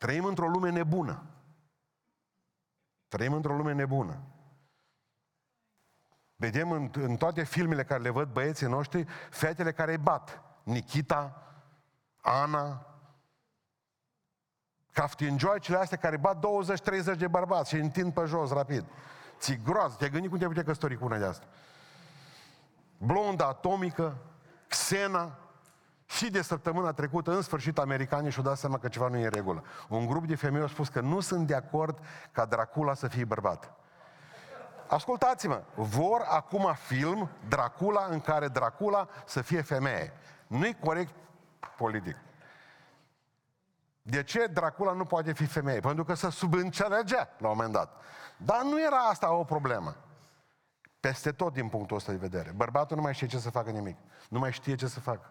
Trăim 0.00 0.24
într-o 0.24 0.48
lume 0.48 0.70
nebună. 0.70 1.22
Trăim 3.08 3.32
într-o 3.32 3.56
lume 3.56 3.72
nebună. 3.72 4.20
Vedem 6.36 6.70
în, 6.70 6.90
în 6.92 7.16
toate 7.16 7.44
filmele 7.44 7.84
care 7.84 8.02
le 8.02 8.10
văd 8.10 8.32
băieții 8.32 8.66
noștri, 8.66 9.06
fetele 9.30 9.72
care 9.72 9.90
îi 9.90 9.98
bat. 9.98 10.42
Nikita, 10.62 11.42
Ana, 12.20 12.86
caftinjoicele 14.92 15.76
astea 15.76 15.98
care 15.98 16.16
bat 16.16 16.46
20-30 17.14 17.18
de 17.18 17.28
bărbați 17.28 17.68
și 17.68 17.76
întind 17.76 18.12
pe 18.12 18.24
jos 18.24 18.50
rapid. 18.50 18.84
Ți 19.38 19.60
groază, 19.64 19.94
te-ai 19.98 20.10
gândit 20.10 20.30
cum 20.30 20.38
te 20.38 20.46
putea 20.46 20.64
căsători 20.64 20.98
cu 20.98 21.04
una 21.04 21.18
de 21.18 21.24
asta. 21.24 21.46
Blonda 22.98 23.46
atomică, 23.46 24.16
Xena, 24.68 25.38
și 26.16 26.30
de 26.30 26.42
săptămâna 26.42 26.92
trecută, 26.92 27.30
în 27.30 27.42
sfârșit, 27.42 27.78
americanii 27.78 28.30
și-au 28.30 28.44
dat 28.44 28.56
seama 28.56 28.78
că 28.78 28.88
ceva 28.88 29.08
nu 29.08 29.16
e 29.16 29.24
în 29.24 29.30
regulă. 29.30 29.64
Un 29.88 30.06
grup 30.06 30.26
de 30.26 30.34
femei 30.34 30.60
au 30.60 30.66
spus 30.66 30.88
că 30.88 31.00
nu 31.00 31.20
sunt 31.20 31.46
de 31.46 31.54
acord 31.54 31.98
ca 32.32 32.44
Dracula 32.44 32.94
să 32.94 33.08
fie 33.08 33.24
bărbat. 33.24 33.72
Ascultați-mă, 34.88 35.62
vor 35.74 36.26
acum 36.28 36.74
film 36.74 37.30
Dracula 37.48 38.06
în 38.10 38.20
care 38.20 38.48
Dracula 38.48 39.08
să 39.26 39.42
fie 39.42 39.62
femeie. 39.62 40.12
Nu-i 40.46 40.76
corect 40.80 41.14
politic. 41.76 42.16
De 44.02 44.22
ce 44.22 44.46
Dracula 44.46 44.92
nu 44.92 45.04
poate 45.04 45.32
fi 45.32 45.46
femeie? 45.46 45.80
Pentru 45.80 46.04
că 46.04 46.14
se 46.14 46.30
subînțelegea 46.30 47.28
la 47.38 47.48
un 47.48 47.54
moment 47.56 47.72
dat. 47.72 48.02
Dar 48.36 48.62
nu 48.62 48.82
era 48.82 48.98
asta 48.98 49.32
o 49.32 49.44
problemă. 49.44 49.96
Peste 51.00 51.32
tot 51.32 51.52
din 51.52 51.68
punctul 51.68 51.96
ăsta 51.96 52.12
de 52.12 52.18
vedere. 52.18 52.52
Bărbatul 52.56 52.96
nu 52.96 53.02
mai 53.02 53.14
știe 53.14 53.26
ce 53.26 53.38
să 53.38 53.50
facă 53.50 53.70
nimic. 53.70 53.96
Nu 54.28 54.38
mai 54.38 54.52
știe 54.52 54.74
ce 54.74 54.86
să 54.86 55.00
facă. 55.00 55.30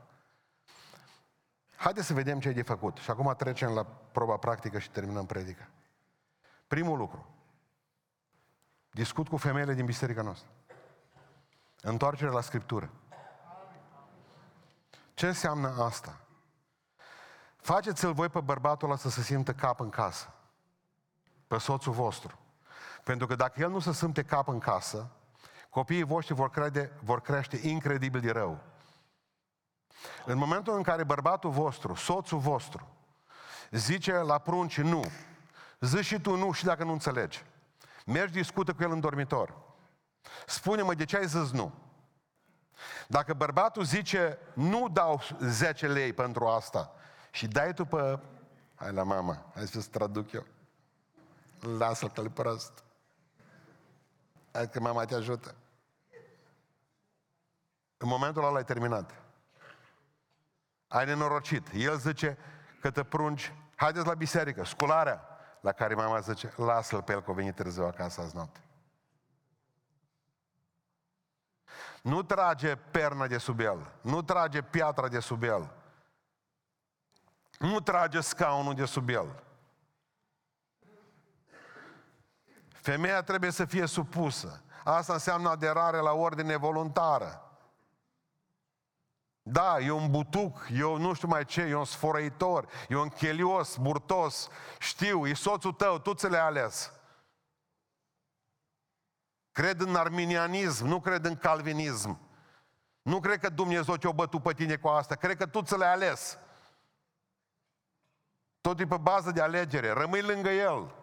Haideți 1.79 2.07
să 2.07 2.13
vedem 2.13 2.39
ce 2.39 2.47
e 2.47 2.53
de 2.53 2.61
făcut. 2.61 2.97
Și 2.97 3.09
acum 3.09 3.35
trecem 3.37 3.73
la 3.73 3.83
proba 4.11 4.37
practică 4.37 4.79
și 4.79 4.89
terminăm 4.89 5.25
predica. 5.25 5.67
Primul 6.67 6.97
lucru. 6.97 7.27
Discut 8.91 9.27
cu 9.27 9.37
femeile 9.37 9.73
din 9.73 9.85
biserica 9.85 10.21
noastră. 10.21 10.49
Întoarcere 11.81 12.29
la 12.29 12.41
Scriptură. 12.41 12.89
Ce 15.13 15.27
înseamnă 15.27 15.75
asta? 15.83 16.19
Faceți-l 17.55 18.13
voi 18.13 18.29
pe 18.29 18.39
bărbatul 18.39 18.87
ăla 18.87 18.97
să 18.97 19.09
se 19.09 19.21
simtă 19.21 19.53
cap 19.53 19.79
în 19.79 19.89
casă. 19.89 20.33
Pe 21.47 21.57
soțul 21.57 21.93
vostru. 21.93 22.39
Pentru 23.03 23.27
că 23.27 23.35
dacă 23.35 23.61
el 23.61 23.69
nu 23.69 23.79
se 23.79 23.93
simte 23.93 24.23
cap 24.23 24.47
în 24.47 24.59
casă, 24.59 25.09
copiii 25.69 26.03
voștri 26.03 26.33
vor, 26.33 26.49
crede, 26.49 26.91
vor 27.03 27.21
crește 27.21 27.67
incredibil 27.67 28.21
de 28.21 28.31
rău. 28.31 28.68
În 30.25 30.37
momentul 30.37 30.75
în 30.75 30.83
care 30.83 31.03
bărbatul 31.03 31.49
vostru, 31.49 31.93
soțul 31.93 32.39
vostru, 32.39 32.87
zice 33.71 34.13
la 34.13 34.37
prunci 34.37 34.79
nu, 34.79 35.03
zici 35.79 36.05
și 36.05 36.19
tu 36.19 36.35
nu 36.35 36.51
și 36.51 36.65
dacă 36.65 36.83
nu 36.83 36.91
înțelegi. 36.91 37.45
Mergi, 38.05 38.33
discută 38.33 38.73
cu 38.73 38.83
el 38.83 38.91
în 38.91 38.99
dormitor. 38.99 39.57
Spune-mă 40.45 40.93
de 40.93 41.05
ce 41.05 41.17
ai 41.17 41.27
zis 41.27 41.51
nu. 41.51 41.73
Dacă 43.07 43.33
bărbatul 43.33 43.83
zice 43.83 44.37
nu 44.53 44.89
dau 44.89 45.21
10 45.39 45.87
lei 45.87 46.13
pentru 46.13 46.47
asta 46.47 46.91
și 47.31 47.47
dai 47.47 47.73
tu 47.73 47.85
pe... 47.85 48.19
Hai 48.75 48.91
la 48.91 49.03
mama, 49.03 49.45
hai 49.53 49.67
să-ți 49.67 49.89
traduc 49.89 50.31
eu. 50.31 50.45
Lasă-l 51.77 52.09
că 52.09 52.21
prost. 52.21 52.83
Hai 54.51 54.69
că 54.69 54.79
mama 54.79 55.05
te 55.05 55.15
ajută. 55.15 55.55
În 57.97 58.07
momentul 58.07 58.43
ăla 58.43 58.55
ai 58.55 58.63
terminat. 58.63 59.28
Ai 60.89 61.05
nenorocit. 61.05 61.67
El 61.73 61.97
zice 61.97 62.37
că 62.81 62.91
te 62.91 63.03
prunci, 63.03 63.53
haideți 63.75 64.05
la 64.05 64.13
biserică, 64.13 64.65
scularea. 64.65 65.23
La 65.61 65.71
care 65.71 65.93
mama 65.93 66.19
zice, 66.19 66.53
lasă-l 66.55 67.01
pe 67.01 67.11
el 67.11 67.21
că 67.21 67.31
a 67.31 67.33
venit 67.33 67.55
târziu 67.55 67.83
acasă 67.85 68.21
azi 68.21 68.35
noapte. 68.35 68.59
Nu 72.01 72.23
trage 72.23 72.75
perna 72.75 73.27
de 73.27 73.37
sub 73.37 73.59
el, 73.59 73.91
nu 74.01 74.21
trage 74.21 74.61
piatra 74.61 75.07
de 75.07 75.19
sub 75.19 75.43
el, 75.43 75.71
nu 77.59 77.79
trage 77.79 78.19
scaunul 78.19 78.73
de 78.73 78.85
sub 78.85 79.09
el. 79.09 79.43
Femeia 82.67 83.23
trebuie 83.23 83.51
să 83.51 83.65
fie 83.65 83.85
supusă. 83.85 84.61
Asta 84.83 85.13
înseamnă 85.13 85.49
aderare 85.49 85.97
la 85.97 86.11
ordine 86.11 86.55
voluntară. 86.55 87.48
Da, 89.51 89.79
e 89.79 89.91
un 89.91 90.11
butuc, 90.11 90.67
eu 90.71 90.97
nu 90.97 91.13
știu 91.13 91.27
mai 91.27 91.45
ce, 91.45 91.61
e 91.61 91.75
un 91.75 91.85
sfărăitor, 91.85 92.67
e 92.89 92.95
un 92.95 93.09
chelios, 93.09 93.77
burtos, 93.77 94.49
știu, 94.79 95.27
e 95.27 95.33
soțul 95.33 95.73
tău, 95.73 95.99
tu 95.99 96.13
ți 96.13 96.29
le-ai 96.29 96.45
ales. 96.45 96.93
Cred 99.51 99.79
în 99.79 99.95
arminianism, 99.95 100.85
nu 100.85 100.99
cred 100.99 101.25
în 101.25 101.35
calvinism. 101.35 102.19
Nu 103.01 103.19
cred 103.19 103.39
că 103.39 103.49
Dumnezeu 103.49 103.97
te-a 103.97 104.11
bătut 104.11 104.41
pe 104.41 104.53
tine 104.53 104.75
cu 104.75 104.87
asta, 104.87 105.15
cred 105.15 105.37
că 105.37 105.45
tu 105.45 105.61
ți 105.61 105.77
le-ai 105.77 105.91
ales. 105.91 106.37
Tot 108.61 108.79
e 108.79 108.87
pe 108.87 108.97
bază 108.97 109.31
de 109.31 109.41
alegere, 109.41 109.91
rămâi 109.91 110.21
lângă 110.21 110.49
El. 110.49 110.95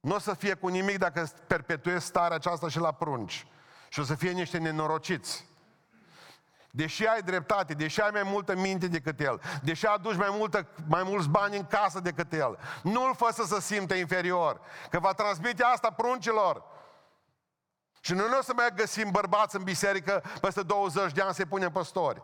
Nu 0.00 0.14
o 0.14 0.18
să 0.18 0.34
fie 0.34 0.54
cu 0.54 0.68
nimic 0.68 0.98
dacă 0.98 1.30
perpetuezi 1.46 2.06
starea 2.06 2.36
aceasta 2.36 2.68
și 2.68 2.78
la 2.78 2.92
prunci. 2.92 3.46
Și 3.88 4.00
o 4.00 4.02
să 4.02 4.14
fie 4.14 4.30
niște 4.30 4.58
nenorociți. 4.58 5.49
Deși 6.70 7.06
ai 7.06 7.22
dreptate, 7.22 7.74
deși 7.74 8.00
ai 8.00 8.10
mai 8.12 8.22
multă 8.22 8.54
minte 8.54 8.88
decât 8.88 9.20
el, 9.20 9.40
deși 9.62 9.86
aduci 9.86 10.16
mai, 10.16 10.28
multă, 10.30 10.66
mai 10.88 11.02
mulți 11.02 11.28
bani 11.28 11.56
în 11.56 11.66
casă 11.66 12.00
decât 12.00 12.32
el, 12.32 12.58
nu-l 12.82 13.14
fă 13.14 13.28
să 13.32 13.44
se 13.44 13.60
simte 13.60 13.94
inferior, 13.94 14.60
că 14.90 14.98
va 14.98 15.12
transmite 15.12 15.62
asta 15.62 15.90
pruncilor. 15.90 16.64
Și 18.00 18.12
noi 18.12 18.28
nu 18.28 18.38
o 18.38 18.42
să 18.42 18.52
mai 18.56 18.74
găsim 18.74 19.10
bărbați 19.10 19.56
în 19.56 19.62
biserică 19.62 20.22
peste 20.40 20.62
20 20.62 21.12
de 21.12 21.22
ani 21.22 21.34
să-i 21.34 21.44
punem 21.44 21.72
păstori. 21.72 22.22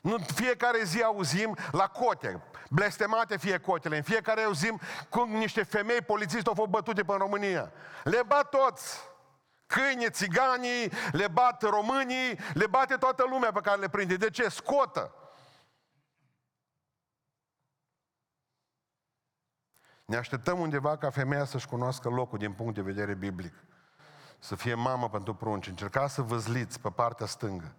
Nu 0.00 0.16
fiecare 0.34 0.82
zi 0.84 1.02
auzim 1.02 1.56
la 1.72 1.88
cote, 1.88 2.42
Blestemate 2.70 3.36
fie 3.36 3.58
cotele. 3.58 3.96
În 3.96 4.02
fiecare 4.02 4.48
zi, 4.52 4.72
cum 5.08 5.30
niște 5.30 5.62
femei 5.62 6.00
polițiști 6.00 6.48
au 6.48 6.54
fost 6.54 6.70
bătute 6.70 7.02
pe 7.02 7.14
România. 7.18 7.72
Le 8.04 8.22
bat 8.26 8.48
toți. 8.48 9.00
Câinii, 9.66 10.10
țiganii, 10.10 10.92
le 11.12 11.28
bat 11.28 11.62
românii, 11.62 12.38
le 12.54 12.66
bate 12.66 12.94
toată 12.94 13.24
lumea 13.30 13.52
pe 13.52 13.60
care 13.60 13.80
le 13.80 13.88
prinde. 13.88 14.16
De 14.16 14.30
ce? 14.30 14.48
Scotă. 14.48 15.14
Ne 20.04 20.16
așteptăm 20.16 20.58
undeva 20.58 20.96
ca 20.96 21.10
femeia 21.10 21.44
să-și 21.44 21.68
cunoască 21.68 22.08
locul 22.08 22.38
din 22.38 22.52
punct 22.52 22.74
de 22.74 22.80
vedere 22.80 23.14
biblic. 23.14 23.54
Să 24.38 24.54
fie 24.54 24.74
mamă 24.74 25.08
pentru 25.08 25.34
prunci. 25.34 25.66
încerca 25.66 26.06
să 26.06 26.22
văzliți 26.22 26.80
pe 26.80 26.90
partea 26.90 27.26
stângă. 27.26 27.74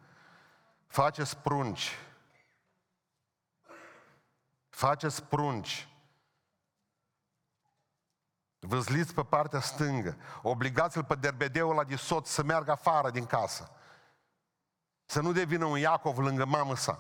Faceți 0.88 1.38
prunci 1.38 1.98
Faceți 4.78 5.24
prunci. 5.24 5.88
Văzliți 8.60 9.14
pe 9.14 9.24
partea 9.24 9.60
stângă. 9.60 10.18
Obligați-l 10.42 11.04
pe 11.04 11.16
derbedeul 11.16 11.76
la 11.76 11.84
de 11.84 11.96
soț 11.96 12.30
să 12.30 12.44
meargă 12.44 12.72
afară 12.72 13.10
din 13.10 13.26
casă. 13.26 13.72
Să 15.06 15.22
nu 15.22 15.32
devină 15.32 15.66
un 15.66 15.78
Iacov 15.78 16.18
lângă 16.18 16.46
mamă 16.46 16.76
sa. 16.76 17.00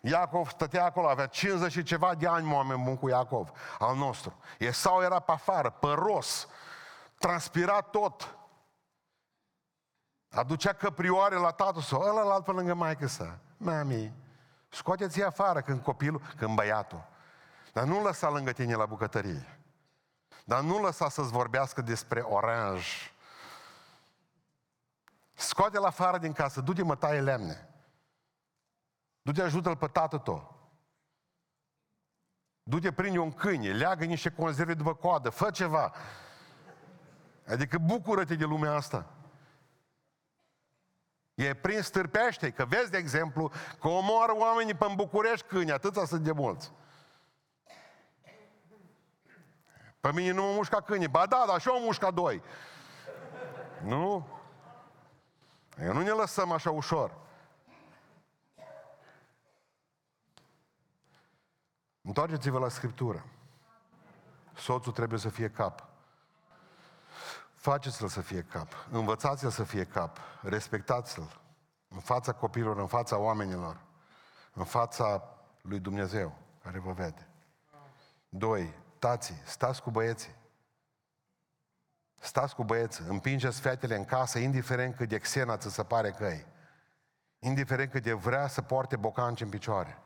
Iacov 0.00 0.48
stătea 0.48 0.84
acolo, 0.84 1.08
avea 1.08 1.26
50 1.26 1.72
și 1.72 1.82
ceva 1.82 2.14
de 2.14 2.26
ani 2.26 2.52
oameni 2.52 2.82
bun 2.82 2.96
cu 2.96 3.08
Iacov, 3.08 3.50
al 3.78 3.96
nostru. 3.96 4.36
Esau 4.58 5.02
era 5.02 5.18
pe 5.18 5.32
afară, 5.32 5.70
păros, 5.70 6.48
transpira 7.18 7.80
tot. 7.80 8.36
Aducea 10.30 10.72
căprioare 10.72 11.36
la 11.36 11.50
tatăl 11.50 11.82
său, 11.82 12.00
ăla 12.00 12.22
la 12.22 12.32
alt 12.32 12.44
pe 12.44 12.50
lângă 12.50 12.74
maică 12.74 13.06
sa. 13.06 13.38
Mami, 13.56 14.19
scoateți-i 14.70 15.22
afară 15.22 15.60
când 15.60 15.82
copilul, 15.82 16.22
când 16.36 16.54
băiatul. 16.54 17.08
Dar 17.72 17.84
nu 17.84 18.02
lăsa 18.02 18.28
lângă 18.28 18.52
tine 18.52 18.74
la 18.74 18.86
bucătărie. 18.86 19.58
Dar 20.44 20.60
nu 20.60 20.80
lăsa 20.82 21.08
să-ți 21.08 21.30
vorbească 21.30 21.80
despre 21.80 22.20
oranj. 22.20 23.12
Scoate-l 25.34 25.84
afară 25.84 26.18
din 26.18 26.32
casă, 26.32 26.60
du-te 26.60 26.82
mă 26.82 26.96
taie 26.96 27.20
lemne. 27.20 27.68
Du-te 29.22 29.42
ajută-l 29.42 29.76
pe 29.76 29.86
tată 29.86 30.18
tău. 30.18 30.58
Du-te 32.62 32.92
prinde 32.92 33.18
un 33.18 33.32
câine, 33.32 33.72
leagă 33.72 34.04
niște 34.04 34.30
conserve 34.30 34.74
după 34.74 34.94
coadă, 34.94 35.30
fă 35.30 35.50
ceva. 35.50 35.92
Adică 37.46 37.78
bucură-te 37.78 38.34
de 38.34 38.44
lumea 38.44 38.74
asta. 38.74 39.06
E 41.40 41.54
prins 41.54 41.86
stârpește 41.86 42.50
că 42.50 42.64
vezi, 42.64 42.90
de 42.90 42.96
exemplu, 42.96 43.52
că 43.80 43.88
omoară 43.88 44.32
oamenii 44.34 44.74
pe 44.74 44.86
București 44.94 45.46
câini, 45.46 45.72
atâția 45.72 46.04
sunt 46.04 46.22
de 46.22 46.32
mulți. 46.32 46.72
Pe 50.00 50.12
mine 50.12 50.30
nu 50.30 50.42
mă 50.42 50.52
mușca 50.52 50.80
câini. 50.80 51.08
Ba 51.08 51.26
da, 51.26 51.44
dar 51.46 51.60
și 51.60 51.68
eu 51.68 51.80
mușca 51.80 52.10
doi. 52.10 52.42
Nu? 53.82 54.26
Eu 55.82 55.92
nu 55.92 56.00
ne 56.00 56.10
lăsăm 56.10 56.52
așa 56.52 56.70
ușor. 56.70 57.16
Întoarceți-vă 62.02 62.58
la 62.58 62.68
Scriptură. 62.68 63.24
Soțul 64.54 64.92
trebuie 64.92 65.18
să 65.18 65.28
fie 65.28 65.50
cap. 65.50 65.89
Faceți-l 67.60 68.08
să 68.08 68.20
fie 68.20 68.42
cap. 68.42 68.68
Învățați-l 68.90 69.50
să 69.50 69.64
fie 69.64 69.84
cap. 69.84 70.18
Respectați-l. 70.42 71.40
În 71.88 71.98
fața 71.98 72.32
copilor, 72.32 72.78
în 72.78 72.86
fața 72.86 73.18
oamenilor. 73.18 73.80
În 74.52 74.64
fața 74.64 75.22
lui 75.62 75.78
Dumnezeu, 75.78 76.36
care 76.62 76.78
vă 76.78 76.92
vede. 76.92 77.28
Doi, 78.28 78.74
tații, 78.98 79.42
stați 79.44 79.82
cu 79.82 79.90
băieții. 79.90 80.34
Stați 82.20 82.54
cu 82.54 82.64
băieții, 82.64 83.04
împingeți 83.08 83.60
fetele 83.60 83.96
în 83.96 84.04
casă, 84.04 84.38
indiferent 84.38 84.96
cât 84.96 85.08
de 85.08 85.18
xena 85.18 85.56
ți 85.56 85.70
se 85.70 85.82
pare 85.82 86.10
că 86.10 86.24
e. 86.24 86.46
Indiferent 87.38 87.90
cât 87.90 88.02
de 88.02 88.12
vrea 88.12 88.46
să 88.46 88.62
poarte 88.62 88.96
bocanci 88.96 89.40
în 89.40 89.48
picioare. 89.48 89.98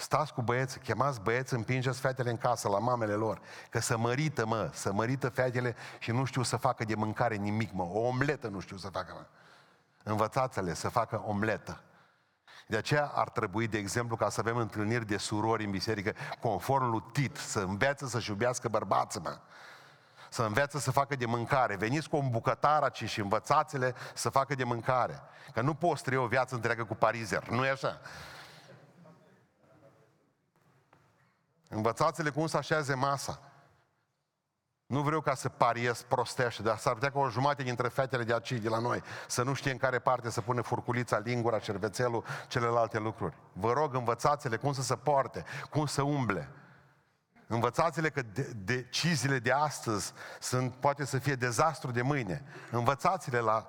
Stați 0.00 0.32
cu 0.32 0.42
băieți, 0.42 0.78
chemați 0.78 1.20
băieți, 1.20 1.54
împingeți 1.54 2.00
fetele 2.00 2.30
în 2.30 2.36
casă 2.36 2.68
la 2.68 2.78
mamele 2.78 3.12
lor, 3.12 3.40
că 3.70 3.80
să 3.80 3.96
mărită, 3.96 4.46
mă, 4.46 4.70
să 4.72 4.92
mărită 4.92 5.28
fetele 5.28 5.76
și 5.98 6.10
nu 6.10 6.24
știu 6.24 6.42
să 6.42 6.56
facă 6.56 6.84
de 6.84 6.94
mâncare 6.94 7.34
nimic, 7.34 7.72
mă, 7.72 7.82
o 7.82 7.98
omletă 7.98 8.48
nu 8.48 8.60
știu 8.60 8.76
să 8.76 8.88
facă, 8.88 9.12
mă. 9.14 9.26
Învățați-le 10.02 10.74
să 10.74 10.88
facă 10.88 11.22
omletă. 11.26 11.80
De 12.66 12.76
aceea 12.76 13.12
ar 13.14 13.28
trebui, 13.28 13.66
de 13.66 13.78
exemplu, 13.78 14.16
ca 14.16 14.28
să 14.28 14.40
avem 14.40 14.56
întâlniri 14.56 15.06
de 15.06 15.16
surori 15.16 15.64
în 15.64 15.70
biserică, 15.70 16.12
conform 16.40 16.90
lui 16.90 17.04
Tit, 17.12 17.36
să 17.36 17.60
învețe 17.60 18.06
să-și 18.06 18.30
iubească 18.30 18.68
bărbații, 18.68 19.20
mă. 19.20 19.38
Să 20.28 20.42
învețe 20.42 20.78
să 20.78 20.90
facă 20.90 21.16
de 21.16 21.26
mâncare. 21.26 21.76
Veniți 21.76 22.08
cu 22.08 22.16
un 22.16 22.30
bucătar 22.30 22.82
aici 22.82 23.04
și 23.10 23.20
învățați-le 23.20 23.94
să 24.14 24.28
facă 24.28 24.54
de 24.54 24.64
mâncare. 24.64 25.22
Că 25.52 25.60
nu 25.60 25.74
poți 25.74 26.02
trăi 26.02 26.16
o 26.16 26.26
viață 26.26 26.54
întreagă 26.54 26.84
cu 26.84 26.94
parizer, 26.94 27.48
nu 27.48 27.64
e 27.64 27.70
așa? 27.70 28.00
Învățați-le 31.72 32.30
cum 32.30 32.46
să 32.46 32.56
așeze 32.56 32.94
masa. 32.94 33.40
Nu 34.86 35.02
vreau 35.02 35.20
ca 35.20 35.34
să 35.34 35.48
pariez 35.48 36.02
prostește, 36.02 36.62
dar 36.62 36.78
s-ar 36.78 36.92
putea 36.92 37.10
ca 37.10 37.18
o 37.18 37.28
jumătate 37.28 37.62
dintre 37.62 37.88
fetele 37.88 38.24
de 38.24 38.32
aici, 38.32 38.52
de 38.52 38.68
la 38.68 38.78
noi, 38.78 39.02
să 39.28 39.42
nu 39.42 39.54
știe 39.54 39.70
în 39.70 39.76
care 39.76 39.98
parte 39.98 40.30
să 40.30 40.40
pune 40.40 40.60
furculița, 40.60 41.18
lingura, 41.18 41.58
cervețelul, 41.58 42.24
celelalte 42.48 42.98
lucruri. 42.98 43.36
Vă 43.52 43.72
rog, 43.72 43.94
învățați-le 43.94 44.56
cum 44.56 44.72
să 44.72 44.82
se 44.82 44.96
poarte, 44.96 45.44
cum 45.70 45.86
să 45.86 46.02
umble. 46.02 46.48
Învățați-le 47.46 48.10
că 48.10 48.22
de, 48.22 48.42
deciziile 48.42 49.38
de 49.38 49.52
astăzi 49.52 50.12
sunt, 50.40 50.74
poate 50.74 51.04
să 51.04 51.18
fie 51.18 51.34
dezastru 51.34 51.90
de 51.90 52.02
mâine. 52.02 52.44
Învățați-le 52.70 53.38
la 53.38 53.66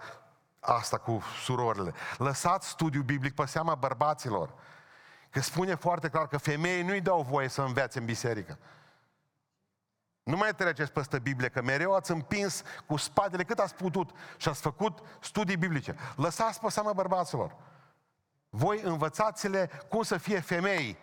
asta 0.60 0.98
cu 0.98 1.22
surorile. 1.44 1.94
Lăsați 2.18 2.68
studiul 2.68 3.04
biblic 3.04 3.36
pe 3.36 3.46
seama 3.46 3.76
bărbaților. 3.76 4.54
Că 5.32 5.42
spune 5.42 5.76
foarte 5.76 6.10
clar 6.10 6.28
că 6.28 6.38
femeii 6.38 6.84
nu-i 6.84 7.02
dau 7.02 7.22
voie 7.22 7.48
să 7.48 7.62
învețe 7.62 8.00
în 8.00 8.06
biserică. 8.06 8.58
Nu 10.24 10.38
mai 10.38 10.56
treceți 10.56 10.92
peste 10.92 11.20
Biblie, 11.20 11.50
că 11.50 11.62
mereu 11.62 11.96
ați 11.96 12.12
împins 12.12 12.64
cu 12.86 12.98
spatele 12.98 13.44
cât 13.44 13.60
ați 13.60 13.76
putut 13.76 14.10
și 14.38 14.48
ați 14.50 14.62
făcut 14.62 15.00
studii 15.22 15.58
biblice. 15.58 15.96
Lăsați 16.16 16.60
pe 16.60 16.70
seama 16.70 16.94
bărbaților. 16.94 17.56
Voi 18.50 18.82
învățați-le 18.84 19.70
cum 19.90 20.02
să 20.02 20.18
fie 20.18 20.40
femei. 20.40 20.98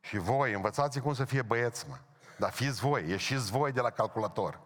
Și 0.00 0.18
voi 0.18 0.52
învățați 0.52 1.00
cum 1.00 1.14
să 1.14 1.24
fie 1.24 1.42
băieți, 1.42 1.88
mă. 1.88 1.98
Dar 2.38 2.50
fiți 2.50 2.80
voi, 2.80 3.08
ieșiți 3.08 3.50
voi 3.50 3.72
de 3.72 3.80
la 3.80 3.90
calculator. 3.90 4.60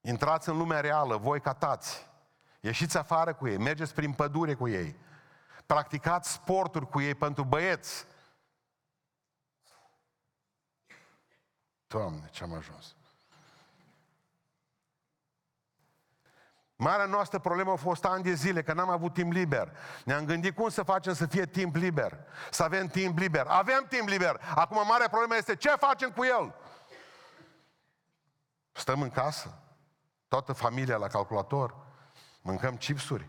Intrați 0.00 0.48
în 0.48 0.56
lumea 0.56 0.80
reală, 0.80 1.16
voi 1.16 1.40
catați. 1.40 2.06
Ieșiți 2.60 2.96
afară 2.96 3.34
cu 3.34 3.48
ei, 3.48 3.58
mergeți 3.58 3.94
prin 3.94 4.12
pădure 4.12 4.54
cu 4.54 4.68
ei. 4.68 4.96
Practicați 5.66 6.32
sporturi 6.32 6.88
cu 6.88 7.00
ei 7.00 7.14
pentru 7.14 7.44
băieți. 7.44 8.06
Doamne, 11.86 12.28
ce 12.30 12.42
am 12.42 12.54
ajuns. 12.54 12.96
Marea 16.76 17.06
noastră 17.06 17.38
problemă 17.38 17.70
a 17.70 17.76
fost 17.76 18.04
ani 18.04 18.22
de 18.22 18.32
zile, 18.32 18.62
că 18.62 18.72
n-am 18.72 18.90
avut 18.90 19.12
timp 19.12 19.32
liber. 19.32 19.76
Ne-am 20.04 20.24
gândit 20.24 20.54
cum 20.54 20.68
să 20.68 20.82
facem 20.82 21.14
să 21.14 21.26
fie 21.26 21.46
timp 21.46 21.74
liber. 21.74 22.18
Să 22.50 22.62
avem 22.62 22.86
timp 22.86 23.18
liber. 23.18 23.46
Avem 23.46 23.86
timp 23.88 24.08
liber. 24.08 24.40
Acum 24.54 24.86
marea 24.86 25.08
problemă 25.08 25.36
este 25.36 25.56
ce 25.56 25.68
facem 25.68 26.10
cu 26.10 26.24
el. 26.24 26.54
Stăm 28.72 29.02
în 29.02 29.10
casă, 29.10 29.58
toată 30.28 30.52
familia 30.52 30.96
la 30.96 31.06
calculator, 31.06 31.76
mâncăm 32.40 32.76
chipsuri. 32.76 33.28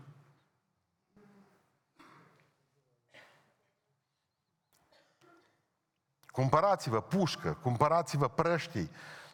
Cumpărați-vă 6.38 7.00
pușcă, 7.00 7.58
cumpărați-vă 7.62 8.28
prăștii, 8.28 8.90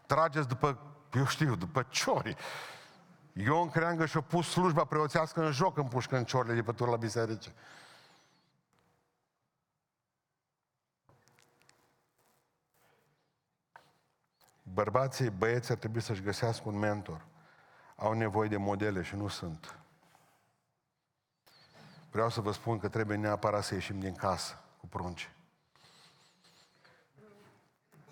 trageți 0.07 0.49
după, 0.49 0.79
eu 1.13 1.27
știu, 1.27 1.55
după 1.57 1.87
ciori. 1.89 2.37
Ion 3.33 3.71
Creangă 3.71 4.07
și-a 4.07 4.21
pus 4.21 4.51
slujba 4.51 4.85
preoțească 4.85 5.45
în 5.45 5.53
joc 5.53 5.77
în 5.77 5.89
pușcă 5.89 6.17
în 6.17 6.25
ciorile 6.25 6.55
de 6.55 6.73
pe 6.73 6.85
la 6.85 6.97
biserică. 6.97 7.53
Bărbații, 14.63 15.31
băieții 15.31 15.73
ar 15.73 15.79
trebui 15.79 16.01
să-și 16.01 16.23
găsească 16.23 16.63
un 16.69 16.79
mentor. 16.79 17.27
Au 17.97 18.13
nevoie 18.13 18.49
de 18.49 18.57
modele 18.57 19.03
și 19.03 19.17
nu 19.17 19.29
sunt. 19.29 19.79
Vreau 22.11 22.29
să 22.29 22.41
vă 22.41 22.53
spun 22.53 22.79
că 22.79 22.89
trebuie 22.89 23.17
neapărat 23.17 23.65
să 23.65 23.75
ieșim 23.75 24.01
din 24.01 24.15
casă 24.15 24.61
cu 24.81 24.87
prunci. 24.87 25.34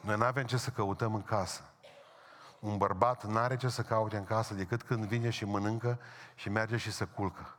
Noi 0.02 0.16
nu 0.16 0.24
avem 0.24 0.46
ce 0.46 0.56
să 0.56 0.70
căutăm 0.70 1.14
în 1.14 1.22
casă. 1.22 1.62
Un 2.58 2.76
bărbat 2.76 3.24
nu 3.24 3.38
are 3.38 3.56
ce 3.56 3.68
să 3.68 3.82
caute 3.82 4.16
în 4.16 4.24
casă 4.24 4.54
decât 4.54 4.82
când 4.82 5.04
vine 5.04 5.30
și 5.30 5.44
mănâncă 5.44 5.98
și 6.34 6.48
merge 6.48 6.76
și 6.76 6.92
se 6.92 7.04
culcă. 7.04 7.56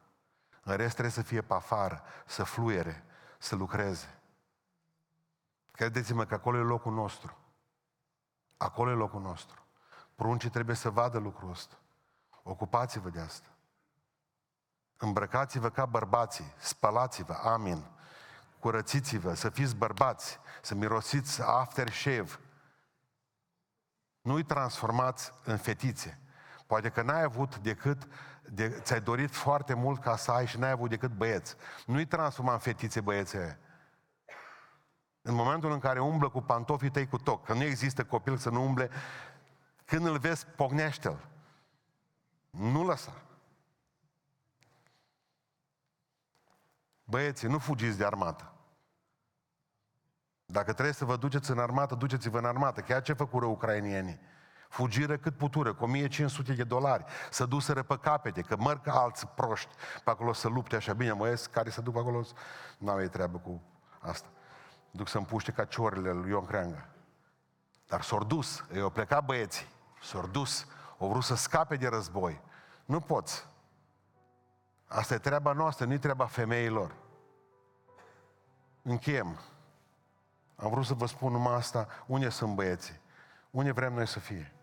În 0.63 0.75
rest 0.75 0.91
trebuie 0.91 1.13
să 1.13 1.21
fie 1.21 1.41
pe 1.41 1.53
afară, 1.53 2.03
să 2.25 2.43
fluiere, 2.43 3.03
să 3.37 3.55
lucreze. 3.55 4.19
Credeți-mă 5.71 6.25
că 6.25 6.33
acolo 6.33 6.57
e 6.57 6.61
locul 6.61 6.93
nostru. 6.93 7.37
Acolo 8.57 8.89
e 8.89 8.93
locul 8.93 9.21
nostru. 9.21 9.65
Pruncii 10.15 10.49
trebuie 10.49 10.75
să 10.75 10.89
vadă 10.89 11.17
lucrul 11.17 11.49
ăsta. 11.49 11.75
Ocupați-vă 12.43 13.09
de 13.09 13.19
asta. 13.19 13.47
Îmbrăcați-vă 14.97 15.69
ca 15.69 15.85
bărbații, 15.85 16.53
spălați-vă, 16.57 17.33
amin 17.33 17.85
curățiți-vă, 18.63 19.33
să 19.33 19.49
fiți 19.49 19.75
bărbați, 19.75 20.39
să 20.61 20.75
mirosiți 20.75 21.41
aftershave, 21.41 22.39
Nu-i 24.21 24.43
transformați 24.43 25.31
în 25.43 25.57
fetițe. 25.57 26.19
Poate 26.67 26.89
că 26.89 27.01
n-ai 27.01 27.23
avut 27.23 27.57
decât, 27.57 28.07
de, 28.49 28.69
ți-ai 28.69 29.01
dorit 29.01 29.35
foarte 29.35 29.73
mult 29.73 30.01
ca 30.01 30.15
să 30.15 30.31
ai 30.31 30.47
și 30.47 30.57
n-ai 30.57 30.69
avut 30.69 30.89
decât 30.89 31.11
băieți. 31.11 31.55
Nu-i 31.85 32.05
transforma 32.05 32.53
în 32.53 32.59
fetițe 32.59 33.01
băiețe. 33.01 33.59
În 35.21 35.33
momentul 35.33 35.71
în 35.71 35.79
care 35.79 36.01
umblă 36.01 36.29
cu 36.29 36.41
pantofii 36.41 36.91
tăi 36.91 37.07
cu 37.07 37.17
toc, 37.17 37.45
că 37.45 37.53
nu 37.53 37.63
există 37.63 38.03
copil 38.05 38.37
să 38.37 38.49
nu 38.49 38.63
umble, 38.63 38.89
când 39.85 40.05
îl 40.05 40.17
vezi, 40.17 40.45
pognește-l. 40.45 41.27
Nu 42.49 42.85
lăsa. 42.85 43.21
Băieții, 47.03 47.47
nu 47.47 47.59
fugiți 47.59 47.97
de 47.97 48.05
armată. 48.05 48.52
Dacă 50.53 50.73
trebuie 50.73 50.93
să 50.93 51.05
vă 51.05 51.15
duceți 51.15 51.51
în 51.51 51.59
armată, 51.59 51.95
duceți-vă 51.95 52.37
în 52.37 52.45
armată. 52.45 52.81
Chiar 52.81 53.01
ce 53.01 53.13
făcură 53.13 53.45
ucrainienii? 53.45 54.19
Fugiră 54.69 55.17
cât 55.17 55.37
putură, 55.37 55.73
cu 55.73 55.83
1500 55.83 56.53
de 56.53 56.63
dolari, 56.63 57.05
să 57.29 57.45
duseră 57.45 57.83
pe 57.83 57.97
capete, 57.97 58.41
că 58.41 58.55
măr 58.57 58.79
ca 58.79 58.91
alți 58.91 59.27
proști 59.27 59.75
pe 60.03 60.09
acolo 60.09 60.33
să 60.33 60.47
lupte 60.47 60.75
așa 60.75 60.93
bine, 60.93 61.11
măiesc, 61.11 61.51
care 61.51 61.69
să 61.69 61.81
duc 61.81 61.97
acolo, 61.97 62.25
n-au 62.77 63.01
ei 63.01 63.09
treabă 63.09 63.37
cu 63.37 63.61
asta. 63.99 64.27
Duc 64.91 65.07
să 65.07 65.17
împuște 65.17 65.51
ca 65.51 65.65
ciorile 65.65 66.11
lui 66.11 66.29
Ion 66.29 66.45
Creangă. 66.45 66.89
Dar 67.87 68.01
s-au 68.01 68.23
dus, 68.23 68.65
ei 68.73 68.81
au 68.81 68.89
plecat 68.89 69.25
băieții, 69.25 69.67
s-au 70.01 70.27
dus, 70.27 70.67
au 70.97 71.09
vrut 71.09 71.23
să 71.23 71.35
scape 71.35 71.75
de 71.75 71.87
război. 71.87 72.41
Nu 72.85 72.99
poți. 72.99 73.47
Asta 74.87 75.13
e 75.13 75.17
treaba 75.17 75.51
noastră, 75.51 75.85
nu 75.85 75.93
e 75.93 75.97
treaba 75.97 76.25
femeilor. 76.25 76.95
Încheiem. 78.81 79.39
Am 80.55 80.69
vrut 80.69 80.85
să 80.85 80.93
vă 80.93 81.05
spun 81.05 81.31
numai 81.31 81.53
asta, 81.53 81.87
unde 82.05 82.29
sunt 82.29 82.55
băieții, 82.55 83.01
unde 83.51 83.71
vrem 83.71 83.93
noi 83.93 84.07
să 84.07 84.19
fie, 84.19 84.53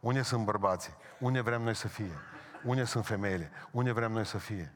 unde 0.00 0.22
sunt 0.22 0.44
bărbații, 0.44 0.94
unde 1.20 1.40
vrem 1.40 1.62
noi 1.62 1.74
să 1.74 1.88
fie, 1.88 2.12
unde 2.64 2.84
sunt 2.84 3.06
femeile, 3.06 3.50
unde 3.70 3.92
vrem 3.92 4.12
noi 4.12 4.24
să 4.24 4.38
fie. 4.38 4.74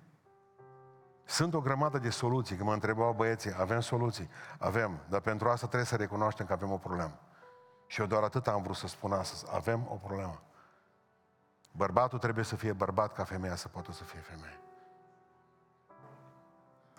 Sunt 1.25 1.55
o 1.55 1.61
grămadă 1.61 1.99
de 1.99 2.11
soluții, 2.11 2.57
că 2.57 2.65
mă 2.65 2.73
întrebau 2.73 3.13
băieții, 3.13 3.55
avem 3.59 3.81
soluții? 3.81 4.31
Avem, 4.59 5.01
dar 5.09 5.21
pentru 5.21 5.49
asta 5.49 5.67
trebuie 5.67 5.87
să 5.87 5.97
recunoaștem 5.97 6.47
că 6.47 6.53
avem 6.53 6.73
o 6.73 6.79
problemă. 6.79 7.19
Și 7.87 8.01
eu 8.01 8.07
doar 8.07 8.23
atât 8.23 8.47
am 8.47 8.63
vrut 8.63 8.77
să 8.77 8.87
spun 8.87 9.13
astăzi, 9.13 9.45
avem 9.55 9.87
o 9.91 9.95
problemă. 9.95 10.43
Bărbatul 11.73 12.19
trebuie 12.19 12.45
să 12.45 12.57
fie 12.57 12.73
bărbat 12.73 13.13
ca 13.13 13.25
femeia 13.25 13.57
să 13.57 13.69
poată 13.69 13.93
să 13.93 14.05
fie 14.05 14.21
femeie. 14.21 14.64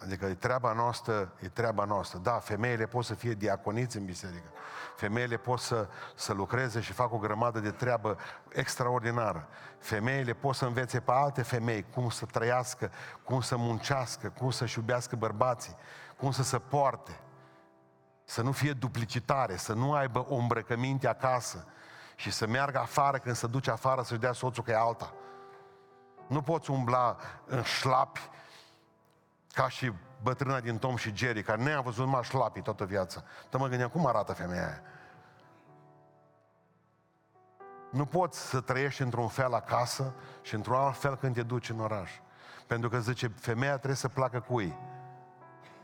Adică 0.05 0.25
e 0.25 0.33
treaba 0.33 0.73
noastră, 0.73 1.31
e 1.39 1.47
treaba 1.47 1.83
noastră. 1.83 2.19
Da, 2.19 2.31
femeile 2.31 2.85
pot 2.85 3.05
să 3.05 3.13
fie 3.13 3.33
diaconiți 3.33 3.97
în 3.97 4.05
biserică. 4.05 4.49
Femeile 4.95 5.37
pot 5.37 5.59
să, 5.59 5.87
să 6.15 6.33
lucreze 6.33 6.81
și 6.81 6.93
fac 6.93 7.13
o 7.13 7.17
grămadă 7.17 7.59
de 7.59 7.71
treabă 7.71 8.17
extraordinară. 8.49 9.47
Femeile 9.79 10.33
pot 10.33 10.55
să 10.55 10.65
învețe 10.65 10.99
pe 10.99 11.11
alte 11.11 11.41
femei 11.41 11.85
cum 11.93 12.09
să 12.09 12.25
trăiască, 12.25 12.91
cum 13.23 13.41
să 13.41 13.57
muncească, 13.57 14.33
cum 14.37 14.51
să-și 14.51 14.77
iubească 14.77 15.15
bărbații, 15.15 15.75
cum 16.17 16.31
să 16.31 16.43
se 16.43 16.57
poarte. 16.57 17.19
Să 18.23 18.41
nu 18.41 18.51
fie 18.51 18.73
duplicitare, 18.73 19.55
să 19.55 19.73
nu 19.73 19.93
aibă 19.93 20.25
o 20.29 20.35
îmbrăcăminte 20.35 21.07
acasă 21.07 21.65
și 22.15 22.31
să 22.31 22.47
meargă 22.47 22.79
afară 22.79 23.17
când 23.17 23.35
se 23.35 23.47
duce 23.47 23.71
afară 23.71 24.01
să-și 24.01 24.19
dea 24.19 24.31
soțul 24.31 24.63
că 24.63 24.71
e 24.71 24.77
alta. 24.77 25.13
Nu 26.27 26.41
poți 26.41 26.71
umbla 26.71 27.15
în 27.45 27.63
șlapi 27.63 28.29
ca 29.55 29.69
și 29.69 29.91
bătrâna 30.21 30.59
din 30.59 30.77
Tom 30.77 30.95
și 30.95 31.15
Jerry, 31.15 31.43
care 31.43 31.63
ne-a 31.63 31.81
văzut 31.81 32.05
numai 32.05 32.23
șlapii 32.23 32.61
toată 32.61 32.85
viața. 32.85 33.23
Dar 33.49 33.61
mă 33.61 33.67
gândeam, 33.67 33.89
cum 33.89 34.05
arată 34.05 34.33
femeia 34.33 34.65
aia? 34.65 34.81
Nu 37.91 38.05
poți 38.05 38.39
să 38.39 38.61
trăiești 38.61 39.01
într-un 39.01 39.27
fel 39.27 39.53
acasă 39.53 40.13
și 40.41 40.55
într-un 40.55 40.75
alt 40.75 40.97
fel 40.97 41.15
când 41.15 41.33
te 41.33 41.43
duci 41.43 41.69
în 41.69 41.79
oraș. 41.79 42.11
Pentru 42.67 42.89
că 42.89 42.99
zice, 42.99 43.27
femeia 43.27 43.75
trebuie 43.75 43.95
să 43.95 44.07
placă 44.07 44.39
cu 44.39 44.61
ei. 44.61 44.77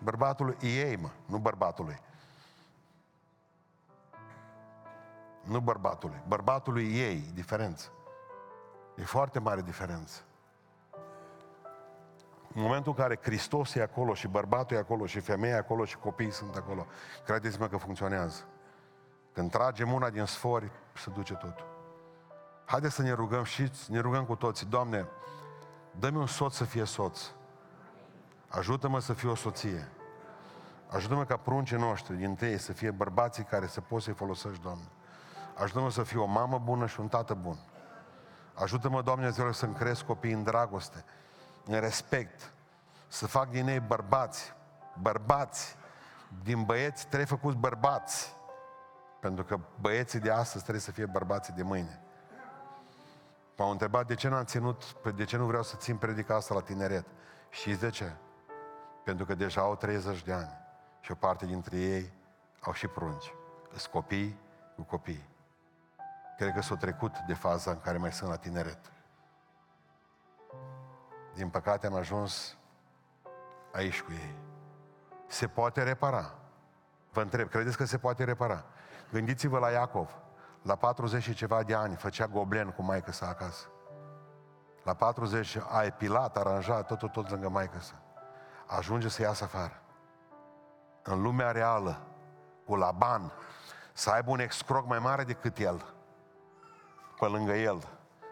Bărbatul 0.03 0.57
e 0.59 0.88
ei, 0.88 0.95
mă, 0.95 1.09
nu 1.26 1.38
bărbatului. 1.38 1.99
Nu 5.43 5.59
bărbatului. 5.59 6.22
Bărbatului 6.28 6.97
e 6.97 7.07
ei, 7.07 7.32
diferență. 7.34 7.91
E 8.95 9.03
foarte 9.03 9.39
mare 9.39 9.61
diferență. 9.61 10.22
În 12.54 12.62
momentul 12.62 12.93
în 12.97 13.04
care 13.04 13.20
Hristos 13.22 13.76
e 13.76 13.82
acolo 13.82 14.14
și 14.14 14.28
bărbatul 14.28 14.76
e 14.76 14.80
acolo 14.80 15.06
și 15.06 15.20
femeia 15.20 15.54
e 15.54 15.58
acolo 15.58 15.86
și 15.86 15.97
copiii 15.97 16.32
sunt 16.32 16.56
acolo, 16.56 16.86
credeți-mă 17.26 17.68
că 17.68 17.78
funcționează. 17.78 18.43
Când 19.34 19.52
tragem 19.52 19.91
una 19.91 20.10
din 20.10 20.26
sfori, 20.26 20.72
se 20.93 21.10
duce 21.14 21.34
totul. 21.34 21.66
Haideți 22.66 22.95
să 22.95 23.02
ne 23.02 23.12
rugăm 23.12 23.43
și 23.43 23.72
ne 23.88 23.99
rugăm 23.99 24.26
cu 24.26 24.36
toții. 24.36 24.66
Doamne, 24.66 25.08
dă-mi 25.99 26.18
un 26.18 26.28
soț 26.28 26.54
să 26.54 26.64
fie 26.64 26.84
soț. 26.84 27.22
Ajută-mă 28.47 28.99
să 28.99 29.14
fiu 29.14 29.32
o 29.32 29.36
soție. 29.36 29.88
Ajută-mă 30.88 31.26
ca 31.26 31.38
pruncii 31.38 31.78
noștri 31.78 32.16
din 32.16 32.36
tăi 32.36 32.58
să 32.58 32.74
fie 32.74 32.91
bărbații 32.91 33.43
care 33.43 33.68
să 33.68 33.82
poți 33.82 34.04
să-i 34.04 34.14
folosești, 34.14 34.62
Doamne. 34.62 34.88
Ajută-mă 35.56 35.89
să 35.89 36.04
fiu 36.04 36.22
o 36.22 36.26
mamă 36.26 36.62
bună 36.64 36.86
și 36.86 36.99
un 36.99 37.08
tată 37.08 37.34
bun. 37.34 37.58
Ajută-mă, 38.54 39.02
Doamne, 39.02 39.32
să-mi 39.52 39.74
cresc 39.74 40.06
copiii 40.06 40.34
în 40.34 40.43
dragoste, 40.43 41.06
în 41.66 41.80
respect, 41.80 42.51
să 43.07 43.28
fac 43.28 43.49
din 43.49 43.68
ei 43.68 43.80
bărbați, 43.80 44.53
bărbați, 45.01 45.76
din 46.43 46.64
băieți 46.64 47.05
trebuie 47.05 47.26
făcuți 47.26 47.57
bărbați, 47.57 48.36
pentru 49.20 49.43
că 49.43 49.59
băieții 49.80 50.20
de 50.20 50.32
astăzi 50.32 50.64
trebuie 50.64 50.84
să 50.84 50.91
fie 50.91 51.05
bărbații 51.05 51.53
de 51.53 51.64
mâine. 51.64 52.01
M-au 53.57 53.72
întrebat 53.72 54.07
de 54.07 54.16
ce 54.16 54.28
n-am 54.28 54.43
ținut, 54.43 54.95
de 55.16 55.24
ce 55.24 55.38
nu 55.38 55.45
vreau 55.45 55.64
să 55.64 55.76
țin 55.78 55.97
predica 55.97 56.36
asta 56.36 56.53
la 56.53 56.62
tineret. 56.62 57.05
Știți 57.49 57.80
de 57.80 57.89
ce? 57.89 58.12
Pentru 59.03 59.26
că 59.26 59.36
deja 59.36 59.62
au 59.62 59.76
30 59.76 60.24
de 60.24 60.34
ani 60.34 60.59
și 60.99 61.12
o 61.12 61.16
parte 61.16 61.45
dintre 61.45 61.78
ei 61.78 62.14
au 62.59 62.74
și 62.74 62.88
prunci. 62.88 63.34
Sunt 63.70 63.91
copii 63.91 64.39
cu 64.76 64.82
copii. 64.82 65.30
Cred 66.38 66.53
că 66.53 66.62
s-au 66.62 66.78
trecut 66.78 67.18
de 67.28 67.34
faza 67.34 67.72
în 67.72 67.80
care 67.80 67.97
mai 67.97 68.12
sunt 68.12 68.30
la 68.30 68.36
tineret. 68.36 68.91
Din 71.34 71.50
păcate 71.50 71.88
am 71.88 71.96
ajuns 71.96 72.58
aici 73.72 74.02
cu 74.02 74.12
ei. 74.12 74.36
Se 75.28 75.48
poate 75.48 75.84
repara. 75.84 76.34
Vă 77.12 77.22
întreb, 77.22 77.50
credeți 77.50 77.78
că 77.78 77.86
se 77.86 77.98
poate 77.98 78.24
repara? 78.24 78.66
Gândiți-vă 79.12 79.60
la 79.60 79.70
Iacov. 79.70 80.10
La 80.62 80.76
40 80.76 81.24
și 81.24 81.34
ceva 81.34 81.64
de 81.64 81.74
ani 81.74 81.96
făcea 81.96 82.28
goblen 82.28 82.70
cu 82.70 82.82
maică 82.82 83.12
sa 83.12 83.28
acasă. 83.28 83.68
La 84.84 84.94
40 84.94 85.58
a 85.70 85.84
epilat, 85.84 86.38
aranjat, 86.38 86.88
tot, 86.88 86.98
tot, 87.00 87.12
tot 87.12 87.30
lângă 87.30 87.50
maică 87.50 87.80
sa. 87.80 88.02
Ajunge 88.68 89.08
să 89.08 89.22
iasă 89.22 89.44
afară. 89.44 89.82
În 91.04 91.22
lumea 91.22 91.52
reală, 91.52 92.02
cu 92.66 92.76
Laban, 92.76 93.32
să 93.94 94.10
aibă 94.10 94.32
un 94.32 94.40
excroc 94.40 94.88
mai 94.88 95.00
mare 95.00 95.24
decât 95.24 95.58
el, 95.58 95.94
pe 97.20 97.26
lângă 97.26 97.54
el, 97.54 97.88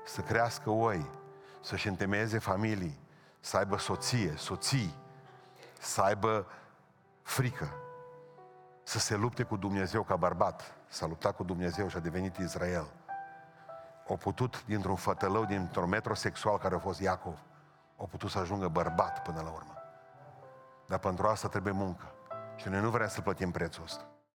să 0.05 0.21
crească 0.21 0.69
oi, 0.69 1.09
să-și 1.61 1.87
întemeieze 1.87 2.37
familii, 2.37 2.99
să 3.39 3.57
aibă 3.57 3.77
soție, 3.77 4.33
soții, 4.37 4.95
să 5.79 6.01
aibă 6.01 6.47
frică, 7.21 7.73
să 8.83 8.99
se 8.99 9.15
lupte 9.15 9.43
cu 9.43 9.57
Dumnezeu 9.57 10.03
ca 10.03 10.15
bărbat, 10.15 10.73
s-a 10.87 11.05
luptat 11.05 11.35
cu 11.35 11.43
Dumnezeu 11.43 11.87
și 11.87 11.97
a 11.97 11.99
devenit 11.99 12.37
Israel. 12.37 12.87
O 14.07 14.15
putut, 14.15 14.65
dintr-un 14.65 14.95
fătălău, 14.95 15.45
dintr-un 15.45 15.89
metrosexual 15.89 16.57
care 16.57 16.75
a 16.75 16.79
fost 16.79 16.99
Iacov, 16.99 17.37
o 17.97 18.05
putut 18.05 18.29
să 18.29 18.39
ajungă 18.39 18.67
bărbat 18.67 19.21
până 19.21 19.41
la 19.41 19.49
urmă. 19.49 19.73
Dar 20.87 20.99
pentru 20.99 21.27
asta 21.27 21.47
trebuie 21.47 21.73
muncă. 21.73 22.13
Și 22.55 22.67
noi 22.67 22.81
nu 22.81 22.89
vrem 22.89 23.07
să 23.07 23.21
plătim 23.21 23.51
prețul 23.51 23.83
ăsta. 23.83 24.03